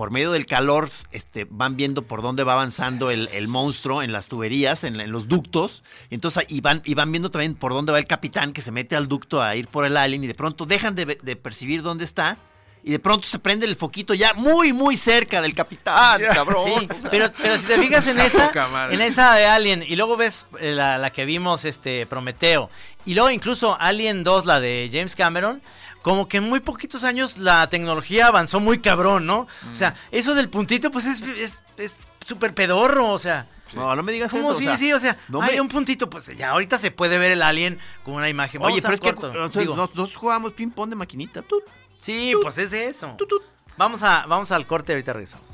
por 0.00 0.10
medio 0.10 0.32
del 0.32 0.46
calor, 0.46 0.88
este, 1.12 1.46
van 1.50 1.76
viendo 1.76 2.00
por 2.00 2.22
dónde 2.22 2.42
va 2.42 2.54
avanzando 2.54 3.10
el, 3.10 3.28
el 3.34 3.48
monstruo 3.48 4.02
en 4.02 4.12
las 4.12 4.28
tuberías, 4.28 4.82
en, 4.82 4.98
en 4.98 5.12
los 5.12 5.28
ductos. 5.28 5.82
Y 6.08 6.14
entonces 6.14 6.46
y 6.48 6.62
van, 6.62 6.80
y 6.86 6.94
van 6.94 7.12
viendo 7.12 7.30
también 7.30 7.54
por 7.54 7.74
dónde 7.74 7.92
va 7.92 7.98
el 7.98 8.06
capitán 8.06 8.54
que 8.54 8.62
se 8.62 8.72
mete 8.72 8.96
al 8.96 9.08
ducto 9.08 9.42
a 9.42 9.54
ir 9.56 9.68
por 9.68 9.84
el 9.84 9.98
alien 9.98 10.24
y 10.24 10.26
de 10.26 10.34
pronto 10.34 10.64
dejan 10.64 10.94
de, 10.94 11.04
percibir 11.36 11.82
dónde 11.82 12.06
está. 12.06 12.38
Y 12.82 12.92
de 12.92 12.98
pronto 12.98 13.26
se 13.26 13.38
prende 13.38 13.66
el 13.66 13.76
foquito 13.76 14.14
ya 14.14 14.32
muy, 14.32 14.72
muy 14.72 14.96
cerca 14.96 15.42
del 15.42 15.52
capitán, 15.52 16.22
cabrón. 16.32 16.88
Sí, 16.98 17.08
pero, 17.10 17.30
pero 17.36 17.58
si 17.58 17.66
te 17.66 17.76
fijas 17.76 18.06
en 18.06 18.20
esa, 18.20 18.50
en 18.90 19.02
esa 19.02 19.34
de 19.34 19.44
Alien, 19.44 19.84
y 19.86 19.96
luego 19.96 20.16
ves 20.16 20.46
eh, 20.60 20.72
la, 20.72 20.96
la 20.96 21.10
que 21.10 21.26
vimos, 21.26 21.66
este, 21.66 22.06
Prometeo, 22.06 22.70
y 23.04 23.12
luego 23.12 23.30
incluso 23.30 23.76
Alien 23.78 24.24
2, 24.24 24.46
la 24.46 24.60
de 24.60 24.88
James 24.90 25.14
Cameron, 25.14 25.60
como 26.02 26.28
que 26.28 26.38
en 26.38 26.44
muy 26.44 26.60
poquitos 26.60 27.04
años 27.04 27.38
la 27.38 27.68
tecnología 27.68 28.26
avanzó 28.28 28.60
muy 28.60 28.80
cabrón, 28.80 29.26
¿no? 29.26 29.46
O 29.72 29.76
sea, 29.76 29.94
eso 30.10 30.34
del 30.34 30.48
puntito, 30.48 30.90
pues 30.90 31.06
es, 31.06 31.20
es, 31.22 31.62
es 31.76 31.96
súper 32.26 32.54
pedorro, 32.54 33.08
o 33.10 33.18
sea. 33.18 33.46
No, 33.72 33.94
no 33.94 34.02
me 34.02 34.10
digas 34.10 34.32
¿Cómo 34.32 34.48
eso. 34.50 34.56
o 34.56 34.58
sí, 34.58 34.64
sea, 34.64 34.76
sí? 34.78 34.92
O 34.92 34.98
sea, 34.98 35.16
no 35.28 35.40
hay 35.42 35.54
me- 35.54 35.60
un 35.60 35.68
puntito, 35.68 36.10
pues 36.10 36.26
ya 36.36 36.50
ahorita 36.50 36.78
se 36.78 36.90
puede 36.90 37.18
ver 37.18 37.30
el 37.30 37.40
alien 37.42 37.78
con 38.04 38.14
una 38.14 38.28
imagen. 38.28 38.60
Oye, 38.62 38.80
Vamos 38.80 38.80
pero 38.80 38.88
al 38.88 38.94
es 38.94 39.00
que 39.00 39.12
corto, 39.14 39.32
nos- 39.32 39.76
nosotros 39.76 40.16
jugábamos 40.16 40.52
ping-pong 40.54 40.90
de 40.90 40.96
maquinita. 40.96 41.42
Tut, 41.42 41.62
Sí, 42.00 42.30
tut, 42.32 42.42
pues 42.42 42.58
es 42.58 42.72
eso. 42.72 43.14
tut. 43.16 43.30
Vamos, 43.76 44.02
a, 44.02 44.26
vamos 44.26 44.50
al 44.50 44.66
corte, 44.66 44.92
ahorita 44.92 45.12
regresamos. 45.12 45.52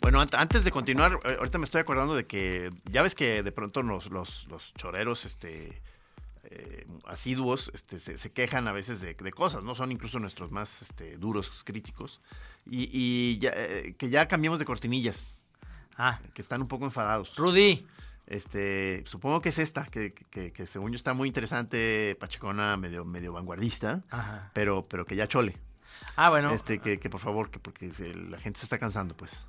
Bueno, 0.00 0.20
ant- 0.20 0.34
antes 0.36 0.64
de 0.64 0.70
continuar, 0.72 1.18
eh, 1.24 1.36
ahorita 1.38 1.58
me 1.58 1.64
estoy 1.64 1.80
acordando 1.80 2.14
de 2.16 2.26
que 2.26 2.70
ya 2.90 3.02
ves 3.02 3.14
que 3.14 3.42
de 3.42 3.52
pronto 3.52 3.82
los, 3.82 4.06
los, 4.10 4.46
los 4.48 4.74
choreros 4.74 5.24
este, 5.24 5.80
eh, 6.44 6.86
asiduos 7.06 7.70
este, 7.74 7.98
se, 7.98 8.18
se 8.18 8.32
quejan 8.32 8.66
a 8.68 8.72
veces 8.72 9.00
de, 9.00 9.14
de 9.14 9.32
cosas, 9.32 9.62
¿no? 9.62 9.74
Son 9.74 9.92
incluso 9.92 10.18
nuestros 10.18 10.50
más 10.50 10.82
este, 10.82 11.16
duros 11.16 11.62
críticos. 11.64 12.20
Y, 12.66 12.88
y 12.92 13.38
ya, 13.38 13.52
eh, 13.54 13.94
que 13.98 14.10
ya 14.10 14.28
cambiemos 14.28 14.58
de 14.58 14.64
cortinillas, 14.64 15.36
Ah, 15.98 16.18
que 16.32 16.40
están 16.40 16.62
un 16.62 16.68
poco 16.68 16.84
enfadados. 16.86 17.36
Rudy. 17.36 17.86
Este, 18.26 19.04
supongo 19.06 19.42
que 19.42 19.50
es 19.50 19.58
esta, 19.58 19.84
que, 19.84 20.14
que, 20.30 20.52
que 20.52 20.66
según 20.66 20.92
yo 20.92 20.96
está 20.96 21.12
muy 21.12 21.28
interesante, 21.28 22.16
pachecona, 22.18 22.76
medio, 22.78 23.04
medio 23.04 23.32
vanguardista, 23.32 24.02
Ajá. 24.10 24.50
pero, 24.54 24.86
pero 24.88 25.04
que 25.04 25.16
ya 25.16 25.26
chole. 25.28 25.56
Ah, 26.16 26.30
bueno. 26.30 26.50
Este, 26.50 26.78
que, 26.78 26.98
que 26.98 27.10
por 27.10 27.20
favor, 27.20 27.50
que 27.50 27.58
porque 27.58 27.92
la 28.30 28.38
gente 28.40 28.60
se 28.60 28.66
está 28.66 28.78
cansando, 28.78 29.14
pues. 29.16 29.42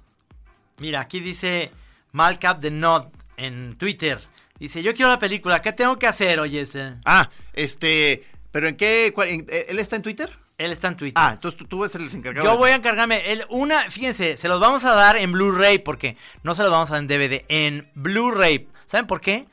Mira, 0.80 1.00
aquí 1.00 1.20
dice 1.22 1.72
Malcap 2.12 2.60
the 2.60 2.72
Nod 2.72 3.06
en 3.38 3.76
Twitter. 3.78 4.20
Dice, 4.60 4.82
yo 4.84 4.94
quiero 4.94 5.10
la 5.10 5.20
película, 5.20 5.62
¿qué 5.62 5.74
tengo 5.74 5.98
que 6.00 6.08
hacer, 6.08 6.40
oye? 6.40 6.62
ese?" 6.62 6.94
Ah, 7.06 7.30
este, 7.54 8.24
pero 8.52 8.68
en 8.68 8.76
qué, 8.78 9.12
cuál- 9.14 9.30
en- 9.30 9.46
eh, 9.50 9.66
él 9.70 9.80
está 9.80 9.96
en 9.96 10.02
Twitter? 10.02 10.30
Él 10.58 10.72
está 10.72 10.88
en 10.88 10.96
Twitter. 10.98 11.22
Ah, 11.22 11.32
entonces 11.34 11.58
tú, 11.58 11.66
tú 11.66 11.84
eres 11.84 11.96
el 11.96 12.04
encargado. 12.14 12.46
Yo 12.46 12.52
de- 12.52 12.58
voy 12.58 12.70
a 12.70 12.76
encargarme. 12.76 13.32
El, 13.32 13.46
una, 13.50 13.90
fíjense, 13.90 14.38
se 14.38 14.48
los 14.48 14.60
vamos 14.60 14.86
a 14.86 14.94
dar 14.94 15.18
en 15.18 15.32
Blu-ray 15.32 15.80
porque 15.80 16.16
no 16.44 16.54
se 16.56 16.62
los 16.62 16.72
vamos 16.72 16.90
a 16.92 16.94
dar 16.94 17.02
en 17.02 17.08
DVD, 17.08 17.44
en 17.50 17.90
Blu-ray. 17.96 18.68
¿Saben 18.86 19.08
por 19.08 19.20
qué? 19.20 19.46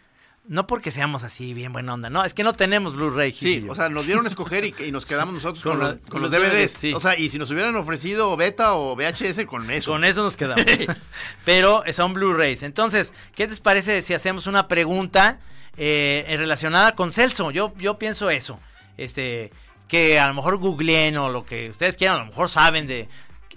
No 0.51 0.67
porque 0.67 0.91
seamos 0.91 1.23
así 1.23 1.55
bien 1.55 1.73
buena 1.73 1.95
onda, 1.95 2.11
no, 2.11 2.25
es 2.25 2.35
que 2.35 2.43
no 2.43 2.55
tenemos 2.55 2.97
Blu-ray. 2.97 3.31
Sí, 3.31 3.65
o 3.69 3.75
sea, 3.77 3.89
nos 3.89 4.07
dieron 4.07 4.27
a 4.27 4.29
escoger 4.29 4.65
y, 4.65 4.75
y 4.85 4.91
nos 4.91 5.07
quedamos 5.07 5.33
nosotros 5.33 5.63
con, 5.63 5.79
Con 5.79 5.81
los, 5.89 6.01
con 6.01 6.23
DVDs. 6.23 6.41
DVDs, 6.41 6.75
sí. 6.77 6.93
O 6.93 6.99
sea, 6.99 7.17
y 7.17 7.31
si 7.31 7.39
nos 7.39 7.53
hubieran 7.53 7.77
ofrecido 7.77 8.37
beta 8.37 8.75
o 8.75 8.97
VHS, 8.97 9.45
con 9.47 9.71
eso. 9.71 9.93
Con 9.93 10.05
eso 10.05 10.25
nos 10.25 10.37
quedamos. 10.37 10.67
Pero 11.45 11.85
son 11.93 12.15
Blu-rays. 12.15 12.65
Entonces, 12.65 13.13
¿qué 13.37 13.47
les 13.47 13.61
parece 13.61 14.03
si 14.03 14.13
hacemos 14.13 14.49
una 14.49 14.67
pregunta 14.67 15.39
eh, 15.77 16.25
relacionada 16.37 16.97
con 16.97 17.13
Celso? 17.13 17.53
Yo, 17.53 17.73
yo 17.79 17.97
pienso 17.97 18.29
eso. 18.29 18.59
Este, 18.97 19.53
que 19.87 20.19
a 20.19 20.27
lo 20.27 20.35
mejor 20.35 20.57
googleen 20.57 21.17
o 21.17 21.29
lo 21.29 21.47
que 21.47 21.69
ustedes 21.71 21.97
quieran, 21.97 22.17
a 22.17 22.21
lo 22.21 22.27
mejor 22.27 22.49
saben 22.49 22.89
de. 22.89 23.09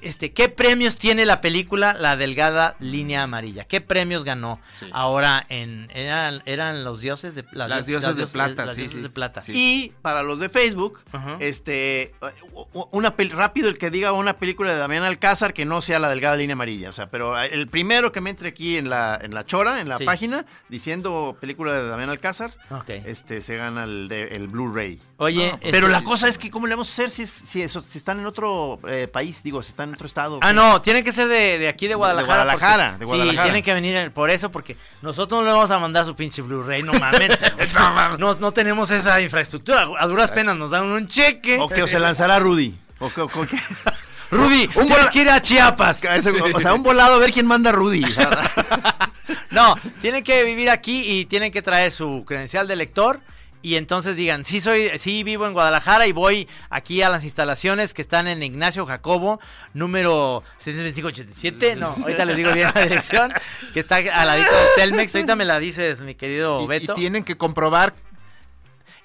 Este, 0.04 0.34
¿Qué 0.34 0.50
premios 0.50 0.98
tiene 0.98 1.26
la 1.26 1.42
película 1.42 1.94
La 1.94 2.16
Delgada 2.18 2.76
Línea 2.80 3.24
Amarilla? 3.24 3.64
¿Qué 3.66 3.82
premios 3.82 4.24
ganó 4.24 4.60
Sí. 4.72 4.88
ahora 4.92 5.46
en... 5.50 5.90
Eran, 5.94 6.42
eran 6.46 6.84
los 6.84 7.00
dioses 7.02 7.36
de 7.36 7.46
Las 7.54 7.86
diosas 7.86 8.16
de 8.16 8.28
plata, 8.28 8.66
las 8.66 8.76
sí, 8.76 8.82
diosas 8.82 8.98
sí. 8.98 9.04
de 9.04 9.10
plata. 9.10 9.42
Sí. 9.42 9.52
Y 9.56 9.94
para 10.02 10.24
los 10.24 10.40
de 10.40 10.50
Facebook, 10.50 11.00
este, 11.40 12.14
una 12.92 13.16
rápido 13.32 13.70
el 13.70 13.78
que 13.78 13.90
diga 13.90 14.12
una 14.12 14.38
película 14.38 14.72
de 14.74 14.78
Damián 14.80 15.04
Alcázar 15.04 15.54
que 15.54 15.66
no 15.66 15.82
sea 15.82 16.00
la 16.00 16.10
delgada 16.10 16.36
línea 16.36 16.54
amarilla. 16.54 16.90
O 16.90 16.94
sea, 16.94 17.10
pero 17.10 17.40
el 17.40 17.68
primero 17.68 18.12
que 18.12 18.22
me 18.22 18.30
entre 18.30 18.50
aquí 18.50 18.78
en 18.78 18.90
la, 18.90 19.20
en 19.22 19.34
la 19.34 19.46
chora, 19.46 19.80
en 19.82 19.90
la 19.90 20.00
página, 20.00 20.46
diciendo 20.70 21.38
película 21.40 21.74
de 21.74 21.88
Damián 21.88 22.10
Alcázar, 22.10 22.56
este, 22.88 23.42
se 23.42 23.56
gana 23.58 23.84
el, 23.86 24.12
el 24.12 24.48
Blu-ray. 24.48 25.00
Oye, 25.18 25.48
No, 25.50 25.54
este- 25.56 25.72
Pero 25.72 25.88
la 25.88 26.04
cosa 26.04 26.28
es 26.28 26.38
que, 26.38 26.50
¿cómo 26.50 26.68
le 26.68 26.74
vamos 26.76 26.90
a 26.90 26.94
hacer 26.94 27.10
si, 27.10 27.26
si, 27.28 27.62
eso- 27.62 27.82
si 27.82 27.98
están 27.98 28.20
en 28.20 28.26
otro 28.26 28.80
eh, 28.88 29.08
país? 29.08 29.42
Digo, 29.44 29.62
si 29.62 29.70
están 29.70 29.93
en 29.94 29.96
otro 29.96 30.08
estado. 30.08 30.40
Ah, 30.42 30.52
no, 30.54 30.82
tienen 30.82 31.04
que 31.04 31.14
ser 31.14 31.28
de, 31.28 31.60
de 31.60 31.68
aquí 31.70 31.88
de 31.88 31.96
Guadalajara. 31.96 32.44
Guadalajara, 32.44 32.86
porque- 32.92 33.00
de 33.00 33.06
Guadalajara. 33.06 33.42
Sí, 33.44 33.46
tienen 33.48 33.64
que 33.64 33.74
venir 33.74 34.12
por 34.12 34.30
eso, 34.30 34.52
porque 34.52 34.76
nosotros 35.02 35.42
no 35.42 35.46
le 35.48 35.54
vamos 35.54 35.72
a 35.72 35.80
mandar 35.80 36.06
su 36.06 36.16
pinche 36.16 36.42
Blu-ray, 36.42 36.84
no 36.84 36.94
mames. 36.94 37.30
no, 38.20 38.34
no 38.36 38.52
tenemos 38.52 38.90
esa 38.92 39.22
infraestructura. 39.22 39.88
A 40.00 40.08
duras 40.08 40.32
penas 40.32 40.56
nos 40.56 40.72
dan 40.72 40.86
un 40.86 41.08
cheque. 41.08 41.58
O 41.60 41.70
que 41.70 41.84
o 41.84 41.88
se 41.88 42.00
lanzará 42.00 42.40
Rudy. 42.40 42.78
O 43.00 43.10
que, 43.14 43.22
o 43.22 43.28
que- 43.28 43.48
Rudy, 44.32 44.64
Un 44.64 44.72
tienes 44.74 44.90
bola- 44.98 45.10
que 45.12 45.22
ir 45.22 45.30
a 45.30 45.42
Chiapas. 45.42 46.02
O 46.56 46.60
sea, 46.60 46.74
un 46.74 46.82
volado 46.84 47.16
a 47.16 47.20
ver 47.20 47.32
quién 47.32 47.46
manda 47.46 47.70
a 47.70 47.74
Rudy. 47.74 48.04
No, 49.52 49.76
tienen 50.02 50.24
que 50.24 50.44
vivir 50.44 50.70
aquí 50.70 51.04
y 51.20 51.26
tienen 51.26 51.52
que 51.52 51.62
traer 51.62 51.92
su 51.92 52.24
credencial 52.28 52.68
de 52.68 52.76
lector. 52.76 53.20
Y 53.66 53.78
entonces 53.78 54.18
digan, 54.18 54.44
sí 54.44 54.60
soy, 54.60 54.92
sí 55.00 55.24
vivo 55.24 55.48
en 55.48 55.54
Guadalajara 55.54 56.06
y 56.06 56.12
voy 56.12 56.50
aquí 56.70 57.02
a 57.02 57.08
las 57.10 57.24
instalaciones 57.24 57.94
que 57.94 58.02
están 58.02 58.28
en 58.28 58.44
Ignacio 58.44 58.86
Jacobo, 58.86 59.40
número 59.74 60.44
72587. 60.58 61.78
No, 61.78 61.88
ahorita 62.04 62.26
les 62.26 62.36
digo 62.36 62.52
bien 62.52 62.70
la 62.76 62.82
dirección, 62.84 63.34
que 63.74 63.80
está 63.80 63.96
al 63.96 64.28
ladito 64.28 64.52
de 64.52 64.66
Telmex. 64.76 65.16
Ahorita 65.16 65.36
me 65.38 65.46
la 65.46 65.60
dices, 65.60 66.02
mi 66.02 66.14
querido 66.14 66.60
Y- 66.60 66.64
y, 66.66 66.68
Beto. 66.68 66.94
tienen 66.94 67.24
que 67.24 67.38
comprobar 67.38 67.94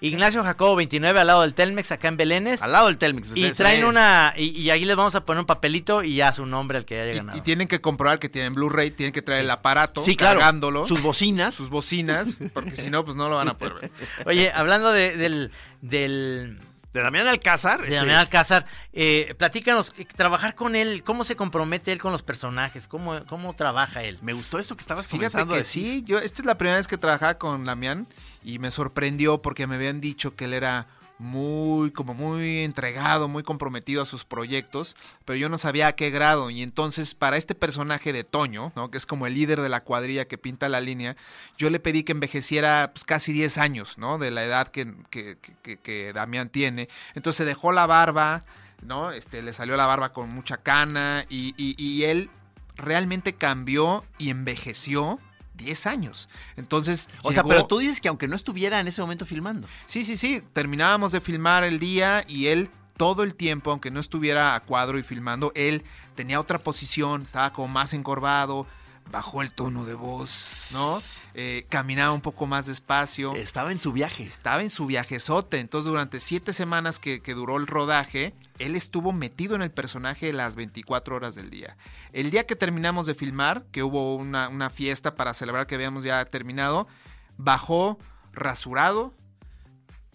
Ignacio 0.01 0.45
Jacobo 0.45 0.77
29 0.77 1.19
al 1.21 1.27
lado 1.27 1.43
del 1.43 1.55
Telmex, 1.55 1.91
acá 1.91 2.09
en 2.09 2.17
Belénes. 2.17 2.63
Al 2.63 2.71
lado 2.73 2.87
del 2.87 2.99
Telmex. 2.99 3.31
Y 3.35 3.43
Se- 3.43 3.55
se 3.55 3.63
traen 3.65 3.85
una, 3.85 4.33
y, 4.37 4.51
y 4.51 4.71
ahí 4.71 4.85
les 4.85 4.95
vamos 4.97 5.15
a 5.17 5.25
poner 5.25 5.41
un 5.41 5.47
papelito 5.47 6.05
y 6.05 6.15
ya 6.17 6.33
su 6.33 6.47
nombre 6.47 6.79
al 6.79 6.85
que 6.85 7.01
haya 7.01 7.13
y, 7.13 7.17
ganado. 7.17 7.37
y 7.39 7.41
tienen 7.41 7.67
que 7.67 7.81
comprobar 7.81 8.19
que 8.21 8.29
tienen 8.29 8.55
Blu-ray, 8.55 8.93
tienen 8.93 9.13
que 9.13 9.23
traer 9.23 9.41
el 9.43 9.51
aparato 9.51 10.03
Sí, 10.03 10.15
claro. 10.17 10.39
cargándolo, 10.39 10.87
Sus 10.87 11.03
bocinas. 11.03 11.55
sus 11.55 11.69
bocinas, 11.69 12.35
porque 12.55 12.73
si 12.77 12.91
no, 12.91 13.05
pues 13.05 13.17
no 13.17 13.29
lo 13.29 13.37
van 13.37 13.49
a 13.49 13.59
poder 13.59 13.75
ver. 13.75 13.91
Oye, 14.27 14.53
hablando 14.53 14.93
de- 14.93 15.17
del, 15.17 15.51
del, 15.83 16.61
De 16.93 17.03
Damián 17.03 17.29
Alcázar. 17.29 17.81
de 17.81 17.87
este, 17.87 17.97
Damián 17.97 18.19
Alcázar, 18.19 18.67
eh, 18.93 19.35
platícanos, 19.37 19.93
eh, 19.99 20.07
trabajar 20.07 20.55
con 20.55 20.75
él, 20.75 21.03
¿cómo 21.05 21.25
se 21.25 21.37
compromete 21.37 21.93
él 21.93 21.99
con 21.99 22.13
los 22.13 22.23
personajes? 22.23 22.89
¿Cómo, 22.89 23.25
cómo 23.27 23.55
trabaja 23.55 24.03
él? 24.03 24.19
Me 24.23 24.33
gustó 24.33 24.59
esto 24.59 24.75
que 24.75 24.81
estabas 24.81 25.07
a 25.07 25.47
que 25.47 25.65
sí, 25.65 26.03
yo 26.07 26.19
esta 26.19 26.43
es 26.43 26.47
la 26.47 26.57
primera 26.57 26.79
vez 26.79 26.89
que 26.89 26.97
trabajaba 26.97 27.39
con 27.39 27.65
Damián 27.65 28.07
y 28.43 28.59
me 28.59 28.71
sorprendió 28.71 29.43
porque 29.43 29.67
me 29.67 29.75
habían 29.75 30.01
dicho 30.01 30.35
que 30.35 30.47
él 30.47 30.55
era 30.55 30.87
muy, 31.19 31.91
como 31.91 32.15
muy 32.15 32.61
entregado, 32.61 33.29
muy 33.29 33.43
comprometido 33.43 34.03
a 34.03 34.07
sus 34.07 34.25
proyectos, 34.25 34.95
pero 35.25 35.37
yo 35.37 35.49
no 35.49 35.59
sabía 35.59 35.89
a 35.89 35.93
qué 35.93 36.11
grado. 36.11 36.51
Y 36.51 36.63
entonces, 36.63 37.15
para 37.15 37.37
este 37.37 37.55
personaje 37.55 38.13
de 38.13 38.25
Toño, 38.25 38.73
¿no? 38.77 38.91
que 38.91 38.99
es 38.99 39.07
como 39.07 39.27
el 39.27 39.35
líder 39.35 39.61
de 39.61 39.69
la 39.69 39.83
cuadrilla 39.83 40.27
que 40.27 40.39
pinta 40.39 40.69
la 40.69 40.81
línea, 40.81 41.17
yo 41.59 41.71
le 41.71 41.81
pedí 41.81 42.03
que 42.05 42.13
envejeciera 42.13 42.91
pues, 42.93 43.05
casi 43.05 43.33
10 43.33 43.59
años, 43.59 43.99
¿no? 43.99 44.19
De 44.19 44.31
la 44.31 44.45
edad 44.45 44.69
que, 44.69 44.93
que, 45.11 45.37
que- 45.63 45.77
que 45.79 46.13
Damián 46.13 46.49
tiene. 46.49 46.89
Entonces 47.15 47.47
dejó 47.47 47.73
la 47.73 47.87
barba, 47.87 48.45
¿no? 48.83 49.11
Este, 49.11 49.43
le 49.43 49.53
salió 49.53 49.77
la 49.77 49.87
barba 49.87 50.13
con 50.13 50.31
mucha 50.31 50.59
cana 50.59 51.25
y- 51.29 51.55
y 51.57 52.05
él 52.05 52.31
realmente 52.77 53.33
cambió 53.35 54.05
y 54.19 54.31
envejeció 54.31 55.19
10 55.59 55.87
años. 55.87 56.31
Entonces, 56.57 57.11
O 57.23 57.33
sea, 57.33 57.45
pero 57.45 57.67
tú 57.67 57.79
dices 57.79 58.01
que 58.01 58.09
aunque 58.09 58.27
no 58.27 58.37
estuviera 58.37 58.81
en 58.81 58.89
ese 58.89 59.03
momento 59.03 59.27
filmando. 59.27 59.69
Sí, 59.85 60.03
sí, 60.05 60.17
sí. 60.17 60.43
Terminábamos 60.55 61.13
de 61.13 61.21
filmar 61.21 61.65
el 61.65 61.79
día 61.79 62.25
y 62.27 62.47
él 62.47 62.71
todo 62.97 63.23
el 63.23 63.35
tiempo, 63.35 63.71
aunque 63.71 63.91
no 63.91 64.01
estuviera 64.01 64.55
a 64.55 64.61
cuadro 64.61 64.99
y 64.99 65.03
filmando, 65.03 65.53
él 65.55 65.85
tenía 66.15 66.41
otra 66.41 66.59
posición, 66.59 67.23
estaba 67.23 67.53
como 67.53 67.69
más 67.69 67.93
encorvado, 67.93 68.67
bajó 69.11 69.43
el 69.43 69.53
tono 69.53 69.85
de 69.85 69.95
voz, 69.95 70.71
¿no? 70.73 70.99
Eh, 71.35 71.67
caminaba 71.69 72.13
un 72.13 72.21
poco 72.21 72.47
más 72.47 72.67
despacio. 72.67 73.35
Estaba 73.35 73.71
en 73.73 73.79
su 73.79 73.93
viaje. 73.93 74.25
Estaba 74.25 74.63
en 74.63 74.71
su 74.71 74.87
viajezote. 74.87 75.61
Entonces, 75.61 75.91
durante 75.91 76.21
siete 76.21 76.53
semanas 76.53 76.99
que, 76.99 77.21
que 77.21 77.35
duró 77.35 77.57
el 77.57 77.67
rodaje, 77.67 78.35
él 78.59 78.77
estuvo 78.77 79.13
metido 79.13 79.55
en 79.55 79.63
el 79.63 79.71
personaje 79.71 80.33
las 80.33 80.55
24 80.55 81.17
horas 81.17 81.35
del 81.35 81.51
día. 81.51 81.77
El 82.13 82.31
día 82.31 82.47
que 82.47 82.57
terminamos 82.57 83.07
de 83.07 83.15
filmar, 83.15 83.65
que 83.73 83.83
hubo 83.83 84.15
una, 84.17 84.49
una 84.49 84.71
fiesta 84.71 85.15
para 85.15 85.35
celebrar 85.35 85.67
que 85.67 85.75
habíamos 85.75 86.05
ya 86.05 86.25
terminado, 86.25 86.89
bajó 87.37 87.99
rasurado, 88.33 89.15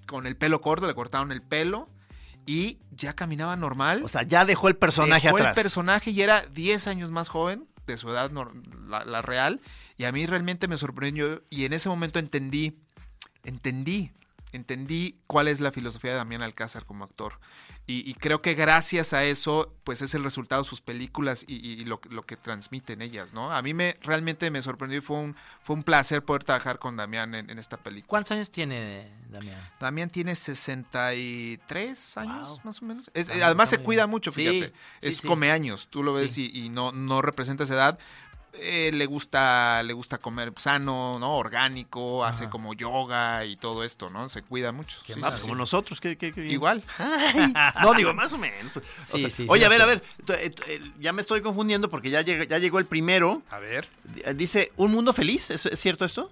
con 0.06 0.28
el 0.28 0.36
pelo 0.36 0.62
corto, 0.62 0.88
le 0.88 0.94
cortaron 0.94 1.32
el 1.32 1.42
pelo 1.42 1.90
y 2.46 2.80
ya 2.92 3.14
caminaba 3.14 3.56
normal. 3.56 4.04
O 4.04 4.10
sea, 4.10 4.24
ya 4.24 4.46
dejó 4.46 4.68
el 4.68 4.76
personaje 4.76 5.28
Dejó 5.28 5.38
atrás. 5.38 5.58
el 5.58 5.64
personaje 5.64 6.12
y 6.12 6.22
era 6.22 6.42
10 6.42 6.88
años 6.88 7.12
más 7.12 7.30
joven 7.30 7.68
de 7.88 7.98
su 7.98 8.10
edad 8.10 8.32
la 8.88 9.22
real. 9.22 9.62
Y 9.98 10.06
a 10.06 10.12
mí 10.12 10.26
realmente 10.26 10.68
me 10.68 10.78
sorprendió. 10.78 11.42
Y 11.50 11.66
en 11.66 11.74
ese 11.74 11.90
momento 11.90 12.20
entendí, 12.20 12.78
entendí, 13.44 14.12
entendí 14.54 15.18
cuál 15.28 15.48
es 15.48 15.60
la 15.60 15.72
filosofía 15.72 16.12
de 16.12 16.18
Damián 16.18 16.42
Alcázar 16.42 16.86
como 16.86 17.04
actor. 17.04 17.40
Y, 17.86 18.10
y 18.10 18.14
creo 18.14 18.42
que 18.42 18.54
gracias 18.54 19.12
a 19.12 19.26
eso, 19.26 19.76
pues 19.84 20.02
es 20.02 20.14
el 20.14 20.24
resultado 20.24 20.64
de 20.64 20.70
sus 20.70 20.80
películas 20.80 21.44
y, 21.48 21.56
y 21.70 21.84
lo, 21.84 22.00
lo 22.10 22.24
que 22.24 22.38
transmiten 22.38 23.02
ellas, 23.02 23.34
¿no? 23.34 23.52
A 23.52 23.62
mí 23.62 23.74
me 23.74 23.98
realmente 24.02 24.50
me 24.52 24.62
sorprendió 24.62 25.00
y 25.00 25.02
fue 25.02 25.18
un, 25.18 25.36
fue 25.62 25.76
un 25.76 25.84
placer 25.84 26.24
poder 26.24 26.46
trabajar 26.46 26.80
con 26.80 26.96
Damián 26.96 27.36
en, 27.36 27.50
en 27.50 27.60
esta 27.60 27.76
película. 27.76 28.08
¿Cuántos 28.10 28.32
años 28.32 28.52
tiene 28.52 29.12
Damián? 29.30 29.60
Damián 29.82 30.10
tiene 30.10 30.34
63 30.36 32.18
años, 32.18 32.50
Wow. 32.50 32.60
más 32.64 32.82
o 32.82 32.86
menos. 32.86 33.12
Es- 33.14 33.30
muy- 33.30 33.42
además 33.42 33.70
se 33.70 33.80
cuida 33.80 34.08
mucho, 34.08 34.32
fíjate. 34.32 34.68
sí, 34.70 34.74
es 35.08 35.18
sí. 35.18 35.28
come 35.28 35.52
años, 35.52 35.88
tú 35.90 36.04
lo 36.04 36.14
ves 36.14 36.38
y 36.38 36.70
no, 36.70 36.92
no 36.92 37.22
representa 37.22 37.64
esa 37.66 37.74
edad. 37.74 38.00
Eh, 38.56 38.92
le 38.94 39.06
gusta 39.08 39.82
le 39.84 39.94
gusta 39.94 40.20
comer 40.20 40.54
sano, 40.58 41.18
¿no? 41.20 41.36
Orgánico, 41.38 42.24
hace 42.24 42.50
como 42.50 42.74
yoga 42.76 43.46
y 43.46 43.56
todo 43.56 43.84
esto, 43.84 44.10
¿no? 44.10 44.30
Se 44.30 44.44
cuida 44.44 44.72
mucho. 44.72 44.98
Qué 45.06 45.14
Sí, 45.16 45.22
sí, 45.24 45.30
sí. 45.36 45.42
como 45.42 45.56
nosotros, 45.56 46.00
qué, 46.00 46.16
qué- 46.18 46.32
qué 46.32 46.42
bien. 46.42 46.54
Igual. 46.54 46.84
Ay, 47.00 47.52
no, 47.82 47.94
digo, 47.96 48.14
más 48.14 48.32
o 48.34 48.38
menos. 48.38 48.72
pues, 48.72 48.86
o 48.86 49.18
Sí, 49.18 49.22
sea, 49.22 49.30
sí, 49.32 49.36
sí, 49.38 49.46
oye, 49.50 49.66
a 49.66 49.70
ver, 49.70 49.82
a 49.82 49.86
ver, 49.88 50.04
eh, 50.30 50.54
eh, 50.68 50.82
ya 51.00 51.14
me 51.14 51.22
estoy 51.22 51.42
confundiendo 51.42 51.90
porque 51.90 52.12
ya, 52.12 52.22
llega- 52.22 52.46
ya 52.46 52.60
llegó 52.60 52.78
el 52.78 52.86
primero. 52.86 53.42
A 53.50 53.58
ver. 53.60 53.88
Dice, 54.36 54.72
¿un 54.78 54.92
mundo 54.92 55.14
feliz? 55.14 55.50
¿Es, 55.50 55.66
es 55.66 55.80
cierto 55.80 56.06
esto? 56.06 56.30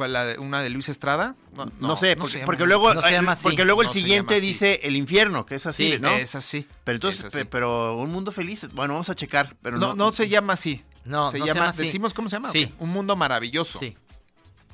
¿Cuál, 0.00 0.14
la 0.14 0.24
de- 0.24 0.38
¿Una 0.38 0.62
de 0.62 0.70
Luis 0.70 0.88
Estrada? 0.88 1.34
No, 1.78 1.94
sé, 1.98 2.16
porque, 2.46 2.64
luego, 2.64 2.94
No 2.94 3.02
se 3.02 3.10
llama 3.12 3.32
así. 3.32 3.42
porque 3.42 3.66
luego 3.66 3.82
el 3.82 3.88
siguiente 3.90 4.40
dice 4.40 4.80
el 4.82 4.96
infierno, 4.96 5.44
que 5.44 5.56
es 5.56 5.66
así, 5.66 5.92
Sí, 5.92 5.98
¿no? 6.00 6.08
Es 6.08 6.34
así. 6.34 6.66
pero 6.84 6.96
entonces, 6.96 7.20
es 7.20 7.26
así. 7.26 7.36
pe- 7.40 7.44
pero 7.44 7.98
un 7.98 8.10
mundo 8.10 8.32
feliz, 8.32 8.66
bueno, 8.72 8.94
vamos 8.94 9.10
a 9.10 9.14
checar, 9.14 9.56
pero 9.60 9.76
no, 9.76 9.94
no 9.94 10.10
se 10.14 10.26
llama 10.30 10.54
así. 10.54 10.82
No, 11.04 11.30
se 11.30 11.38
no 11.38 11.44
llama, 11.44 11.68
así. 11.68 11.82
decimos 11.82 12.14
cómo 12.14 12.30
se 12.30 12.36
llama. 12.36 12.50
Sí. 12.50 12.72
Un 12.78 12.88
mundo 12.88 13.14
maravilloso. 13.14 13.78
Sí. 13.78 13.94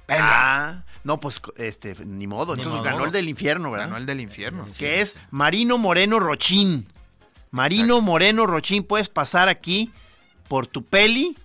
Ah, 0.09 0.85
no, 1.03 1.19
pues 1.19 1.41
este, 1.57 1.97
ni 2.05 2.29
modo. 2.29 2.55
Ni 2.55 2.63
Entonces 2.63 2.81
modo. 2.81 2.83
ganó 2.85 3.05
el 3.07 3.11
del 3.11 3.29
infierno, 3.29 3.73
¿verdad? 3.73 3.87
Ganó 3.87 3.97
el 3.97 4.07
del 4.07 4.21
infierno. 4.21 4.67
Sí. 4.69 4.79
que 4.79 5.01
es 5.01 5.17
Marino 5.33 5.77
Moreno 5.77 6.21
Rochín. 6.21 6.87
Marino 7.51 8.01
Moreno 8.01 8.47
Rochín, 8.47 8.85
puedes 8.85 9.09
pasar 9.09 9.49
aquí 9.49 9.91
por 10.47 10.69
tu 10.69 10.85
peli 10.85 11.37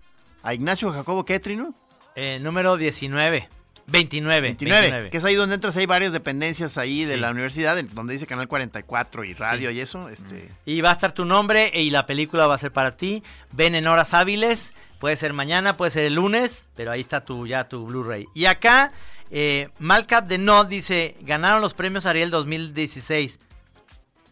a 0.43 0.53
Ignacio 0.53 0.93
Jacobo 0.93 1.25
Quetrino. 1.25 1.73
Eh, 2.15 2.37
número 2.41 2.77
19. 2.77 3.49
29. 3.87 4.41
29, 4.41 4.81
29. 4.81 5.09
que 5.09 5.17
es 5.17 5.23
ahí 5.25 5.35
donde 5.35 5.55
entras, 5.55 5.75
hay 5.77 5.85
varias 5.85 6.11
dependencias 6.13 6.77
ahí 6.77 7.03
de 7.05 7.15
Sí. 7.15 7.19
la 7.19 7.31
universidad, 7.31 7.81
donde 7.93 8.13
dice 8.13 8.27
Canal 8.27 8.47
44 8.47 9.23
y 9.23 9.33
radio 9.33 9.69
Sí. 9.69 9.75
y 9.75 9.79
eso. 9.81 10.09
Este, 10.09 10.49
Y 10.65 10.81
va 10.81 10.89
a 10.89 10.93
estar 10.93 11.11
tu 11.11 11.25
nombre 11.25 11.71
y 11.73 11.89
la 11.89 12.05
película 12.05 12.47
va 12.47 12.55
a 12.55 12.57
ser 12.57 12.71
para 12.71 12.91
ti. 12.91 13.23
Ven 13.51 13.75
en 13.75 13.87
horas 13.87 14.13
hábiles. 14.13 14.73
Puede 14.99 15.17
ser 15.17 15.33
mañana, 15.33 15.77
puede 15.77 15.91
ser 15.91 16.05
el 16.05 16.13
lunes, 16.15 16.67
pero 16.75 16.91
ahí 16.91 17.01
está 17.01 17.23
tu, 17.25 17.47
ya 17.47 17.67
tu 17.67 17.85
Blu-ray. 17.87 18.27
Y 18.35 18.45
acá, 18.45 18.91
eh, 19.31 19.69
Malcap 19.79 20.27
de 20.27 20.37
No 20.37 20.63
dice, 20.63 21.15
ganaron 21.21 21.61
los 21.61 21.73
premios 21.73 22.05
Ariel 22.05 22.29
2016. 22.29 23.39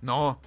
No, 0.01 0.39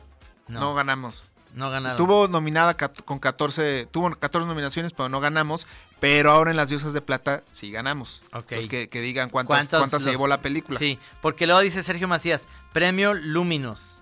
No, 0.49 0.55
no, 0.55 0.61
no, 0.61 0.75
ganamos. 0.75 1.25
ganaron. 1.55 1.87
Estuvo 1.87 2.29
nominada 2.29 2.77
con 2.77 3.19
14, 3.19 3.87
tuvo 3.91 4.11
14 4.15 4.47
nominaciones, 4.47 4.93
pero 4.93 5.09
no 5.09 5.21
ganamos. 5.21 5.67
Pero 6.03 6.33
ahora 6.33 6.51
en 6.51 6.57
las 6.57 6.69
Diosas 6.69 6.95
de 6.95 7.01
Plata 7.01 7.45
sí 7.53 7.71
ganamos. 7.71 8.23
Ok. 8.33 8.47
Pues 8.49 8.67
que, 8.67 8.89
que 8.89 9.01
digan 9.01 9.31
cuántas, 9.31 9.47
¿Cuántos 9.57 9.79
cuántas 9.79 10.03
se 10.03 10.11
llevó 10.11 10.27
la 10.27 10.43
película. 10.43 10.77
Sí, 10.77 10.99
porque 11.21 11.47
luego 11.47 11.61
dice 11.61 11.85
Sergio 11.85 12.09
Macías, 12.09 12.49
premio 12.73 13.15
Luminos. 13.15 13.99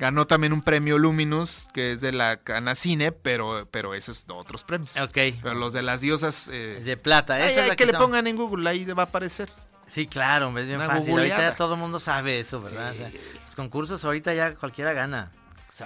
Ganó 0.00 0.26
también 0.26 0.52
un 0.52 0.62
premio 0.62 0.98
Luminous, 0.98 1.68
que 1.72 1.92
es 1.92 2.00
de 2.00 2.10
la 2.10 2.38
Canacine, 2.38 3.12
pero, 3.12 3.68
pero 3.70 3.94
esos 3.94 4.24
son 4.26 4.36
otros 4.36 4.64
premios. 4.64 4.96
Ok. 4.96 5.12
Pero 5.40 5.54
los 5.54 5.72
de 5.72 5.82
las 5.82 6.00
diosas... 6.00 6.48
eh, 6.50 6.82
De 6.84 6.96
plata. 6.96 7.34
ay, 7.36 7.52
Esa 7.52 7.62
es 7.62 7.68
la 7.68 7.76
que 7.76 7.86
le 7.86 7.92
pongan 7.94 8.26
en 8.26 8.34
Google, 8.34 8.68
ahí 8.68 8.84
va 8.86 9.04
a 9.04 9.06
aparecer. 9.06 9.48
Sí, 9.86 10.08
claro, 10.08 10.48
es 10.58 10.66
bien 10.66 10.78
Una 10.78 10.86
fácil. 10.86 11.12
Ahorita 11.12 11.34
googleada. 11.36 11.50
ya 11.50 11.56
todo 11.56 11.74
el 11.74 11.80
mundo 11.80 12.00
sabe 12.00 12.40
eso, 12.40 12.60
¿verdad? 12.60 12.94
Sí. 12.96 13.02
O 13.04 13.10
sea, 13.10 13.20
los 13.46 13.54
concursos 13.54 14.04
ahorita 14.04 14.34
ya 14.34 14.56
cualquiera 14.56 14.92
gana. 14.92 15.30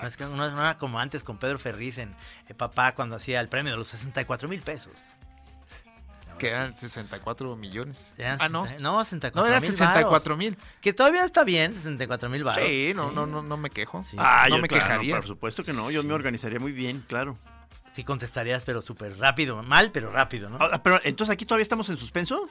No 0.01 0.09
es, 0.09 0.17
que 0.17 0.25
no 0.25 0.47
es 0.47 0.55
nada 0.55 0.79
como 0.79 0.99
antes 0.99 1.23
con 1.23 1.37
Pedro 1.37 1.59
Ferriz 1.59 1.99
en 1.99 2.15
eh, 2.49 2.55
Papá 2.55 2.95
cuando 2.95 3.17
hacía 3.17 3.41
el 3.41 3.49
premio 3.49 3.73
de 3.73 3.79
los 3.79 3.89
64 3.89 4.49
mil 4.49 4.63
pesos. 4.63 4.93
Que 6.49 6.55
eran 6.55 6.77
64 6.77 7.57
millones. 7.57 8.13
Eran 8.19 8.39
ah, 8.41 8.49
no. 8.49 8.65
60 8.65 8.83
No, 8.83 9.05
64 9.05 9.41
No, 9.43 9.47
eran 9.49 9.63
mil 9.63 9.71
64 9.71 10.37
mil. 10.37 10.57
Que 10.81 10.93
todavía 10.93 11.25
está 11.25 11.45
bien, 11.45 11.73
64 11.75 12.29
mil 12.29 12.45
baros. 12.45 12.65
Sí, 12.67 12.93
no, 12.95 13.11
no, 13.13 13.27
no, 13.27 13.43
no 13.43 13.57
me 13.57 13.71
quejo. 13.71 14.03
Sí. 14.03 14.17
Ah, 14.19 14.47
no 14.49 14.57
yo, 14.57 14.63
me 14.63 14.69
claro, 14.69 14.85
quejaría. 14.85 15.17
por 15.17 15.27
supuesto 15.27 15.65
que 15.65 15.73
no, 15.73 15.91
yo 15.91 16.03
me 16.03 16.15
organizaría 16.15 16.59
muy 16.59 16.73
bien, 16.73 17.05
claro. 17.07 17.39
Sí 17.95 18.05
contestarías, 18.05 18.63
pero 18.65 18.81
súper 18.81 19.19
rápido. 19.19 19.63
Mal, 19.63 19.91
pero 19.93 20.11
rápido, 20.11 20.49
¿no? 20.49 20.57
Ah, 20.61 20.83
pero 20.83 20.99
entonces 21.05 21.33
aquí 21.33 21.45
todavía 21.45 21.63
estamos 21.63 21.89
en 21.91 21.99
suspenso. 21.99 22.49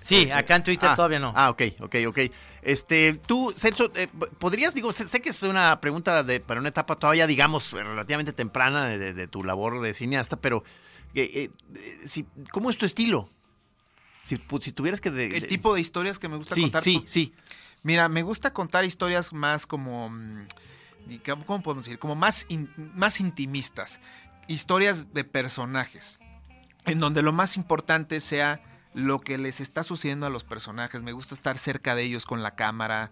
Sí, 0.00 0.30
acá 0.30 0.56
en 0.56 0.62
Twitter 0.62 0.90
Ah, 0.90 0.94
todavía 0.94 1.18
no. 1.18 1.32
Ah, 1.34 1.50
ok, 1.50 1.62
ok, 1.80 1.96
ok. 2.08 2.18
Este, 2.62 3.14
tú, 3.26 3.52
Celso, 3.56 3.90
eh, 3.96 4.06
podrías, 4.38 4.74
digo, 4.74 4.92
sé, 4.92 5.08
sé 5.08 5.20
que 5.20 5.30
es 5.30 5.42
una 5.42 5.80
pregunta 5.80 6.22
de, 6.22 6.40
para 6.40 6.60
una 6.60 6.68
etapa 6.68 6.96
todavía, 6.96 7.26
digamos, 7.26 7.72
relativamente 7.72 8.32
temprana 8.32 8.84
de, 8.86 8.98
de- 8.98 9.14
de 9.14 9.26
tu 9.26 9.42
labor 9.42 9.80
de 9.80 9.94
cineasta, 9.94 10.36
pero 10.36 10.62
eh, 11.14 11.50
eh, 11.74 12.00
si, 12.06 12.26
¿cómo 12.50 12.70
es 12.70 12.76
tu 12.78 12.86
estilo? 12.86 13.28
Si, 14.22 14.36
pu- 14.36 14.60
si 14.60 14.72
tuvieras 14.72 15.00
que... 15.00 15.10
de- 15.10 15.36
El 15.36 15.46
tipo 15.46 15.74
de 15.74 15.80
historias 15.80 16.18
que 16.18 16.28
me 16.28 16.36
gusta 16.36 16.54
Sí, 16.54 16.62
contar. 16.62 16.82
sí, 16.82 16.98
pues, 17.00 17.10
sí. 17.10 17.34
Mira, 17.82 18.08
me 18.08 18.22
gusta 18.22 18.52
contar 18.52 18.84
historias 18.84 19.32
más 19.32 19.66
como 19.66 20.08
mm, 20.08 20.46
¿cómo 21.46 21.62
podemos 21.62 21.84
decir? 21.84 21.98
Como 21.98 22.14
más, 22.14 22.46
in- 22.48 22.70
más 22.76 23.20
intimistas, 23.20 24.00
historias 24.48 25.12
de 25.12 25.24
personajes, 25.24 26.18
en 26.86 26.98
donde 26.98 27.22
lo 27.22 27.32
más 27.32 27.56
importante 27.56 28.20
sea 28.20 28.62
lo 28.94 29.20
que 29.20 29.36
les 29.38 29.60
está 29.60 29.82
sucediendo 29.82 30.24
a 30.26 30.30
los 30.30 30.44
personajes. 30.44 31.02
Me 31.02 31.12
gusta 31.12 31.34
estar 31.34 31.58
cerca 31.58 31.94
de 31.94 32.04
ellos 32.04 32.24
con 32.24 32.42
la 32.42 32.54
cámara 32.54 33.10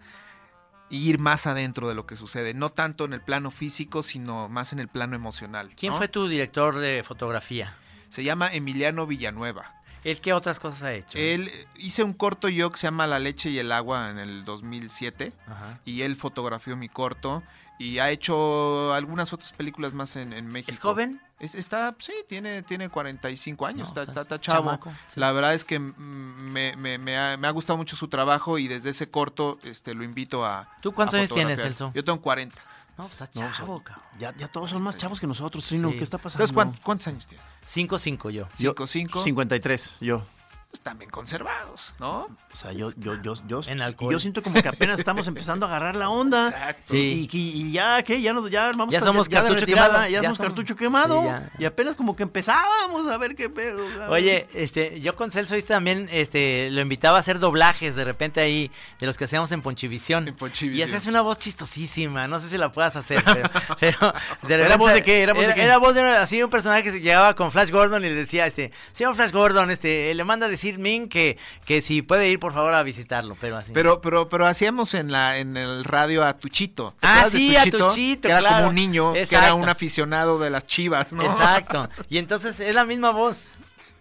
y 0.89 1.07
ir 1.09 1.19
más 1.19 1.45
adentro 1.45 1.87
de 1.87 1.95
lo 1.95 2.05
que 2.07 2.15
sucede, 2.15 2.53
no 2.53 2.71
tanto 2.71 3.05
en 3.05 3.13
el 3.13 3.21
plano 3.21 3.51
físico, 3.51 4.01
sino 4.03 4.49
más 4.49 4.73
en 4.73 4.79
el 4.79 4.87
plano 4.87 5.15
emocional. 5.15 5.69
¿Quién 5.75 5.91
¿no? 5.91 5.97
fue 5.97 6.07
tu 6.07 6.27
director 6.27 6.79
de 6.79 7.03
fotografía? 7.03 7.75
Se 8.13 8.23
llama 8.23 8.53
Emiliano 8.53 9.07
Villanueva. 9.07 9.73
¿Él 10.03 10.21
qué 10.21 10.33
otras 10.33 10.59
cosas 10.59 10.83
ha 10.83 10.93
hecho? 10.93 11.17
Él 11.17 11.47
eh, 11.51 11.65
hice 11.77 12.03
un 12.03 12.13
corto 12.13 12.47
yo 12.47 12.71
que 12.71 12.77
se 12.77 12.85
llama 12.85 13.07
La 13.07 13.17
leche 13.17 13.49
y 13.49 13.57
el 13.57 13.71
agua 13.71 14.09
en 14.11 14.19
el 14.19 14.45
2007 14.45 15.33
Ajá. 15.47 15.79
y 15.83 16.01
él 16.03 16.15
fotografió 16.15 16.75
mi 16.77 16.89
corto 16.89 17.41
y 17.79 17.97
ha 17.97 18.11
hecho 18.11 18.93
algunas 18.93 19.33
otras 19.33 19.51
películas 19.53 19.93
más 19.93 20.15
en, 20.15 20.31
en 20.33 20.45
México. 20.47 20.71
¿Es 20.71 20.79
joven? 20.79 21.21
Es- 21.39 21.55
está, 21.55 21.95
sí, 21.97 22.13
tiene, 22.29 22.61
tiene 22.61 22.89
45 22.89 23.65
años, 23.65 23.79
No, 23.79 24.01
está, 24.01 24.01
está 24.03 24.21
está, 24.21 24.35
está 24.35 24.39
chavo. 24.39 24.65
chamaco, 24.69 24.93
sí. 25.07 25.19
La 25.19 25.31
verdad 25.31 25.55
es 25.55 25.63
que 25.65 25.79
me, 25.79 26.75
me- 26.75 26.97
me 26.99 27.17
ha, 27.17 27.35
me 27.37 27.47
ha 27.47 27.51
gustado 27.51 27.77
mucho 27.77 27.95
su 27.95 28.07
trabajo 28.09 28.59
y 28.59 28.67
desde 28.67 28.91
ese 28.91 29.09
corto 29.09 29.57
este, 29.63 29.95
lo 29.95 30.03
invito 30.03 30.45
a. 30.45 30.69
¿Tú 30.81 30.93
cuántos 30.93 31.15
a 31.15 31.17
años 31.17 31.31
tienes. 31.33 31.59
Celso? 31.59 31.91
Yo 31.95 32.03
tengo 32.03 32.21
40. 32.21 32.61
No, 32.97 33.07
pues 33.07 33.21
está 33.21 33.25
No, 33.39 33.47
o 33.47 33.53
sea, 33.53 33.59
chavo, 33.59 33.83
cabrón. 33.83 34.05
Ya, 34.19 34.35
ya 34.35 34.47
todos 34.47 34.69
son 34.69 34.81
más 34.81 34.97
chavos 34.97 35.19
que 35.19 35.25
nosotros, 35.27 35.65
Trino. 35.65 35.89
Sí. 35.91 35.97
¿Qué 35.97 36.03
está 36.03 36.17
pasando? 36.19 36.43
Entonces, 36.43 36.53
¿cuántos, 36.53 36.79
cuántos 36.81 37.07
años 37.07 37.27
tiene? 37.27 37.43
5-5 37.73 38.29
yo. 38.29 38.47
Yo- 38.59 38.73
5, 38.75 38.87
5. 38.87 39.23
53, 39.23 39.97
yo. 40.01 40.25
Pues 40.73 40.81
también 40.81 41.11
conservados, 41.11 41.93
¿no? 41.99 42.21
O 42.51 42.57
sea, 42.57 42.71
yo, 42.71 42.89
yo, 42.97 43.13
yo, 43.21 43.35
yo, 43.47 43.61
En 43.67 43.77
y 43.77 43.81
alcohol. 43.83 44.11
yo 44.11 44.17
siento 44.19 44.41
como 44.41 44.59
que 44.59 44.67
apenas 44.67 44.97
estamos 44.97 45.27
empezando 45.27 45.67
a 45.67 45.69
agarrar 45.69 45.95
la 45.95 46.09
onda. 46.09 46.47
Exacto. 46.47 46.93
Sí. 46.93 47.29
Y, 47.31 47.37
y- 47.37 47.61
y 47.67 47.71
ya, 47.73 48.01
¿qué? 48.01 48.19
Ya, 48.19 48.33
nos, 48.33 48.49
ya 48.49 48.69
armamos 48.69 48.91
Ya 48.91 48.99
somos 48.99 49.29
cartucho 49.29 49.59
retirada, 49.59 49.87
quemado, 49.89 50.03
Ya, 50.05 50.09
ya 50.09 50.21
somos 50.23 50.37
somos- 50.37 50.47
cartucho 50.49 50.75
quemado. 50.75 51.21
Sí, 51.21 51.27
ya. 51.27 51.49
Y 51.59 51.65
apenas 51.65 51.95
como 51.95 52.15
que 52.15 52.23
empezábamos 52.23 53.07
a 53.07 53.19
ver 53.19 53.35
qué 53.35 53.51
pedo. 53.51 53.85
¿sabes? 53.93 54.09
Oye, 54.09 54.47
este, 54.55 54.99
yo 54.99 55.15
con 55.15 55.29
Celso 55.29 55.53
¿viste? 55.53 55.75
también 55.75 56.09
este, 56.11 56.71
lo 56.71 56.81
invitaba 56.81 57.17
a 57.17 57.19
hacer 57.19 57.37
doblajes 57.37 57.95
de 57.95 58.03
repente 58.03 58.41
ahí, 58.41 58.71
de 58.99 59.05
los 59.05 59.15
que 59.15 59.25
hacíamos 59.25 59.51
en 59.51 59.61
Ponchivisión. 59.61 60.27
En 60.27 60.35
Ponchivisión. 60.35 60.79
Y 60.79 60.91
hacías 60.91 61.05
una 61.05 61.21
voz 61.21 61.37
chistosísima, 61.37 62.27
no 62.27 62.39
sé 62.39 62.49
si 62.49 62.57
la 62.57 62.71
puedas 62.71 62.95
hacer, 62.95 63.23
pero... 63.23 63.47
pero 63.79 64.13
de 64.41 64.53
¿Era 64.55 64.63
repente- 64.63 64.77
voz 64.77 64.93
de 64.93 65.03
qué? 65.03 65.21
¿Era 65.21 65.33
voz 65.35 65.45
de 65.45 65.53
qué? 65.53 65.61
Era 65.65 65.77
voz 65.77 65.93
de 65.93 66.01
una- 66.01 66.23
así 66.23 66.41
un 66.41 66.49
personaje 66.49 66.81
que 66.81 66.91
se 66.93 66.99
llegaba 66.99 67.35
con 67.35 67.51
Flash 67.51 67.69
Gordon 67.69 68.03
y 68.03 68.07
le 68.09 68.15
decía, 68.15 68.47
este, 68.47 68.71
señor 68.91 69.13
Flash 69.13 69.29
Gordon, 69.31 69.69
este, 69.69 70.11
le 70.15 70.23
manda 70.23 70.47
a 70.47 70.49
decir 70.63 70.79
Min 70.79 71.09
que, 71.09 71.37
que 71.65 71.81
si 71.81 72.01
puede 72.01 72.29
ir 72.29 72.39
por 72.39 72.53
favor 72.53 72.73
a 72.73 72.83
visitarlo, 72.83 73.35
pero 73.39 73.57
así. 73.57 73.71
Pero, 73.73 74.01
pero, 74.01 74.29
pero 74.29 74.45
hacíamos 74.47 74.93
en 74.93 75.11
la, 75.11 75.37
en 75.37 75.57
el 75.57 75.83
radio 75.83 76.23
a 76.23 76.35
Tuchito. 76.35 76.95
¿Te 76.99 77.07
Ah, 77.07 77.27
sí, 77.29 77.55
a 77.55 77.63
Tuchito, 77.63 78.21
Que 78.27 78.31
era 78.31 78.39
claro. 78.39 78.55
como 78.57 78.69
un 78.69 78.75
niño, 78.75 79.13
que 79.13 79.19
era 79.19 79.25
Exacto. 79.25 79.55
un 79.57 79.69
aficionado 79.69 80.39
de 80.39 80.49
las 80.49 80.65
chivas, 80.65 81.13
¿no? 81.13 81.23
Exacto. 81.23 81.89
Y 82.09 82.17
entonces 82.17 82.59
es 82.59 82.73
la 82.73 82.85
misma 82.85 83.11
voz. 83.11 83.51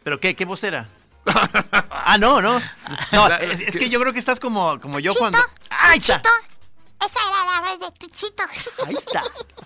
¿Pero 0.03 0.21
qué? 0.21 0.35
¿Qué 0.35 0.45
voz 0.45 0.63
era? 0.65 0.87
ah, 1.91 2.17
no, 2.19 2.43
no. 2.43 2.61
No, 3.13 3.29
es, 3.37 3.61
es 3.61 3.77
que 3.77 3.89
yo 3.89 4.01
creo 4.01 4.13
que 4.13 4.19
estás 4.19 4.41
como, 4.41 4.81
como 4.81 4.99
yo 4.99 5.15
cuando... 5.15 5.39
¡Ay, 5.71 5.99
está! 5.99 6.23
Esa 7.05 7.21
era 7.29 7.45
la 7.45 7.69
voz 7.69 7.79
de 7.81 7.91
Tuchito. 7.99 8.43
Ahí 8.87 8.95
está. 8.95 9.23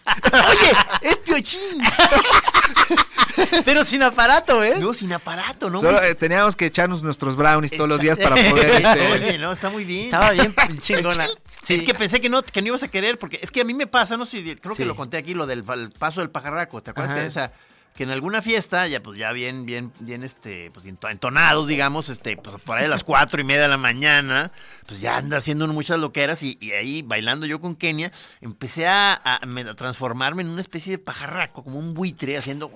Oye, 0.50 0.76
es 1.02 1.16
Piochín. 1.18 1.82
Pero 3.64 3.84
sin 3.84 4.02
aparato, 4.02 4.62
¿eh? 4.64 4.76
No, 4.78 4.94
sin 4.94 5.12
aparato, 5.12 5.68
¿no? 5.68 5.80
Solo, 5.80 6.02
eh, 6.02 6.14
teníamos 6.14 6.56
que 6.56 6.66
echarnos 6.66 7.02
nuestros 7.02 7.36
brownies 7.36 7.72
todos 7.76 7.88
los 7.88 8.00
días 8.00 8.18
para 8.18 8.34
poder... 8.36 8.70
este, 8.82 9.06
Oye, 9.12 9.38
no, 9.38 9.52
está 9.52 9.68
muy 9.68 9.84
bien. 9.84 10.06
Estaba 10.06 10.30
bien 10.30 10.54
chingona. 10.78 11.26
Es 11.68 11.82
que 11.82 11.94
pensé 11.94 12.20
que 12.20 12.28
no, 12.28 12.42
que 12.42 12.62
no 12.62 12.68
ibas 12.68 12.82
a 12.82 12.88
querer, 12.88 13.18
porque 13.18 13.38
es 13.42 13.50
que 13.50 13.60
a 13.60 13.64
mí 13.64 13.74
me 13.74 13.86
pasa, 13.86 14.16
no 14.16 14.24
sé, 14.26 14.42
creo 14.58 14.74
Sí. 14.74 14.82
que 14.82 14.86
lo 14.86 14.96
conté 14.96 15.16
aquí, 15.16 15.34
lo 15.34 15.46
del 15.46 15.64
el 15.68 15.90
paso 15.90 16.20
del 16.20 16.30
pajarraco, 16.30 16.82
¿te 16.82 16.90
acuerdas? 16.90 17.12
Ajá. 17.12 17.22
Que, 17.22 17.28
o 17.28 17.32
sea, 17.32 17.52
que 17.96 18.04
en 18.04 18.10
alguna 18.10 18.42
fiesta, 18.42 18.86
ya 18.86 19.02
pues 19.02 19.18
ya 19.18 19.32
bien, 19.32 19.64
bien, 19.66 19.92
bien, 20.00 20.22
este, 20.22 20.70
pues 20.72 20.84
ento- 20.86 21.10
entonados, 21.10 21.66
digamos, 21.66 22.08
este, 22.08 22.36
pues 22.36 22.62
por 22.62 22.76
ahí 22.78 22.84
a 22.84 22.88
las 22.88 23.04
cuatro 23.04 23.40
y 23.40 23.44
media 23.44 23.62
de 23.62 23.68
la 23.68 23.78
mañana, 23.78 24.52
pues 24.86 25.00
ya 25.00 25.16
anda 25.16 25.38
haciendo 25.38 25.66
muchas 25.68 25.98
loqueras 25.98 26.42
y, 26.42 26.58
y 26.60 26.72
ahí 26.72 27.02
bailando 27.02 27.46
yo 27.46 27.60
con 27.60 27.74
Kenia, 27.74 28.12
empecé 28.40 28.86
a, 28.86 29.14
a- 29.24 29.46
me- 29.46 29.62
a 29.68 29.74
transformarme 29.74 30.42
en 30.42 30.50
una 30.50 30.60
especie 30.60 30.92
de 30.92 30.98
pajarraco, 30.98 31.64
como 31.64 31.78
un 31.78 31.94
buitre, 31.94 32.36
haciendo... 32.36 32.70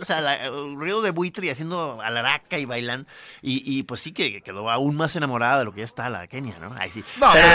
O 0.00 0.04
sea, 0.04 0.20
la- 0.20 0.36
el 0.46 0.74
ruido 0.76 1.02
de 1.02 1.10
buitre 1.10 1.46
y 1.46 1.50
haciendo 1.50 2.00
alaraca 2.02 2.58
y 2.58 2.64
bailando. 2.64 3.10
Y, 3.42 3.62
y, 3.78 3.82
pues 3.82 4.00
sí 4.00 4.12
que 4.12 4.40
quedó 4.42 4.70
aún 4.70 4.96
más 4.96 5.16
enamorada 5.16 5.58
de 5.58 5.64
lo 5.64 5.72
que 5.72 5.80
ya 5.80 5.84
está 5.84 6.08
la 6.08 6.26
Kenia, 6.28 6.58
¿no? 6.58 6.72
Ahí 6.78 6.90
sí. 6.90 7.04
No, 7.18 7.30
pero, 7.32 7.48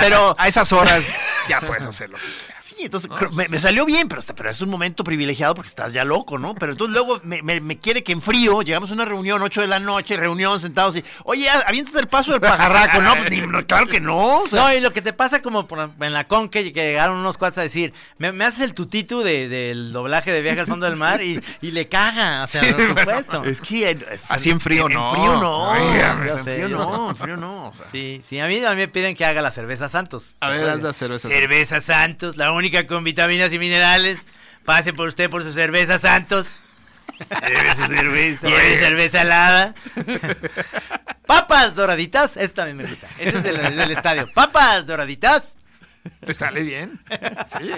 pero 0.00 0.36
a 0.38 0.48
esas 0.48 0.72
horas 0.72 1.04
ya 1.48 1.60
puedes 1.60 1.84
hacer 1.84 2.08
lo 2.10 2.16
que 2.16 2.22
quieras. 2.24 2.57
Sí, 2.78 2.84
entonces 2.84 3.10
creo- 3.12 3.30
me, 3.32 3.48
me 3.48 3.58
salió 3.58 3.84
bien, 3.84 4.08
pero, 4.08 4.20
hasta- 4.20 4.34
pero 4.34 4.50
es 4.50 4.60
un 4.60 4.70
momento 4.70 5.02
privilegiado 5.02 5.54
porque 5.54 5.68
estás 5.68 5.92
ya 5.92 6.04
loco, 6.04 6.38
¿no? 6.38 6.54
Pero 6.54 6.72
entonces 6.72 6.92
luego 6.94 7.20
me, 7.24 7.42
me- 7.42 7.60
me 7.60 7.78
quiere 7.78 8.04
que 8.04 8.12
en 8.12 8.22
frío, 8.22 8.62
llegamos 8.62 8.90
a 8.90 8.92
una 8.94 9.04
reunión, 9.04 9.42
8 9.42 9.60
de 9.62 9.66
la 9.66 9.80
noche, 9.80 10.16
reunión, 10.16 10.60
sentados 10.60 10.94
y, 10.96 11.04
oye, 11.24 11.50
aviéntate 11.50 11.98
el 11.98 12.06
paso 12.08 12.30
del 12.32 12.40
pajarraco, 12.40 13.00
¿no? 13.02 13.16
Pues 13.16 13.30
ni- 13.30 13.40
no, 13.40 13.64
claro 13.66 13.86
que 13.88 14.00
no. 14.00 14.42
o 14.42 14.46
sea, 14.48 14.62
No, 14.62 14.72
y 14.72 14.80
lo 14.80 14.92
que 14.92 15.02
te 15.02 15.12
pasa 15.12 15.42
como 15.42 15.66
por- 15.66 15.90
en 16.00 16.12
la 16.12 16.24
con 16.24 16.48
que, 16.48 16.72
que 16.72 16.82
llegaron 16.88 17.16
unos 17.18 17.36
cuates 17.36 17.58
a 17.58 17.62
decir, 17.62 17.92
me, 18.18 18.30
me 18.32 18.44
haces 18.44 18.60
el 18.60 18.74
tutito 18.74 19.24
de- 19.24 19.48
del 19.48 19.92
doblaje 19.92 20.30
de 20.30 20.40
Viaje 20.40 20.60
al 20.60 20.66
Fondo 20.66 20.86
del 20.86 20.96
Mar 20.96 21.20
y, 21.20 21.40
y 21.62 21.70
le 21.72 21.88
caga, 21.88 22.44
o 22.44 22.46
sea, 22.46 22.62
Sí, 22.62 22.72
por 22.72 22.76
bueno, 22.86 23.00
supuesto. 23.00 23.44
es 23.44 23.60
que 23.60 23.90
en- 23.90 24.04
es- 24.12 24.30
Así 24.30 24.50
en 24.50 24.60
frío 24.60 24.88
no. 24.88 25.08
En 25.08 25.14
frío 25.16 25.36
no. 25.40 25.70
Óigame, 25.70 26.30
en 26.30 26.44
sé, 26.44 26.54
frío 26.54 26.68
no, 26.68 27.10
en 27.10 27.16
frío 27.16 27.36
no. 27.36 27.68
o 27.68 27.74
sea. 27.74 27.86
Sí, 27.90 28.22
sí, 28.28 28.38
a 28.38 28.46
mí, 28.46 28.62
a 28.64 28.70
mí 28.70 28.76
me 28.76 28.86
piden 28.88 29.16
que 29.16 29.24
haga 29.24 29.42
la 29.42 29.50
cerveza 29.50 29.88
Santos. 29.88 30.36
A 30.40 30.50
ver, 30.50 30.68
haz 30.68 30.80
la 30.80 30.92
cerveza. 30.92 31.28
Cerveza 31.28 31.80
Santos, 31.80 32.36
la 32.36 32.52
única 32.52 32.67
con 32.86 33.04
vitaminas 33.04 33.52
y 33.52 33.58
minerales. 33.58 34.20
Pase 34.64 34.92
por 34.92 35.08
usted 35.08 35.30
por 35.30 35.42
su 35.44 35.52
cerveza 35.52 35.98
Santos. 35.98 36.46
Lleve 37.46 37.74
su 37.74 37.86
cerveza. 37.86 38.48
Lleve 38.48 38.78
cerveza 38.78 39.22
helada. 39.22 39.74
Papas 41.26 41.74
doraditas. 41.74 42.36
Esto 42.36 42.56
también 42.56 42.76
me 42.76 42.84
gusta. 42.86 43.08
Este 43.18 43.38
es 43.38 43.42
del, 43.44 43.76
del 43.76 43.90
estadio. 43.90 44.28
Papas 44.34 44.86
doraditas. 44.86 45.54
¿Te 46.24 46.32
sale 46.34 46.62
bien? 46.62 47.00
Sí. 47.58 47.70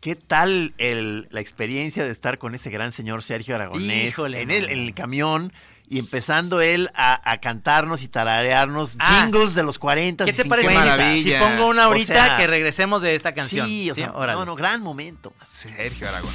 ¿Qué 0.00 0.14
tal 0.14 0.74
el- 0.78 1.26
la 1.30 1.40
experiencia 1.40 2.04
de 2.04 2.10
estar 2.12 2.38
con 2.38 2.54
ese 2.54 2.70
gran 2.70 2.92
señor 2.92 3.22
Sergio 3.22 3.54
Aragonés 3.56 4.06
Híjole, 4.08 4.40
en, 4.40 4.50
el, 4.50 4.62
mano. 4.62 4.72
en 4.72 4.78
el 4.80 4.94
camión 4.94 5.52
y 5.90 5.98
empezando 5.98 6.60
él 6.60 6.90
a, 6.94 7.30
a 7.30 7.38
cantarnos 7.38 8.02
y 8.02 8.08
tararearnos 8.08 8.96
Ah. 8.98 9.22
jingles 9.22 9.54
de 9.54 9.62
los 9.62 9.78
40 9.78 10.24
¿Qué 10.24 10.30
y 10.30 10.34
te 10.34 10.44
parece? 10.44 10.68
50? 10.68 10.96
maravilla. 10.96 11.38
Si 11.38 11.44
pongo 11.44 11.66
una 11.68 11.84
O 11.84 11.88
ahorita 11.88 12.26
sea, 12.26 12.36
que 12.36 12.46
regresemos 12.46 13.02
de 13.02 13.14
esta 13.14 13.34
canción. 13.34 13.66
Sí, 13.66 13.90
o 13.90 13.94
sea, 13.94 14.08
no, 14.08 14.44
no, 14.44 14.54
gran 14.54 14.82
momento. 14.82 15.32
Sergio 15.48 16.08
Aragón. 16.08 16.32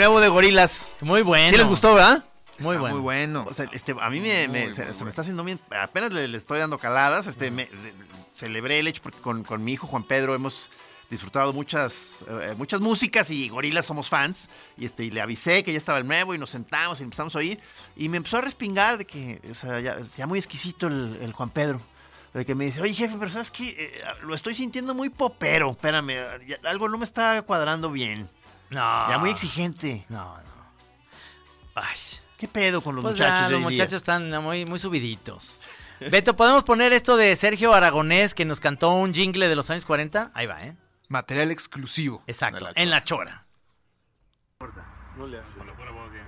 Nuevo 0.00 0.20
de 0.20 0.28
Gorilas. 0.28 0.90
Muy 1.00 1.22
bueno. 1.22 1.50
¿Sí 1.50 1.56
les 1.58 1.66
gustó, 1.66 1.94
verdad? 1.94 2.24
Muy 2.58 2.70
Está 2.74 2.80
bueno. 2.80 2.94
Muy 2.96 3.02
bueno. 3.02 3.44
O 3.48 3.52
sea, 3.54 3.66
este, 3.72 3.94
a 4.00 4.10
mí 4.10 4.20
me, 4.20 4.48
me- 4.48 4.66
Muy, 4.66 4.74
se, 4.74 4.84
muy 4.86 4.94
se 4.94 5.04
me 5.04 5.10
está 5.10 5.22
haciendo 5.22 5.44
bien. 5.44 5.60
Apenas 5.70 6.12
le, 6.12 6.26
le 6.28 6.36
estoy 6.38 6.58
dando 6.58 6.78
caladas. 6.78 7.26
Este, 7.26 7.50
me- 7.50 7.66
le- 7.66 7.92
celebré 8.36 8.78
el 8.78 8.86
hecho 8.88 9.02
porque 9.02 9.18
con, 9.20 9.44
con 9.44 9.62
mi 9.62 9.74
hijo 9.74 9.86
Juan 9.86 10.04
Pedro 10.04 10.34
hemos 10.34 10.70
disfrutado 11.10 11.52
muchas, 11.52 12.24
eh, 12.28 12.54
muchas 12.56 12.80
músicas 12.80 13.28
y 13.30 13.48
gorilas 13.50 13.84
somos 13.86 14.08
fans. 14.08 14.48
Y 14.78 14.86
este, 14.86 15.04
y 15.04 15.10
le 15.10 15.20
avisé 15.20 15.62
que 15.64 15.72
ya 15.72 15.78
estaba 15.78 15.98
el 15.98 16.06
nuevo 16.06 16.34
y 16.34 16.38
nos 16.38 16.50
sentamos 16.50 17.00
y 17.00 17.02
empezamos 17.02 17.34
a 17.36 17.38
oír. 17.40 17.60
Y 17.96 18.08
me 18.08 18.16
empezó 18.16 18.38
a 18.38 18.40
respingar 18.40 18.96
de 18.98 19.04
que, 19.06 19.40
o 19.50 19.54
sea, 19.54 19.80
ya, 19.80 19.98
ya 20.16 20.26
muy 20.26 20.38
exquisito 20.38 20.86
el, 20.86 21.18
el 21.20 21.32
Juan 21.34 21.50
Pedro. 21.50 21.80
De 22.32 22.46
que 22.46 22.54
me 22.54 22.64
dice, 22.66 22.80
oye 22.80 22.94
jefe, 22.94 23.16
pero 23.18 23.30
sabes 23.30 23.50
que 23.50 24.00
lo 24.22 24.34
estoy 24.36 24.54
sintiendo 24.54 24.94
muy 24.94 25.08
popero. 25.10 25.72
Espérame, 25.72 26.12
ya- 26.46 26.58
algo 26.70 26.88
no 26.88 26.96
me 26.96 27.04
está 27.04 27.42
cuadrando 27.42 27.90
bien. 27.90 28.28
No. 28.70 29.08
Ya 29.10 29.18
muy 29.18 29.30
exigente. 29.30 30.06
No, 30.08 30.36
no. 30.36 30.42
Ay. 31.74 31.96
¿Qué 32.38 32.48
pedo 32.48 32.80
con 32.80 32.94
los 32.94 33.02
Pues 33.02 33.14
muchachos? 33.14 33.38
ya, 33.40 33.46
de 33.48 33.52
los 33.52 33.60
muchachos 33.60 33.94
están 33.94 34.30
muy, 34.42 34.64
muy 34.64 34.78
subiditos. 34.78 35.60
Beto, 36.10 36.34
¿podemos 36.34 36.64
poner 36.64 36.92
esto 36.94 37.16
de 37.18 37.36
Sergio 37.36 37.74
Aragonés 37.74 38.34
que 38.34 38.46
nos 38.46 38.60
cantó 38.60 38.92
un 38.92 39.12
jingle 39.12 39.48
de 39.48 39.56
los 39.56 39.68
años 39.70 39.84
40? 39.84 40.30
Ahí 40.32 40.46
va, 40.46 40.64
¿eh? 40.64 40.74
Material 41.08 41.50
exclusivo. 41.50 42.22
Exacto, 42.26 42.60
la 42.64 42.72
en 42.76 42.88
la 42.88 43.04
chora. 43.04 43.44
No 45.16 45.26
le 45.26 45.38
haces. 45.38 45.56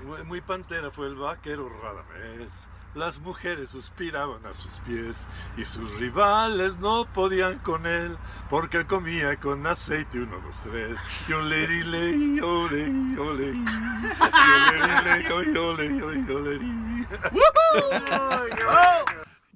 Muy, 0.05 0.23
muy 0.25 0.41
pantera 0.43 0.91
fue 0.91 1.07
el 1.07 1.15
vaquero 1.15 1.69
Radamés. 1.69 2.69
Las 2.95 3.19
mujeres 3.21 3.71
suspiraban 3.71 4.45
a 4.45 4.53
sus 4.53 4.75
pies 4.81 5.27
y 5.57 5.65
sus 5.65 5.99
rivales 5.99 6.79
no 6.79 7.07
podían 7.07 7.59
con 7.61 7.87
él 7.87 8.19
porque 8.51 8.85
comía 8.87 9.37
con 9.37 9.67
aceite 9.67 10.21
uno, 10.21 10.39
dos, 10.41 10.61
tres. 10.61 10.99
Yo 11.27 11.41
le 11.41 11.67
di, 11.67 11.83
le, 11.85 12.43
ole, 12.43 12.85
ole. 12.85 13.17
Yo 13.17 13.33
le 13.33 13.53
di, 13.53 13.65
le, 15.05 15.33
ole, 15.33 15.59
ole, 15.59 16.03
ole, 16.03 16.35
ole. 16.35 16.61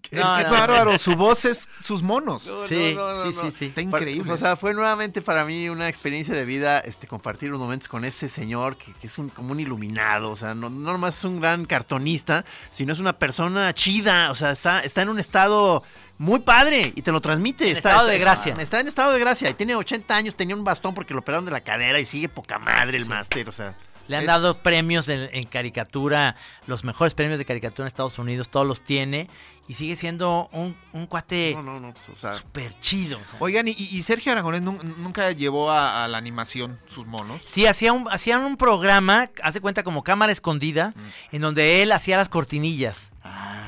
Es 0.10 0.20
No, 0.20 0.36
que 0.36 0.44
no, 0.44 0.50
bárbaro, 0.50 0.98
su 0.98 1.16
voz 1.16 1.44
es 1.44 1.68
sus 1.82 2.02
monos. 2.02 2.46
No, 2.46 2.66
Sí, 2.66 2.94
no, 2.94 3.12
no, 3.14 3.24
no, 3.24 3.32
sí, 3.32 3.36
no. 3.36 3.42
sí, 3.50 3.56
sí. 3.58 3.64
Está 3.66 3.80
increíble. 3.82 4.32
O 4.32 4.38
sea, 4.38 4.56
fue 4.56 4.72
nuevamente 4.74 5.22
para 5.22 5.44
mí 5.44 5.68
una 5.68 5.88
experiencia 5.88 6.34
de 6.34 6.44
vida 6.44 6.78
este, 6.80 7.06
compartir 7.06 7.48
unos 7.48 7.60
momentos 7.60 7.88
con 7.88 8.04
ese 8.04 8.28
señor 8.28 8.76
que, 8.76 8.92
que 8.94 9.06
es 9.08 9.18
un, 9.18 9.28
como 9.28 9.52
un 9.52 9.60
iluminado. 9.60 10.30
O 10.30 10.36
sea, 10.36 10.54
no, 10.54 10.70
no 10.70 10.92
nomás 10.92 11.18
es 11.18 11.24
un 11.24 11.40
gran 11.40 11.64
cartonista, 11.64 12.44
sino 12.70 12.92
es 12.92 12.98
una 12.98 13.18
persona 13.18 13.72
chida. 13.74 14.30
O 14.30 14.34
sea, 14.34 14.52
está, 14.52 14.80
está 14.84 15.02
en 15.02 15.08
un 15.08 15.18
estado 15.18 15.82
muy 16.18 16.40
padre 16.40 16.92
y 16.94 17.02
te 17.02 17.12
lo 17.12 17.20
transmite. 17.20 17.64
En 17.70 17.76
está, 17.76 17.90
estado 17.90 18.06
está- 18.06 18.12
de 18.12 18.18
gracia. 18.18 18.54
Está 18.58 18.80
en 18.80 18.88
estado 18.88 19.12
de 19.12 19.18
gracia 19.20 19.50
y 19.50 19.54
tiene 19.54 19.74
80 19.74 20.16
años, 20.16 20.34
tenía 20.36 20.56
un 20.56 20.64
bastón 20.64 20.94
porque 20.94 21.12
lo 21.14 21.20
operaron 21.20 21.44
de 21.44 21.50
la 21.50 21.60
cadera 21.62 21.98
y 22.00 22.04
sigue 22.04 22.28
poca 22.28 22.58
madre 22.58 22.96
el 22.96 23.06
máster. 23.06 23.48
O 23.48 23.52
sea, 23.52 23.76
Le 24.08 24.16
han 24.16 24.22
es- 24.22 24.26
dado 24.28 24.54
premios 24.62 25.08
en, 25.08 25.28
en 25.32 25.44
caricatura, 25.44 26.36
los 26.66 26.84
mejores 26.84 27.14
premios 27.14 27.38
de 27.38 27.44
caricatura 27.44 27.84
en 27.84 27.88
Estados 27.88 28.18
Unidos, 28.18 28.48
todos 28.48 28.66
los 28.66 28.82
tiene. 28.82 29.28
Y 29.68 29.74
sigue 29.74 29.96
siendo 29.96 30.48
un, 30.52 30.76
un 30.92 31.08
cuate 31.08 31.54
No, 31.56 31.62
no, 31.64 31.80
no. 31.80 31.92
pues, 31.92 32.08
o 32.10 32.14
sea, 32.14 32.34
súper 32.34 32.78
chido. 32.78 33.18
o 33.18 33.24
sea. 33.24 33.36
Oigan, 33.40 33.66
y, 33.66 33.72
y 33.72 34.02
Sergio 34.04 34.30
Aragonés 34.30 34.62
nun- 34.62 34.80
nunca 34.98 35.32
llevó 35.32 35.72
a, 35.72 36.04
a 36.04 36.08
la 36.08 36.18
animación 36.18 36.78
sus 36.86 37.04
monos. 37.04 37.42
Sí, 37.50 37.66
hacía 37.66 37.92
un, 37.92 38.06
hacían 38.08 38.44
un 38.44 38.56
programa, 38.56 39.28
hace 39.42 39.60
cuenta 39.60 39.82
como 39.82 40.04
cámara 40.04 40.30
escondida, 40.30 40.94
en 41.32 41.42
donde 41.42 41.82
él 41.82 41.90
hacía 41.90 42.16
las 42.16 42.28
cortinillas. 42.28 43.10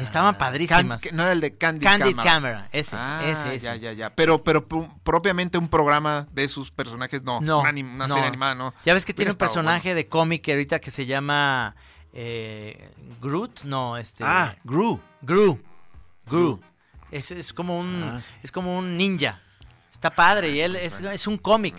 Estaban 0.00 0.38
padrísimas. 0.38 1.00
Can- 1.00 1.16
no 1.16 1.24
era 1.24 1.32
el 1.32 1.40
de 1.40 1.56
Candid, 1.56 1.82
Candid 1.82 2.14
Camera. 2.16 2.22
Camera, 2.32 2.68
ese, 2.72 2.94
Ah, 2.94 3.20
ese, 3.24 3.54
ese. 3.56 3.60
ya, 3.64 3.74
ya, 3.74 3.92
ya. 3.92 4.10
Pero, 4.14 4.44
pero 4.44 4.68
pr- 4.68 4.88
propiamente 5.02 5.58
un 5.58 5.66
programa 5.68 6.28
de 6.32 6.46
sus 6.46 6.70
personajes, 6.70 7.22
no. 7.24 7.40
No, 7.40 7.60
Una, 7.60 7.72
no. 7.72 8.08
serie 8.08 8.28
animada, 8.28 8.54
no. 8.54 8.74
Ya 8.84 8.94
ves 8.94 9.04
que 9.04 9.12
tiene 9.12 9.32
un 9.32 9.36
personaje 9.36 9.94
de 9.94 10.06
cómic 10.06 10.48
ahorita 10.48 10.78
que 10.80 10.92
se 10.92 11.04
llama 11.06 11.74
eh, 12.12 12.90
Groot, 13.20 13.62
no, 13.64 13.96
este 13.96 14.22
ah, 14.24 14.54
Gru. 14.64 15.00
Gru, 15.22 15.60
Gru. 16.26 16.60
Es, 17.10 17.30
es 17.32 17.52
como 17.52 17.78
un 17.80 18.02
Ah, 18.04 18.22
sí. 18.22 18.34
es 18.42 18.52
como 18.52 18.78
un 18.78 18.96
ninja. 18.96 19.40
Está 19.92 20.10
padre 20.10 20.50
y 20.50 20.60
él 20.60 20.76
es, 20.76 21.00
es 21.00 21.26
un 21.26 21.38
cómic. 21.38 21.74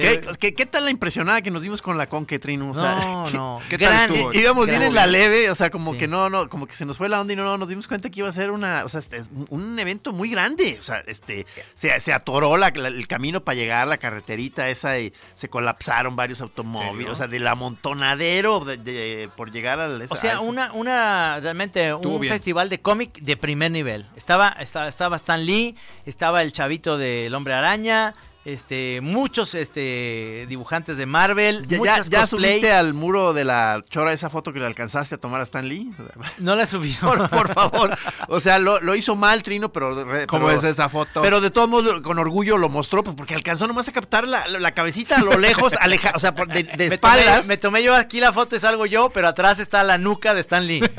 ¿Qué, 0.00 0.18
Pero- 0.20 0.34
qué, 0.34 0.54
qué 0.54 0.66
tal 0.66 0.84
la 0.84 0.90
impresionada 0.90 1.42
que 1.42 1.50
nos 1.50 1.62
dimos 1.62 1.82
con 1.82 1.96
la? 1.98 2.08
O 2.10 2.74
sea, 2.74 2.94
no, 3.04 3.24
¿qué- 3.30 3.36
no. 3.36 3.60
qué 3.68 3.78
tal? 3.78 4.14
I- 4.16 4.38
Íbamos 4.38 4.66
bien 4.66 4.82
en 4.82 4.94
la 4.94 5.06
leve, 5.06 5.50
o 5.50 5.54
sea, 5.54 5.70
como 5.70 5.92
Sí. 5.92 5.98
que 5.98 6.08
no, 6.08 6.30
no, 6.30 6.48
como 6.48 6.66
que 6.66 6.74
se 6.74 6.84
nos 6.86 6.96
fue 6.96 7.08
la 7.08 7.20
onda 7.20 7.32
y 7.32 7.36
no, 7.36 7.44
no, 7.44 7.58
nos 7.58 7.68
dimos 7.68 7.86
cuenta 7.88 8.10
que 8.10 8.20
iba 8.20 8.28
a 8.28 8.32
ser 8.32 8.50
una, 8.50 8.84
o 8.84 8.88
sea, 8.88 9.00
este, 9.00 9.18
es 9.18 9.28
un, 9.48 9.78
evento 9.78 10.12
muy 10.12 10.28
grande, 10.30 10.76
o 10.78 10.82
sea, 10.82 11.02
este, 11.06 11.46
se, 11.74 11.98
se 12.00 12.12
atoró 12.12 12.56
la- 12.56 12.70
la- 12.74 12.88
el 12.88 13.06
camino 13.06 13.40
para 13.42 13.54
llegar 13.56 13.82
a 13.82 13.86
la 13.86 13.98
carreterita 13.98 14.68
esa 14.68 14.98
y 14.98 15.12
se 15.34 15.48
colapsaron 15.48 16.16
varios 16.16 16.40
automóviles, 16.40 16.96
¿Serio? 16.96 17.12
o 17.12 17.16
sea, 17.16 17.26
del 17.28 17.46
amontonadero 17.46 18.60
de- 18.60 18.76
de- 18.78 19.28
por 19.36 19.50
llegar 19.50 19.80
al... 19.80 20.06
O 20.08 20.16
sea, 20.16 20.40
una, 20.40 20.72
una 20.72 21.38
realmente 21.40 21.88
Estuvo 21.90 22.14
un 22.14 22.20
bien. 22.20 22.32
festival 22.32 22.68
de 22.68 22.80
cómic 22.80 23.18
de 23.20 23.36
primer 23.36 23.70
nivel. 23.70 24.06
Estaba, 24.16 24.48
estaba, 24.60 24.88
estaba 24.88 25.16
Stan 25.16 25.44
Lee, 25.44 25.76
estaba 26.06 26.42
el 26.42 26.52
chavito 26.52 26.98
del 26.98 27.34
Hombre 27.34 27.54
Araña, 27.54 28.14
este, 28.44 29.00
muchos 29.02 29.54
este 29.54 30.46
dibujantes 30.48 30.96
de 30.96 31.04
Marvel, 31.06 31.66
¿Ya, 31.68 32.00
ya, 32.02 32.26
subiste 32.26 32.72
al 32.72 32.94
muro 32.94 33.32
de 33.34 33.44
la 33.44 33.82
chora 33.90 34.12
esa 34.12 34.30
foto 34.30 34.52
que 34.52 34.58
le 34.60 34.66
alcanzaste 34.66 35.16
a 35.16 35.18
tomar 35.18 35.40
a 35.40 35.44
Stan 35.44 35.66
Lee? 35.68 35.92
No 36.38 36.56
la 36.56 36.66
subí. 36.66 36.92
Por, 37.00 37.28
por 37.28 37.52
favor. 37.52 37.96
O 38.28 38.40
sea, 38.40 38.58
lo, 38.58 38.80
lo 38.80 38.94
hizo 38.94 39.14
mal 39.14 39.42
Trino, 39.42 39.70
pero... 39.72 39.94
¿Cómo 40.26 40.46
pero- 40.46 40.58
es 40.58 40.64
esa 40.64 40.88
foto? 40.88 41.20
Pero 41.22 41.40
de 41.40 41.50
todos 41.50 41.68
modos, 41.68 42.00
con 42.02 42.18
orgullo 42.18 42.56
lo 42.56 42.68
mostró, 42.68 43.04
pues 43.04 43.14
porque 43.14 43.34
alcanzó 43.34 43.66
nomás 43.66 43.88
a 43.88 43.92
captar 43.92 44.26
la, 44.26 44.46
la 44.48 44.72
cabecita 44.72 45.16
a 45.16 45.22
lo 45.22 45.36
lejos, 45.38 45.74
aleja, 45.80 46.12
o 46.14 46.18
sea, 46.18 46.30
de, 46.32 46.62
de 46.64 46.64
me, 46.64 46.74
tomé, 46.76 46.94
espaldas. 46.94 47.46
me 47.46 47.56
tomé 47.58 47.82
yo 47.82 47.94
aquí 47.94 48.20
la 48.20 48.32
foto 48.32 48.56
y 48.56 48.60
salgo 48.60 48.86
yo, 48.86 49.10
pero 49.10 49.28
atrás 49.28 49.58
está 49.58 49.84
la 49.84 49.98
nuca 49.98 50.32
de 50.34 50.40
Stan 50.40 50.66
Lee. 50.66 50.80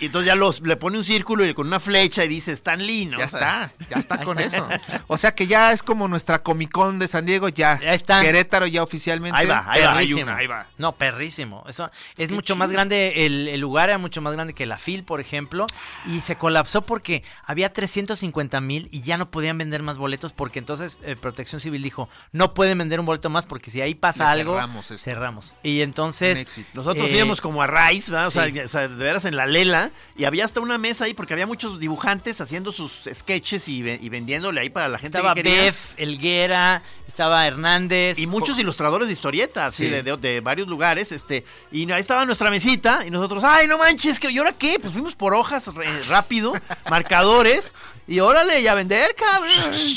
Y 0.00 0.06
entonces 0.06 0.26
ya 0.26 0.34
los, 0.34 0.60
le 0.60 0.76
pone 0.76 0.98
un 0.98 1.04
círculo 1.04 1.44
y 1.44 1.54
con 1.54 1.66
una 1.66 1.80
flecha 1.80 2.24
y 2.24 2.28
dice 2.28 2.52
Stan 2.52 2.84
Lee, 2.84 3.06
¿no? 3.06 3.18
ya 3.18 3.24
O 3.24 3.28
sea, 3.28 3.38
está, 3.70 3.86
ya 3.90 3.96
está 3.98 4.24
con 4.24 4.38
eso. 4.40 4.66
O 5.06 5.16
sea 5.16 5.34
que 5.34 5.46
ya 5.46 5.72
es 5.72 5.82
como 5.82 6.08
nuestra 6.08 6.42
Comic 6.42 6.70
Con 6.72 6.98
de 6.98 7.08
San 7.08 7.26
Diego, 7.26 7.48
ya. 7.48 7.78
Ya 7.80 7.92
está. 7.94 8.20
Querétaro 8.20 8.66
ya 8.66 8.82
oficialmente. 8.82 9.38
Ahí 9.38 9.46
va, 9.46 9.64
ahí 9.68 9.82
va. 9.82 9.96
Hay 9.96 10.12
una, 10.14 10.36
ahí 10.36 10.46
va. 10.46 10.66
No, 10.78 10.92
perrísimo. 10.96 11.64
Eso 11.68 11.90
es 12.16 12.30
mucho 12.32 12.56
más 12.56 12.70
grande, 12.70 13.26
el, 13.26 13.48
el 13.48 13.60
lugar 13.60 13.88
era 13.88 13.98
mucho 13.98 14.20
más 14.20 14.32
grande 14.34 14.52
que 14.54 14.66
la 14.66 14.78
FIL, 14.78 15.04
por 15.04 15.20
ejemplo, 15.20 15.66
y 16.06 16.20
se 16.20 16.36
colapsó 16.36 16.82
porque 16.82 17.22
había 17.44 17.68
350 17.70 18.60
mil 18.60 18.88
y 18.90 19.02
ya 19.02 19.16
no 19.18 19.30
podían 19.30 19.58
vender 19.58 19.82
más 19.82 19.96
boletos 19.98 20.32
porque 20.32 20.58
entonces 20.58 20.98
eh, 21.02 21.16
Protección 21.16 21.60
Civil 21.60 21.82
dijo, 21.82 22.08
no 22.32 22.54
pueden 22.54 22.78
vender 22.78 23.00
un 23.00 23.06
boleto 23.06 23.30
más 23.30 23.46
porque 23.46 23.70
si 23.70 23.80
ahí 23.80 23.94
pasa 23.94 24.24
Le 24.34 24.40
algo, 24.40 24.54
cerramos 24.54 24.90
esto. 24.90 24.98
cerramos. 25.04 25.54
Y 25.62 25.82
entonces... 25.82 26.62
Nosotros 26.74 27.08
Eh, 27.10 27.16
íbamos 27.16 27.40
como 27.40 27.62
a 27.62 27.66
Rice, 27.66 28.10
¿verdad? 28.10 28.28
O, 28.28 28.30
sea, 28.30 28.46
sí. 28.46 28.58
o 28.58 28.68
sea, 28.68 28.82
de 28.82 28.88
veras 28.94 29.24
en 29.24 29.36
la 29.36 29.46
lela, 29.46 29.83
y 30.16 30.24
había 30.24 30.44
hasta 30.44 30.60
una 30.60 30.78
mesa 30.78 31.04
ahí 31.04 31.14
porque 31.14 31.32
había 31.34 31.46
muchos 31.46 31.78
dibujantes 31.80 32.40
haciendo 32.40 32.72
sus 32.72 32.92
sketches 33.12 33.68
y, 33.68 33.82
ve- 33.82 33.98
y 34.02 34.08
vendiéndole 34.08 34.60
ahí 34.60 34.70
para 34.70 34.88
la 34.88 34.98
gente 34.98 35.18
Estaba 35.18 35.34
que. 35.34 35.42
Bef, 35.42 35.92
Elguera, 35.96 36.82
estaba 37.08 37.46
Hernández. 37.46 38.18
Y 38.18 38.26
muchos 38.26 38.58
ilustradores 38.58 39.08
de 39.08 39.14
historietas, 39.14 39.74
sí, 39.74 39.84
Sí. 39.84 39.90
de, 39.90 40.02
de- 40.02 40.16
de 40.16 40.40
varios 40.40 40.68
lugares, 40.68 41.12
este, 41.12 41.44
y 41.72 41.90
ahí 41.92 42.00
estaba 42.00 42.24
nuestra 42.26 42.50
mesita, 42.50 43.04
y 43.06 43.10
nosotros, 43.10 43.44
ay, 43.44 43.66
no 43.66 43.78
manches, 43.78 44.18
¿y 44.22 44.38
ahora 44.38 44.52
qué? 44.52 44.78
Pues 44.80 44.92
fuimos 44.92 45.14
por 45.14 45.34
hojas 45.34 45.64
rápido, 46.08 46.52
marcadores, 46.90 47.72
y 48.06 48.20
órale, 48.20 48.60
y 48.60 48.66
a 48.66 48.74
vender, 48.74 49.14
cabrón. 49.14 49.74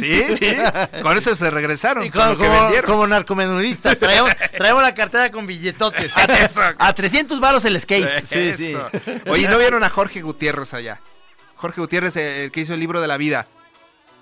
Sí, 0.00 0.24
sí. 0.36 0.56
Con 1.02 1.16
eso 1.16 1.36
se 1.36 1.50
regresaron. 1.50 2.04
Y 2.04 2.10
con 2.10 2.36
como, 2.36 2.70
como- 2.86 3.06
narcomenudistas, 3.06 3.98
traemos, 3.98 4.30
traemos 4.56 4.82
la 4.82 4.94
cartera 4.94 5.30
con 5.30 5.46
billetotes. 5.46 6.10
A 6.78 6.92
300 6.92 7.38
varos 7.40 7.64
el 7.64 7.80
skate. 7.80 8.26
Sí, 8.28 8.52
sí. 8.56 8.76
Oye, 9.28 9.48
¿no 9.48 9.58
vieron 9.58 9.84
a 9.84 9.90
Jorge 9.90 10.20
Gutiérrez 10.22 10.74
allá? 10.74 11.00
Jorge 11.56 11.80
Gutiérrez, 11.80 12.16
eh, 12.16 12.44
el 12.44 12.50
que 12.50 12.60
hizo 12.60 12.74
el 12.74 12.80
libro 12.80 13.00
de 13.00 13.08
la 13.08 13.16
vida. 13.18 13.46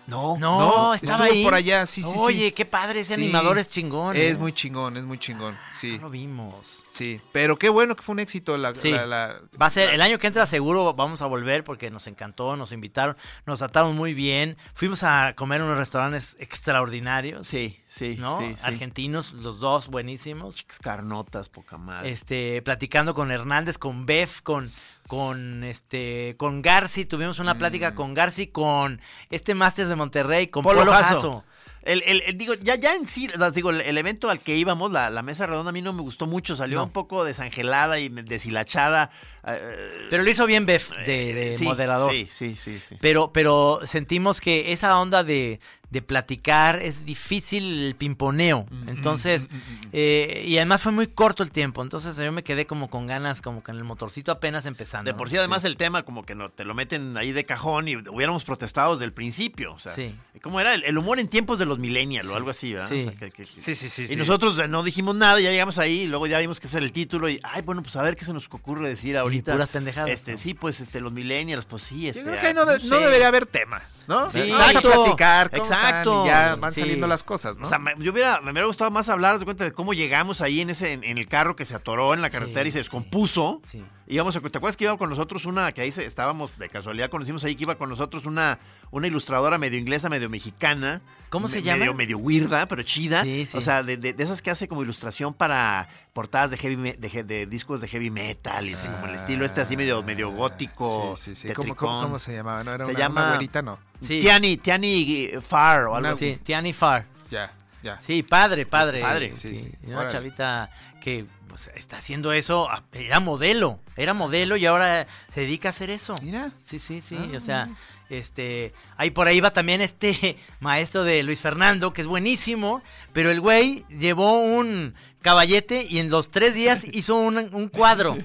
No, 0.08 0.38
No, 0.38 0.58
No, 0.58 0.94
estaba 0.94 1.24
ahí. 1.26 1.44
por 1.44 1.52
allá, 1.54 1.86
sí, 1.86 2.02
sí, 2.02 2.08
sí. 2.08 2.14
Oye, 2.18 2.54
qué 2.54 2.64
padre, 2.64 3.00
ese 3.00 3.14
Sí. 3.16 3.22
animador 3.22 3.58
es 3.58 3.68
chingón. 3.68 4.16
Es 4.16 4.36
¿eh? 4.36 4.38
muy 4.38 4.52
chingón, 4.52 4.96
es 4.96 5.04
muy 5.04 5.18
chingón. 5.18 5.56
Sí, 5.78 5.96
No 5.98 6.04
lo 6.04 6.10
vimos. 6.10 6.82
sí. 6.90 7.20
Pero 7.32 7.56
qué 7.58 7.68
bueno 7.68 7.94
que 7.94 8.02
fue 8.02 8.14
un 8.14 8.20
éxito 8.20 8.56
la. 8.56 8.74
Sí. 8.74 8.90
la- 8.90 9.06
la- 9.06 9.40
Va 9.60 9.66
a 9.66 9.70
ser, 9.70 9.88
la- 9.88 9.94
el 9.94 10.00
año 10.02 10.18
que 10.18 10.26
entra 10.26 10.46
seguro 10.46 10.94
vamos 10.94 11.20
a 11.22 11.26
volver 11.26 11.62
porque 11.62 11.90
nos 11.90 12.06
encantó, 12.06 12.56
nos 12.56 12.72
invitaron, 12.72 13.16
nos 13.46 13.58
trataron 13.58 13.94
muy 13.94 14.14
bien. 14.14 14.56
Fuimos 14.74 15.02
a 15.02 15.34
comer 15.36 15.60
en 15.60 15.66
unos 15.66 15.78
restaurantes 15.78 16.36
extraordinarios. 16.38 17.46
Sí, 17.46 17.78
sí, 17.88 18.16
¿No? 18.18 18.40
sí, 18.40 18.54
sí. 18.56 18.60
Argentinos, 18.64 19.32
los 19.34 19.60
dos 19.60 19.88
buenísimos. 19.88 20.64
Carnotas, 20.82 21.48
poca 21.48 21.76
madre. 21.78 22.10
Este, 22.10 22.62
platicando 22.62 23.14
con 23.14 23.30
Hernández, 23.30 23.78
con 23.78 24.06
Bef, 24.06 24.40
con, 24.42 24.72
con 25.08 25.64
este, 25.64 26.34
con 26.36 26.62
Garci, 26.62 27.04
tuvimos 27.06 27.40
una 27.40 27.58
plática 27.58 27.90
Mm. 27.90 27.94
con 27.96 28.14
Garci, 28.14 28.46
con 28.46 29.00
este 29.30 29.54
máster 29.56 29.88
de 29.88 29.96
Monterrey, 29.96 30.46
con 30.46 30.62
Polo 30.62 30.78
Polo, 30.80 30.92
Jasso. 30.92 31.14
Jasso. 31.14 31.44
El, 31.82 32.02
el- 32.04 32.22
el- 32.26 32.36
digo, 32.36 32.52
ya, 32.54 32.74
ya 32.74 32.94
en 32.94 33.06
sí, 33.06 33.28
o 33.34 33.38
sea, 33.38 33.50
digo, 33.50 33.70
el, 33.70 33.96
evento 33.96 34.28
al 34.28 34.40
que 34.40 34.56
íbamos, 34.56 34.92
la, 34.92 35.08
la 35.08 35.22
mesa 35.22 35.46
redonda, 35.46 35.70
a 35.70 35.72
mí 35.72 35.80
no 35.80 35.94
me 35.94 36.02
gustó 36.02 36.26
mucho, 36.26 36.54
salió 36.54 36.78
No. 36.78 36.84
un 36.84 36.90
poco 36.90 37.24
desangelada 37.24 37.98
y 37.98 38.10
deshilachada. 38.10 39.10
eh, 39.46 40.06
Pero 40.10 40.22
lo 40.22 40.28
hizo 40.28 40.44
bien 40.44 40.66
Bef, 40.66 40.90
de, 41.06 41.32
de 41.32 41.54
sí, 41.56 41.64
moderador. 41.64 42.12
Sí, 42.12 42.28
sí, 42.30 42.56
sí, 42.56 42.78
sí. 42.78 42.96
Pero, 43.00 43.32
pero 43.32 43.80
sentimos 43.86 44.40
que 44.42 44.72
esa 44.72 45.00
onda 45.00 45.24
de, 45.24 45.60
de 45.90 46.02
platicar, 46.02 46.82
es 46.82 47.04
difícil 47.06 47.84
el 47.86 47.94
pimponeo. 47.94 48.66
Mm, 48.70 48.88
Entonces, 48.90 49.48
mm, 49.50 49.54
mm, 49.54 49.58
mm, 49.58 49.86
mm. 49.86 49.90
eh, 49.92 50.44
y 50.46 50.56
además 50.58 50.82
fue 50.82 50.92
muy 50.92 51.06
corto 51.06 51.42
el 51.42 51.50
tiempo, 51.50 51.82
entonces 51.82 52.16
yo 52.16 52.30
me 52.30 52.44
quedé 52.44 52.66
como 52.66 52.90
con 52.90 53.06
ganas, 53.06 53.40
como 53.40 53.62
que 53.62 53.70
en 53.70 53.78
el 53.78 53.84
motorcito 53.84 54.30
apenas 54.30 54.66
empezando. 54.66 55.10
De 55.10 55.14
por 55.16 55.28
¿no? 55.28 55.30
sí, 55.30 55.36
además, 55.38 55.64
el 55.64 55.76
tema 55.78 56.02
como 56.02 56.24
que 56.24 56.34
no, 56.34 56.50
te 56.50 56.64
lo 56.64 56.74
meten 56.74 57.16
ahí 57.16 57.32
de 57.32 57.44
cajón 57.44 57.88
y 57.88 57.96
hubiéramos 57.96 58.44
protestado 58.44 58.92
desde 58.94 59.06
el 59.06 59.12
principio. 59.12 59.72
O 59.72 59.78
sea, 59.78 59.92
Sí. 59.92 60.14
¿cómo 60.42 60.60
era? 60.60 60.74
El, 60.74 60.84
el 60.84 60.98
humor 60.98 61.18
en 61.20 61.28
tiempos 61.28 61.58
de 61.58 61.64
los 61.64 61.78
millennials 61.78 62.28
o 62.28 62.36
algo 62.36 62.50
así, 62.50 62.74
¿verdad? 62.74 62.88
Sí. 62.90 63.00
O 63.06 63.10
sea, 63.10 63.18
que- 63.18 63.30
que- 63.30 63.46
Sí, 63.46 63.74
sí, 63.74 63.88
sí. 63.88 64.02
y 64.02 64.06
sí. 64.08 64.16
nosotros 64.16 64.58
eh, 64.58 64.68
no 64.68 64.82
dijimos 64.82 65.14
nada, 65.16 65.40
ya 65.40 65.50
llegamos 65.50 65.78
ahí, 65.78 66.02
y 66.02 66.06
luego 66.06 66.26
ya 66.26 66.38
vimos 66.38 66.60
que 66.60 66.68
era 66.68 66.78
el 66.80 66.92
título 66.92 67.28
y, 67.30 67.40
ay, 67.42 67.62
bueno, 67.62 67.82
pues 67.82 67.96
a 67.96 68.02
ver 68.02 68.14
qué 68.14 68.24
se 68.26 68.32
nos 68.34 68.46
ocurre 68.50 68.88
decir 68.88 69.16
ahorita. 69.16 69.52
puras 69.52 69.68
pendejadas, 69.70 70.10
Este, 70.10 70.32
¿no? 70.32 70.38
sí, 70.38 70.52
pues 70.54 70.80
este, 70.80 71.00
los 71.00 71.12
millennials, 71.12 71.64
pues 71.64 71.82
sí. 71.82 72.02
Yo 72.02 72.08
Este, 72.10 72.24
creo 72.24 72.40
que 72.40 72.46
ahí 72.48 72.54
no, 72.54 72.66
de- 72.66 72.78
sé. 72.78 72.86
no 72.88 72.98
debería 72.98 73.28
haber 73.28 73.46
tema, 73.46 73.82
¿no? 74.06 74.30
Sí. 74.30 74.38
Vamos 74.40 74.58
a 74.58 74.66
Exacto. 74.66 74.90
platicar, 74.92 75.50
¿cómo 75.50 75.62
Exacto. 75.86 76.24
Y 76.24 76.28
ya 76.28 76.56
van 76.56 76.74
Sí. 76.74 76.80
saliendo 76.80 77.06
las 77.06 77.22
cosas, 77.24 77.58
¿no? 77.58 77.66
O 77.66 77.68
sea, 77.68 77.78
me, 77.78 77.92
yo 77.98 78.12
hubiera, 78.12 78.40
me 78.40 78.50
hubiera 78.52 78.66
gustado 78.66 78.90
más 78.90 79.08
hablar 79.08 79.38
de 79.38 79.44
cuenta 79.44 79.64
de 79.64 79.72
cómo 79.72 79.94
llegamos 79.94 80.40
ahí 80.40 80.60
en 80.60 80.70
ese 80.70 80.92
en, 80.92 81.04
en 81.04 81.18
el 81.18 81.28
carro 81.28 81.56
que 81.56 81.64
se 81.64 81.74
atoró 81.74 82.14
en 82.14 82.22
la 82.22 82.30
carretera 82.30 82.62
Sí, 82.62 82.68
y 82.68 82.70
se 82.72 82.78
descompuso. 82.78 83.60
Sí. 83.66 83.84
Íbamos 84.10 84.34
a, 84.34 84.40
¿te 84.40 84.56
acuerdas 84.56 84.76
que 84.76 84.84
iba 84.84 84.96
con 84.96 85.10
nosotros 85.10 85.44
una, 85.44 85.70
que 85.72 85.82
ahí 85.82 85.92
se- 85.92 86.06
estábamos, 86.06 86.56
de 86.58 86.68
casualidad 86.68 87.10
conocimos 87.10 87.44
ahí 87.44 87.54
que 87.56 87.64
iba 87.64 87.74
con 87.76 87.90
nosotros 87.90 88.24
una, 88.24 88.58
una 88.90 89.06
ilustradora 89.06 89.58
medio 89.58 89.78
inglesa, 89.78 90.08
medio 90.08 90.30
mexicana. 90.30 91.02
¿Cómo 91.28 91.46
se 91.46 91.56
me- 91.56 91.62
llama? 91.62 91.78
Medio, 91.80 91.94
medio 91.94 92.18
weirda, 92.18 92.66
pero 92.66 92.82
chida. 92.82 93.22
Sí, 93.22 93.44
sí. 93.44 93.56
O 93.58 93.60
sea, 93.60 93.82
de, 93.82 93.98
de- 93.98 94.14
de 94.14 94.22
esas 94.24 94.40
que 94.40 94.50
hace 94.50 94.66
como 94.66 94.82
ilustración 94.82 95.34
para 95.34 95.88
portadas 96.14 96.50
de 96.50 96.56
heavy 96.56 96.76
me- 96.78 96.94
de, 96.94 97.22
de 97.22 97.44
discos 97.46 97.82
de 97.82 97.88
heavy 97.88 98.08
metal 98.10 98.66
y 98.66 98.72
así, 98.72 98.88
como 98.88 99.06
el 99.08 99.16
estilo 99.16 99.44
este 99.44 99.60
así 99.60 99.76
medio, 99.76 100.02
medio 100.02 100.30
gótico. 100.30 101.14
Sí, 101.16 101.34
sí, 101.34 101.48
sí. 101.48 101.52
¿Cómo, 101.54 101.76
cómo, 101.76 102.18
se 102.18 102.32
llamaba? 102.34 102.64
¿No 102.64 102.72
era 102.72 102.86
Se 102.86 102.92
una, 102.92 102.98
llama- 102.98 103.20
una 103.22 103.30
güerita? 103.32 103.60
No. 103.60 103.78
Sí. 104.00 104.20
Tiani, 104.22 104.56
Tiani 104.56 105.28
Far 105.46 105.82
o 105.84 105.96
algo 105.96 106.08
así. 106.08 106.32
Sí, 106.34 106.40
Tiani 106.44 106.72
Far. 106.72 107.04
Ya, 107.30 107.52
ya. 107.82 108.00
Sí, 108.06 108.22
padre, 108.22 108.64
padre. 108.64 109.02
Padre, 109.02 109.36
sí. 109.36 109.70
Una 109.84 110.08
chavita 110.08 110.70
que 111.02 111.26
pues, 111.64 111.76
está 111.76 111.96
haciendo 111.98 112.32
eso, 112.32 112.70
a- 112.70 112.84
era 112.92 113.20
modelo, 113.20 113.80
era 113.96 114.14
modelo 114.14 114.56
y 114.56 114.66
ahora 114.66 115.06
se 115.28 115.40
dedica 115.42 115.68
a 115.68 115.70
hacer 115.70 115.90
eso. 115.90 116.14
Mira. 116.22 116.52
Sí, 116.64 116.78
sí, 116.78 117.00
sí, 117.00 117.16
Ah, 117.18 117.36
o 117.36 117.40
sea, 117.40 117.68
este, 118.10 118.72
ahí 118.96 119.10
por 119.10 119.26
ahí 119.28 119.40
va 119.40 119.50
también 119.50 119.80
este 119.80 120.36
maestro 120.60 121.04
de 121.04 121.22
Luis 121.22 121.40
Fernando, 121.40 121.92
que 121.92 122.00
es 122.02 122.06
buenísimo, 122.06 122.82
pero 123.12 123.30
el 123.30 123.40
güey 123.40 123.84
llevó 123.88 124.40
un 124.40 124.94
caballete 125.20 125.84
y 125.90 125.98
en 125.98 126.10
los 126.10 126.30
tres 126.30 126.54
días 126.54 126.84
hizo 126.92 127.16
un, 127.16 127.36
un 127.52 127.68
cuadro. 127.68 128.16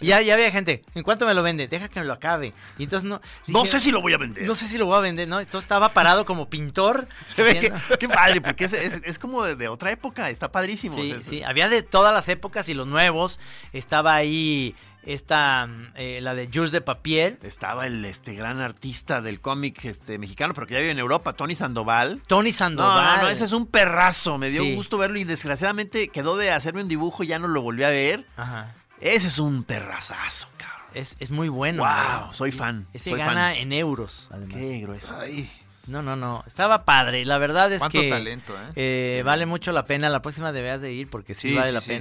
Y 0.00 0.08
ya, 0.08 0.20
ya 0.22 0.34
había 0.34 0.50
gente, 0.50 0.82
¿en 0.94 1.02
cuánto 1.04 1.24
me 1.24 1.34
lo 1.34 1.42
vende? 1.42 1.68
Deja 1.68 1.88
que 1.88 2.00
me 2.00 2.06
lo 2.06 2.12
acabe. 2.12 2.52
Y 2.78 2.82
entonces 2.84 3.08
no... 3.08 3.20
No 3.46 3.64
sé 3.64 3.78
si 3.80 3.90
lo 3.92 4.02
voy 4.02 4.12
a 4.12 4.18
vender. 4.18 4.44
No 4.44 4.54
sé 4.56 4.66
si 4.66 4.76
lo 4.76 4.86
voy 4.86 4.96
a 4.96 5.00
vender, 5.00 5.28
¿no? 5.28 5.38
Entonces 5.40 5.64
estaba 5.64 5.94
parado 5.94 6.26
como 6.26 6.50
pintor. 6.50 7.06
Se 7.26 7.42
ve 7.42 7.60
que, 7.60 7.66
haciendo- 7.72 7.98
qué 7.98 8.08
padre, 8.08 8.40
porque 8.40 8.64
es, 8.64 8.72
es- 8.72 9.00
es 9.04 9.18
como 9.18 9.44
de, 9.44 9.54
de 9.56 9.68
otra 9.68 9.92
época, 9.92 10.28
está 10.30 10.50
padrísimo. 10.50 10.96
Sí, 10.96 11.12
o 11.12 11.14
sea, 11.14 11.20
es- 11.22 11.26
sí, 11.26 11.42
había 11.44 11.68
de 11.68 11.82
todas 11.82 12.12
las 12.12 12.28
épocas 12.28 12.68
y 12.68 12.74
los 12.74 12.86
nuevos. 12.88 13.38
Estaba 13.72 14.14
ahí 14.16 14.74
esta, 15.04 15.66
mm, 15.66 15.86
eh, 15.96 16.20
la 16.22 16.34
de 16.34 16.48
Jules 16.52 16.72
de 16.72 16.80
Papiel. 16.80 17.38
Estaba 17.42 17.86
el 17.86 18.04
este 18.04 18.34
gran 18.34 18.60
artista 18.60 19.20
del 19.20 19.40
cómic 19.40 19.84
este, 19.84 20.18
mexicano, 20.18 20.54
pero 20.54 20.66
que 20.66 20.74
ya 20.74 20.80
vive 20.80 20.92
en 20.92 20.98
Europa, 20.98 21.32
Tony 21.32 21.54
Sandoval. 21.54 22.20
Tony 22.26 22.52
Sandoval. 22.52 23.16
no, 23.18 23.22
no, 23.24 23.28
ese 23.28 23.44
es 23.44 23.52
un 23.52 23.66
perrazo. 23.66 24.38
Me 24.38 24.50
dio 24.50 24.62
Sí. 24.62 24.74
gusto 24.74 24.98
verlo 24.98 25.18
y 25.18 25.24
desgraciadamente 25.24 26.08
quedó 26.08 26.36
de 26.36 26.50
hacerme 26.52 26.82
un 26.82 26.88
dibujo 26.88 27.24
y 27.24 27.28
ya 27.28 27.38
no 27.38 27.48
lo 27.48 27.62
volví 27.62 27.84
a 27.84 27.88
ver. 27.90 28.24
Ajá. 28.36 28.74
Ese 29.00 29.26
es 29.26 29.38
un 29.38 29.64
perrazazo, 29.64 30.46
cabrón. 30.56 30.78
Es, 30.94 31.16
es 31.18 31.30
muy 31.30 31.48
bueno. 31.48 31.82
Wow, 31.84 32.32
soy 32.32 32.52
fan, 32.52 32.86
Ese 32.92 33.10
soy 33.10 33.18
gana 33.18 33.50
fan. 33.50 33.56
en 33.56 33.72
euros, 33.72 34.28
además. 34.30 34.56
Qué 34.56 34.78
grueso. 34.80 35.16
Ay, 35.18 35.50
No, 35.86 36.02
no, 36.02 36.14
no. 36.14 36.44
Estaba 36.46 36.84
padre. 36.84 37.24
La 37.24 37.38
verdad 37.38 37.72
es 37.72 37.80
cuánto 37.80 37.98
que 38.00 38.08
talento, 38.10 38.54
¿eh? 38.54 38.72
eh, 39.18 39.22
vale 39.24 39.46
mucho 39.46 39.72
la 39.72 39.86
pena. 39.86 40.08
La 40.10 40.22
próxima 40.22 40.52
deberías 40.52 40.80
de 40.80 40.92
ir 40.92 41.08
porque 41.10 41.34
sí, 41.34 41.48
Sí, 41.50 41.54
vale 41.56 41.68
sí, 41.68 41.74
la 41.74 41.80
sí. 41.80 41.98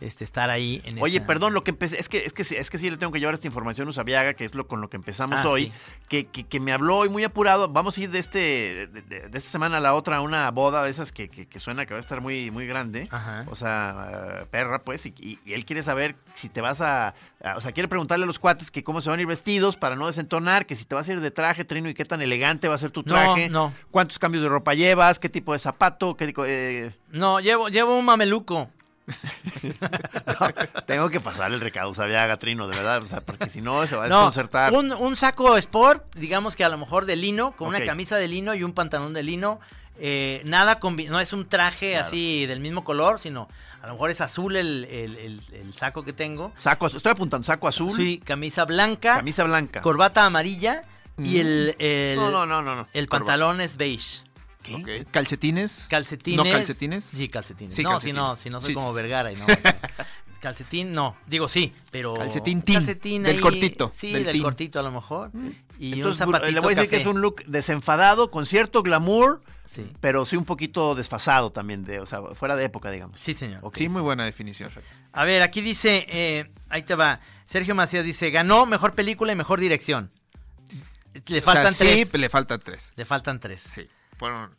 Este, 0.00 0.24
estar 0.24 0.50
ahí. 0.50 0.80
En 0.84 1.00
Oye, 1.00 1.18
esa- 1.18 1.26
perdón, 1.26 1.54
lo 1.54 1.62
que 1.64 1.70
empecé, 1.70 2.00
es 2.00 2.08
que, 2.08 2.18
es 2.24 2.32
que, 2.32 2.44
sí- 2.44 2.56
es 2.56 2.70
que 2.70 2.78
sí 2.78 2.90
le 2.90 2.96
tengo 2.96 3.12
que 3.12 3.20
llevar 3.20 3.34
esta 3.34 3.46
información 3.46 3.86
a 3.86 3.90
Usabiaga, 3.90 4.34
que 4.34 4.44
es 4.46 4.54
lo 4.54 4.66
con 4.66 4.80
lo 4.80 4.88
que 4.90 4.96
empezamos 4.96 5.38
Ah, 5.42 5.48
hoy, 5.48 5.66
sí. 5.66 5.72
que, 6.08 6.26
que, 6.26 6.44
que 6.44 6.60
me 6.60 6.72
habló 6.72 6.96
hoy 6.98 7.08
muy 7.08 7.24
apurado. 7.24 7.68
Vamos 7.68 7.96
a 7.96 8.00
ir 8.00 8.10
de 8.10 8.18
este, 8.18 8.38
de, 8.88 9.02
de- 9.02 9.28
de 9.28 9.38
esta 9.38 9.50
semana 9.50 9.76
a 9.76 9.80
la 9.80 9.94
otra 9.94 10.16
a 10.16 10.20
una 10.20 10.50
boda 10.50 10.82
de 10.82 10.90
esas 10.90 11.12
que, 11.12 11.28
que, 11.28 11.46
que 11.46 11.60
suena 11.60 11.86
que 11.86 11.94
va 11.94 11.98
a 11.98 12.00
estar 12.00 12.20
muy, 12.20 12.50
muy 12.50 12.66
grande. 12.66 13.08
Ajá. 13.10 13.44
O 13.50 13.56
sea, 13.56 14.46
perra, 14.50 14.82
pues, 14.82 15.06
y, 15.06 15.14
y- 15.18 15.38
y 15.44 15.52
él 15.52 15.64
quiere 15.64 15.82
saber 15.82 16.16
si 16.34 16.48
te 16.48 16.60
vas 16.60 16.80
a, 16.80 17.14
a- 17.42 17.56
O 17.56 17.60
sea, 17.60 17.72
quiere 17.72 17.88
preguntarle 17.88 18.24
a 18.24 18.26
los 18.26 18.38
cuates 18.38 18.70
que 18.70 18.82
cómo 18.84 19.00
se 19.02 19.10
van 19.10 19.18
a 19.18 19.22
ir 19.22 19.28
vestidos 19.28 19.76
para 19.76 19.96
no 19.96 20.06
desentonar, 20.06 20.66
que 20.66 20.76
si 20.76 20.84
te 20.84 20.94
vas 20.94 21.08
a 21.08 21.12
ir 21.12 21.20
de 21.20 21.30
traje, 21.30 21.64
Trino, 21.64 21.88
y 21.88 21.94
qué 21.94 22.04
tan 22.04 22.20
elegante 22.22 22.68
va 22.68 22.74
a 22.74 22.78
ser 22.78 22.90
tu 22.90 23.02
No, 23.02 23.14
traje. 23.14 23.48
no. 23.48 23.72
¿Cuántos 23.90 24.18
cambios 24.18 24.42
de 24.42 24.48
ropa 24.48 24.74
llevas? 24.74 25.18
¿Qué 25.18 25.28
tipo 25.28 25.52
de 25.52 25.58
zapato? 25.58 26.16
¿Qué, 26.16 26.32
eh, 26.46 26.92
No, 27.10 27.40
llevo, 27.40 27.68
llevo 27.68 27.98
un 27.98 28.04
mameluco. 28.04 28.70
tengo 30.86 31.08
que 31.10 31.20
pasarle 31.20 31.56
el 31.56 31.60
recado 31.60 31.88
a 31.88 31.90
Usabiaga, 31.90 32.36
Trino, 32.38 32.68
de 32.68 32.76
verdad, 32.76 33.02
o 33.02 33.06
sea, 33.06 33.20
porque 33.20 33.48
si 33.50 33.60
no 33.60 33.86
se 33.86 33.96
va 33.96 34.04
a 34.04 34.08
No, 34.08 34.16
desconcertar. 34.16 34.72
un, 34.72 34.92
un 34.92 35.16
saco 35.16 35.56
sport, 35.56 36.14
digamos 36.16 36.56
que 36.56 36.64
a 36.64 36.68
lo 36.68 36.78
mejor 36.78 37.06
de 37.06 37.16
lino, 37.16 37.52
con 37.56 37.68
una 37.68 37.84
camisa 37.84 38.16
de 38.16 38.28
lino 38.28 38.54
y 38.54 38.62
un 38.62 38.72
pantalón 38.72 39.12
de 39.14 39.22
lino. 39.22 39.60
Eh, 40.02 40.40
nada 40.46 40.78
no 40.82 41.20
es 41.20 41.32
un 41.34 41.46
traje 41.46 41.90
Claro. 41.92 42.06
así 42.06 42.46
del 42.46 42.60
mismo 42.60 42.84
color, 42.84 43.18
sino 43.20 43.48
a 43.82 43.86
lo 43.86 43.92
mejor 43.94 44.08
es 44.10 44.22
azul 44.22 44.56
el, 44.56 44.86
el- 44.90 45.16
el- 45.18 45.42
el 45.52 45.74
saco 45.74 46.04
que 46.04 46.14
tengo. 46.14 46.52
Saco 46.56 46.86
azul, 46.86 46.96
estoy 46.96 47.12
apuntando 47.12 47.44
saco 47.44 47.68
azul, 47.68 47.94
Sí, 47.94 48.18
camisa 48.24 48.64
blanca, 48.64 49.16
camisa 49.16 49.44
blanca. 49.44 49.82
corbata 49.82 50.24
amarilla 50.24 50.84
y 51.18 51.38
el, 51.40 51.76
el, 51.78 52.16
no, 52.16 52.30
no, 52.30 52.46
no, 52.46 52.62
no, 52.62 52.76
no. 52.76 52.88
el 52.94 53.08
pantalón 53.08 53.60
es 53.60 53.76
beige. 53.76 54.22
¿Calcetines? 55.10 55.86
Calcetines. 55.88 56.36
¿No 56.44 56.50
calcetines? 56.50 57.04
Sí, 57.04 57.28
calcetines. 57.28 57.74
Sí, 57.74 57.82
no, 57.82 57.90
calcetines. 57.92 58.14
si 58.16 58.20
no, 58.20 58.36
si 58.36 58.50
no 58.50 58.60
soy 58.60 58.68
Sí, 58.68 58.74
como 58.74 58.90
sí. 58.90 58.96
Vergara 58.96 59.32
y 59.32 59.36
no. 59.36 59.46
Calcetín, 60.40 60.92
no. 60.94 61.16
Digo 61.26 61.48
sí, 61.48 61.74
pero. 61.90 62.14
Calcetín 62.14 62.62
tin, 62.62 62.76
Calcetín 62.76 63.22
del 63.24 63.44
ahí, 63.44 63.76
Sí, 63.98 64.12
del 64.12 64.42
cortito 64.42 64.80
a 64.80 64.82
lo 64.82 64.90
mejor. 64.90 65.30
Y 65.78 65.94
Entonces, 65.94 66.06
un 66.26 66.32
zapatito 66.32 66.52
le 66.52 66.60
voy 66.60 66.72
a 66.72 66.76
decir 66.76 66.90
que 66.90 66.96
es 66.96 67.06
un 67.06 67.20
look 67.20 67.44
desenfadado, 67.46 68.30
con 68.30 68.46
cierto 68.46 68.82
glamour, 68.82 69.42
Sí. 69.66 69.86
pero 70.00 70.24
sí 70.24 70.36
un 70.36 70.46
poquito 70.46 70.94
desfasado 70.94 71.52
también, 71.52 71.84
de, 71.84 72.00
o 72.00 72.06
sea, 72.06 72.22
fuera 72.34 72.56
de 72.56 72.64
época, 72.64 72.90
digamos. 72.90 73.20
Sí, 73.20 73.34
señor. 73.34 73.60
Ok. 73.62 73.76
Sí, 73.76 73.90
muy 73.90 74.00
buena 74.00 74.24
definición. 74.24 74.70
A 75.12 75.24
ver, 75.24 75.42
aquí 75.42 75.60
dice, 75.60 76.06
eh, 76.08 76.50
ahí 76.70 76.82
te 76.84 76.94
va. 76.94 77.20
Sergio 77.44 77.74
Macías 77.74 78.04
dice, 78.04 78.30
ganó 78.30 78.64
mejor 78.64 78.94
película 78.94 79.32
y 79.32 79.36
mejor 79.36 79.60
dirección. 79.60 80.10
Le 81.26 81.38
O 81.40 81.42
sea, 81.42 81.42
faltan 81.42 81.74
sí, 81.74 82.06
tres. 82.06 82.20
le 82.20 82.28
faltan 82.30 82.60
tres. 82.64 82.92
Le 82.96 83.04
faltan 83.04 83.40
tres. 83.40 83.60
Sí. 83.74 83.86
Fueron... 84.20 84.54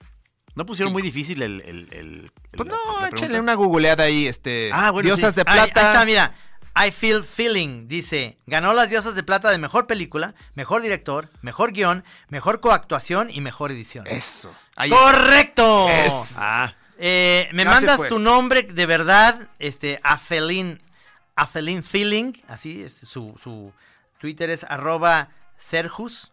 ¿No 0.53 0.65
pusieron 0.65 0.89
Sí. 0.89 0.93
muy 0.93 1.01
difícil 1.01 1.41
el... 1.41 1.61
el, 1.61 1.87
el- 1.93 2.31
el- 2.51 2.57
Pues 2.57 2.67
no, 2.67 3.07
échale 3.07 3.39
una 3.39 3.53
googleada 3.53 4.03
ahí, 4.03 4.27
este. 4.27 4.69
Ah, 4.73 4.91
bueno, 4.91 5.07
Diosas 5.07 5.33
sí. 5.33 5.39
de 5.39 5.45
plata. 5.45 5.61
Ahí, 5.61 5.69
está, 5.69 6.03
mira. 6.05 6.35
I 6.75 6.91
Feel 6.91 7.23
Feeling 7.23 7.87
dice, 7.87 8.37
ganó 8.45 8.71
las 8.73 8.89
diosas 8.89 9.13
de 9.15 9.23
plata 9.23 9.49
de 9.51 9.57
mejor 9.57 9.87
película, 9.87 10.35
mejor 10.55 10.81
director, 10.81 11.29
mejor 11.41 11.71
guion, 11.73 12.03
mejor 12.29 12.59
coactuación 12.61 13.29
y 13.29 13.39
mejor 13.41 13.71
edición. 13.71 14.07
Eso. 14.07 14.53
Ahí 14.77 14.89
¡Correcto! 14.89 15.89
Es- 15.89 16.35
Ah, 16.37 16.73
Eh, 16.97 17.49
me 17.53 17.63
Ya 17.65 17.71
mandas 17.71 18.07
tu 18.07 18.19
nombre 18.19 18.63
de 18.63 18.85
verdad, 18.85 19.47
este, 19.59 19.99
Afelin, 20.03 20.81
Afelin 21.35 21.83
Feeling, 21.83 22.33
así 22.47 22.83
es 22.83 22.93
su, 22.93 23.37
su 23.43 23.73
Twitter 24.19 24.49
es 24.49 24.63
arroba 24.63 25.29
Serjus. 25.57 26.30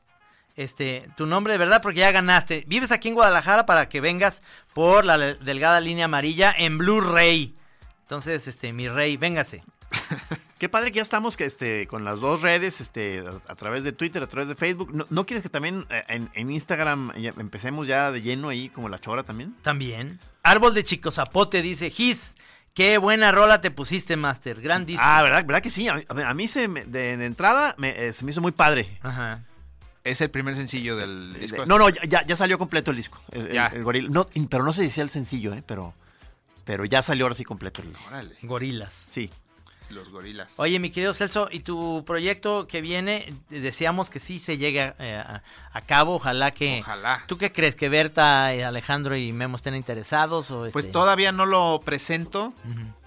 Este, 0.58 1.08
tu 1.16 1.24
nombre 1.24 1.52
de 1.52 1.58
verdad 1.58 1.80
porque 1.80 2.00
ya 2.00 2.10
ganaste. 2.10 2.64
Vives 2.66 2.90
aquí 2.90 3.06
en 3.08 3.14
Guadalajara 3.14 3.64
para 3.64 3.88
que 3.88 4.00
vengas 4.00 4.42
por 4.74 5.04
la 5.04 5.16
delgada 5.16 5.80
línea 5.80 6.06
amarilla 6.06 6.52
en 6.58 6.78
Blu-ray. 6.78 7.54
Entonces, 8.02 8.48
este, 8.48 8.72
mi 8.72 8.88
rey, 8.88 9.16
véngase. 9.16 9.62
qué 10.58 10.68
padre 10.68 10.90
que 10.90 10.96
ya 10.96 11.02
estamos 11.02 11.36
que, 11.36 11.44
este, 11.44 11.86
con 11.86 12.04
las 12.04 12.18
dos 12.18 12.42
redes, 12.42 12.80
este, 12.80 13.20
a, 13.20 13.52
a 13.52 13.54
través 13.54 13.84
de 13.84 13.92
Twitter, 13.92 14.20
a 14.20 14.26
través 14.26 14.48
de 14.48 14.56
Facebook. 14.56 14.90
¿No, 14.92 15.06
no 15.10 15.26
quieres 15.26 15.44
que 15.44 15.48
también 15.48 15.86
eh, 15.90 16.02
en, 16.08 16.28
en 16.34 16.50
Instagram 16.50 17.12
ya 17.14 17.32
empecemos 17.38 17.86
ya 17.86 18.10
de 18.10 18.20
lleno 18.20 18.48
ahí, 18.48 18.68
como 18.68 18.88
la 18.88 18.98
chora 19.00 19.22
también? 19.22 19.54
También. 19.62 20.18
Árbol 20.42 20.74
de 20.74 20.82
Chico 20.82 21.12
Zapote 21.12 21.62
dice, 21.62 21.88
Gis, 21.90 22.34
qué 22.74 22.98
buena 22.98 23.30
rola 23.30 23.60
te 23.60 23.70
pusiste, 23.70 24.16
Master. 24.16 24.60
Gran 24.60 24.86
disco. 24.86 25.04
Ah, 25.06 25.22
¿verdad? 25.22 25.44
¿Verdad 25.44 25.62
que 25.62 25.70
sí? 25.70 25.86
A 25.86 25.94
mí, 25.94 26.02
a 26.08 26.34
mí 26.34 26.48
se 26.48 26.66
me- 26.66 26.84
de, 26.84 27.16
de 27.16 27.26
entrada 27.26 27.76
me, 27.78 27.90
eh, 28.08 28.12
se 28.12 28.24
me 28.24 28.32
hizo 28.32 28.40
muy 28.40 28.50
padre. 28.52 28.98
Ajá. 29.02 29.44
Es 30.10 30.20
el 30.20 30.30
primer 30.30 30.54
sencillo 30.54 30.96
del 30.96 31.34
disco. 31.40 31.66
No, 31.66 31.78
no, 31.78 31.88
ya- 31.90 32.24
ya, 32.26 32.36
salió 32.36 32.58
completo 32.58 32.90
el 32.90 32.96
disco. 32.96 33.20
El, 33.32 33.52
Ya. 33.52 33.66
el 33.68 33.82
gorila. 33.82 34.08
No, 34.10 34.26
pero 34.48 34.64
no 34.64 34.72
se 34.72 34.82
decía 34.82 35.02
el 35.02 35.10
sencillo, 35.10 35.52
¿eh? 35.54 35.62
Pero, 35.66 35.94
pero 36.64 36.84
ya 36.84 37.02
salió 37.02 37.24
ahora 37.26 37.34
sí 37.34 37.44
completo. 37.44 37.82
el- 37.82 37.94
Órale, 38.06 38.34
Gorilas. 38.42 39.08
Sí. 39.10 39.30
Los 39.90 40.10
gorilas. 40.10 40.52
Oye, 40.56 40.78
mi 40.78 40.90
querido 40.90 41.14
Celso, 41.14 41.48
¿y 41.50 41.60
tu 41.60 42.04
proyecto 42.06 42.66
que 42.66 42.80
viene? 42.80 43.32
Deseamos 43.50 44.10
que 44.10 44.18
sí 44.18 44.38
se 44.38 44.58
llegue 44.58 44.94
eh, 44.98 45.16
a, 45.16 45.42
a 45.72 45.80
cabo, 45.82 46.14
ojalá 46.16 46.50
que... 46.50 46.80
Ojalá. 46.80 47.24
¿Tú 47.26 47.38
qué 47.38 47.52
crees? 47.52 47.74
¿Que 47.74 47.88
Berta, 47.88 48.54
eh, 48.54 48.64
Alejandro 48.64 49.16
y 49.16 49.32
Memo 49.32 49.56
estén 49.56 49.74
interesados? 49.74 50.50
O 50.50 50.68
Pues 50.72 50.86
este? 50.86 50.92
todavía 50.92 51.32
no 51.32 51.46
lo 51.46 51.80
presento. 51.84 52.52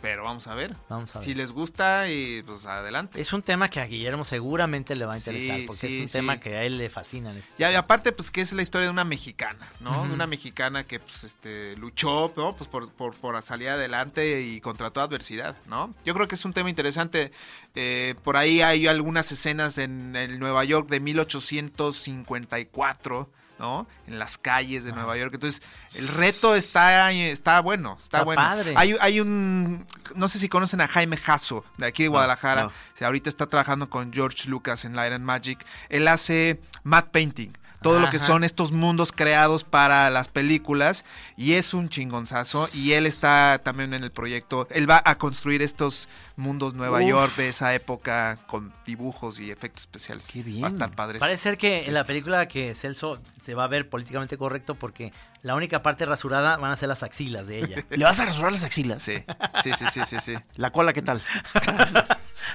Pero 0.02 0.24
vamos 0.24 0.48
a 0.48 0.56
ver. 0.56 0.76
Vamos 0.90 1.16
a 1.16 1.20
ver. 1.20 1.26
Si 1.28 1.36
les 1.36 1.52
gusta, 1.52 2.10
y 2.10 2.42
pues 2.42 2.66
adelante. 2.66 3.22
Es 3.22 3.34
un 3.34 3.44
tema 3.44 3.70
que 3.70 3.80
a 3.80 3.86
Guillermo 3.86 4.24
seguramente 4.24 4.96
le 4.96 5.06
va 5.06 5.14
a 5.14 5.18
interesar, 5.18 5.58
Sí, 5.58 5.64
porque 5.68 5.88
sí, 5.88 5.98
es 5.98 6.02
un 6.04 6.10
sí. 6.10 6.14
tema 6.14 6.40
que 6.40 6.56
a 6.58 6.64
él 6.64 6.80
le 6.80 6.90
fascina. 6.90 7.32
este 7.38 7.62
Y 7.62 7.64
aparte, 7.76 8.12
pues 8.12 8.32
que 8.32 8.42
es 8.42 8.52
la 8.54 8.64
historia 8.64 8.88
de 8.88 8.92
una 8.92 9.04
mexicana, 9.04 9.70
¿no? 9.80 10.08
De 10.08 10.14
una 10.14 10.26
mexicana 10.26 10.86
que 10.86 11.00
pues 11.00 11.24
este 11.24 11.76
luchó, 11.78 12.34
¿no? 12.36 12.56
Pues 12.56 12.68
por, 12.68 12.92
por, 12.92 13.14
por 13.14 13.40
salir 13.44 13.70
adelante 13.70 14.42
y 14.42 14.60
contra 14.60 14.90
toda 14.90 15.06
adversidad, 15.06 15.56
¿no? 15.68 15.94
Yo 16.04 16.16
creo 16.16 16.28
que 16.28 16.34
es 16.34 16.46
un 16.46 16.54
tema 16.54 16.71
interesante. 16.72 17.32
Eh, 17.76 18.16
por 18.24 18.38
ahí 18.38 18.62
hay 18.62 18.88
algunas 18.88 19.32
escenas 19.32 19.78
en 19.78 20.16
el 20.16 20.40
Nueva 20.40 20.64
York 20.64 20.90
de 20.90 21.00
1854. 21.00 23.30
¿no? 23.60 23.86
En 24.08 24.18
las 24.18 24.40
calles 24.40 24.84
de 24.84 24.92
Nueva 24.92 25.16
York. 25.18 25.36
Entonces, 25.36 25.62
el 25.94 26.08
reto 26.08 26.56
está, 26.56 27.12
está 27.12 27.60
bueno, 27.62 27.92
está, 27.94 28.04
Está 28.18 28.24
bueno. 28.24 28.42
padre. 28.42 28.74
Hay, 28.76 28.96
hay 29.00 29.20
un, 29.20 29.86
no 30.16 30.28
sé 30.28 30.40
si 30.40 30.50
conocen 30.50 30.82
a 30.82 30.88
Jaime 30.88 31.16
Jasso, 31.16 31.64
de 31.78 31.86
aquí 31.86 32.02
de 32.02 32.10
Guadalajara. 32.10 32.64
no. 32.64 32.68
O 32.70 32.98
sea, 32.98 33.06
ahorita 33.08 33.30
está 33.30 33.46
trabajando 33.46 33.88
con 33.88 34.12
George 34.12 34.50
Lucas 34.50 34.84
en 34.84 34.96
Light 34.96 35.14
and 35.14 35.24
Magic. 35.24 35.64
Él 35.90 36.08
hace 36.08 36.60
matte 36.84 37.12
painting. 37.12 37.52
Todo 37.82 38.00
lo 38.00 38.10
que 38.10 38.20
son 38.20 38.44
estos 38.44 38.72
mundos 38.72 39.12
creados 39.12 39.64
para 39.64 40.10
las 40.10 40.28
películas. 40.28 41.04
Y 41.36 41.54
es 41.54 41.74
un 41.74 41.90
chingonzazo. 41.90 42.68
Y 42.74 42.94
él 42.94 43.06
está 43.06 43.60
también 43.64 43.94
en 43.94 44.04
el 44.04 44.12
proyecto. 44.12 44.68
Él 44.72 44.90
va 44.90 45.02
a 45.04 45.18
construir 45.18 45.62
estos 45.62 46.08
mundos 46.36 46.74
Nueva 46.74 47.00
Uf. 47.00 47.10
York 47.10 47.36
de 47.36 47.50
esa 47.50 47.74
época 47.74 48.38
con 48.48 48.74
dibujos 48.86 49.40
y 49.40 49.52
efectos 49.52 49.84
especiales. 49.84 50.28
Qué 50.32 50.44
bien. 50.44 50.64
Va 50.64 50.68
a 50.68 50.72
estar 50.72 50.92
padre. 50.92 51.20
Parece 51.20 51.44
ser 51.44 51.58
que 51.58 51.86
en 51.86 51.94
la 51.94 52.04
película 52.04 52.48
que 52.48 52.76
Celso 52.76 53.20
se 53.44 53.56
va 53.56 53.64
a 53.64 53.68
ver 53.68 53.90
políticamente 53.90 54.38
correcto 54.38 54.76
porque 54.76 55.12
la 55.42 55.56
única 55.56 55.82
parte 55.82 56.06
rasurada 56.06 56.58
van 56.58 56.72
a 56.72 56.76
ser 56.76 56.90
las 56.90 57.04
axilas 57.04 57.48
de 57.48 57.60
ella. 57.60 57.86
¿Le 57.90 58.06
vas 58.06 58.20
a 58.20 58.26
rasurar 58.26 58.52
las 58.52 58.64
axilas? 58.64 59.02
Sí, 59.02 59.24
sí, 59.64 59.72
sí, 59.78 59.86
sí, 59.92 60.02
sí, 60.06 60.18
sí. 60.20 60.36
¿La 60.56 60.72
cola 60.72 60.94
qué 60.94 61.02
tal? 61.02 61.22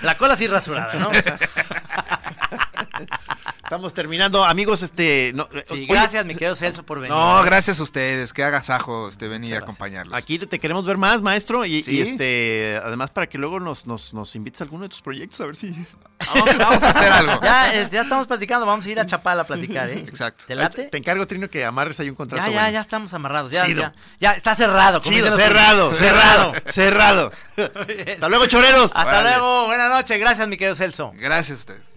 La 0.02 0.16
cola 0.16 0.36
sí 0.36 0.46
rasurada, 0.46 0.94
¿no? 0.94 1.10
Estamos 3.66 3.92
terminando, 3.94 4.44
amigos, 4.44 4.80
este... 4.82 5.32
No, 5.34 5.48
eh, 5.52 5.64
Sí, 5.66 5.74
oye, 5.74 5.86
gracias, 5.86 6.24
mi 6.24 6.34
querido 6.34 6.54
Celso, 6.54 6.84
por 6.84 7.00
venir. 7.00 7.12
No, 7.12 7.42
gracias 7.42 7.80
a 7.80 7.82
ustedes. 7.82 8.32
Que 8.32 8.44
agasajo 8.44 9.08
este, 9.08 9.26
venir 9.26 9.56
a 9.56 9.58
acompañarlos. 9.58 10.14
Aquí 10.14 10.38
te, 10.38 10.60
queremos 10.60 10.84
ver 10.84 10.96
más, 10.96 11.20
maestro, 11.20 11.64
y, 11.64 11.82
Sí. 11.82 11.96
y, 11.96 12.00
este, 12.00 12.80
además 12.84 13.10
para 13.10 13.26
que 13.26 13.38
luego 13.38 13.58
nos, 13.58 13.84
nos, 13.84 14.14
nos 14.14 14.36
invites 14.36 14.60
a 14.60 14.64
alguno 14.64 14.84
de 14.84 14.90
tus 14.90 15.02
proyectos, 15.02 15.40
a 15.40 15.46
ver 15.46 15.56
si... 15.56 15.70
Vamos, 16.34 16.56
vamos 16.56 16.82
a 16.82 16.90
hacer 16.90 17.12
algo. 17.12 17.40
Ya, 17.42 17.88
ya 17.88 18.00
estamos 18.00 18.26
platicando, 18.26 18.64
vamos 18.64 18.86
a 18.86 18.90
ir 18.90 18.98
a 18.98 19.04
Chapala 19.04 19.42
a 19.42 19.46
platicar, 19.46 19.90
¿eh? 19.90 19.98
Exacto. 19.98 20.44
¿Te 20.46 20.54
late? 20.54 20.84
Te 20.84 20.96
encargo, 20.96 21.26
Trino, 21.26 21.50
que 21.50 21.62
amarres 21.64 22.00
ahí 22.00 22.08
un 22.08 22.14
contrato. 22.14 22.42
Ya, 22.42 22.50
ya, 22.50 22.60
bueno. 22.60 22.72
ya 22.72 22.80
estamos 22.80 23.12
amarrados. 23.12 23.52
Ya, 23.52 23.66
Chido. 23.66 23.82
ya, 23.82 23.92
ya, 24.18 24.32
está 24.32 24.54
cerrado. 24.54 25.00
Chido, 25.00 25.36
cerrado, 25.36 25.92
cerrado, 25.92 26.52
cerrado. 26.70 27.32
Hasta 27.58 28.28
luego, 28.30 28.46
choreros. 28.46 28.92
Hasta 28.94 29.22
luego, 29.22 29.66
buenas 29.66 29.90
noches. 29.90 30.18
Gracias, 30.18 30.48
mi 30.48 30.56
querido 30.56 30.74
Celso. 30.74 31.12
Gracias 31.14 31.58
a 31.58 31.60
ustedes. 31.60 31.96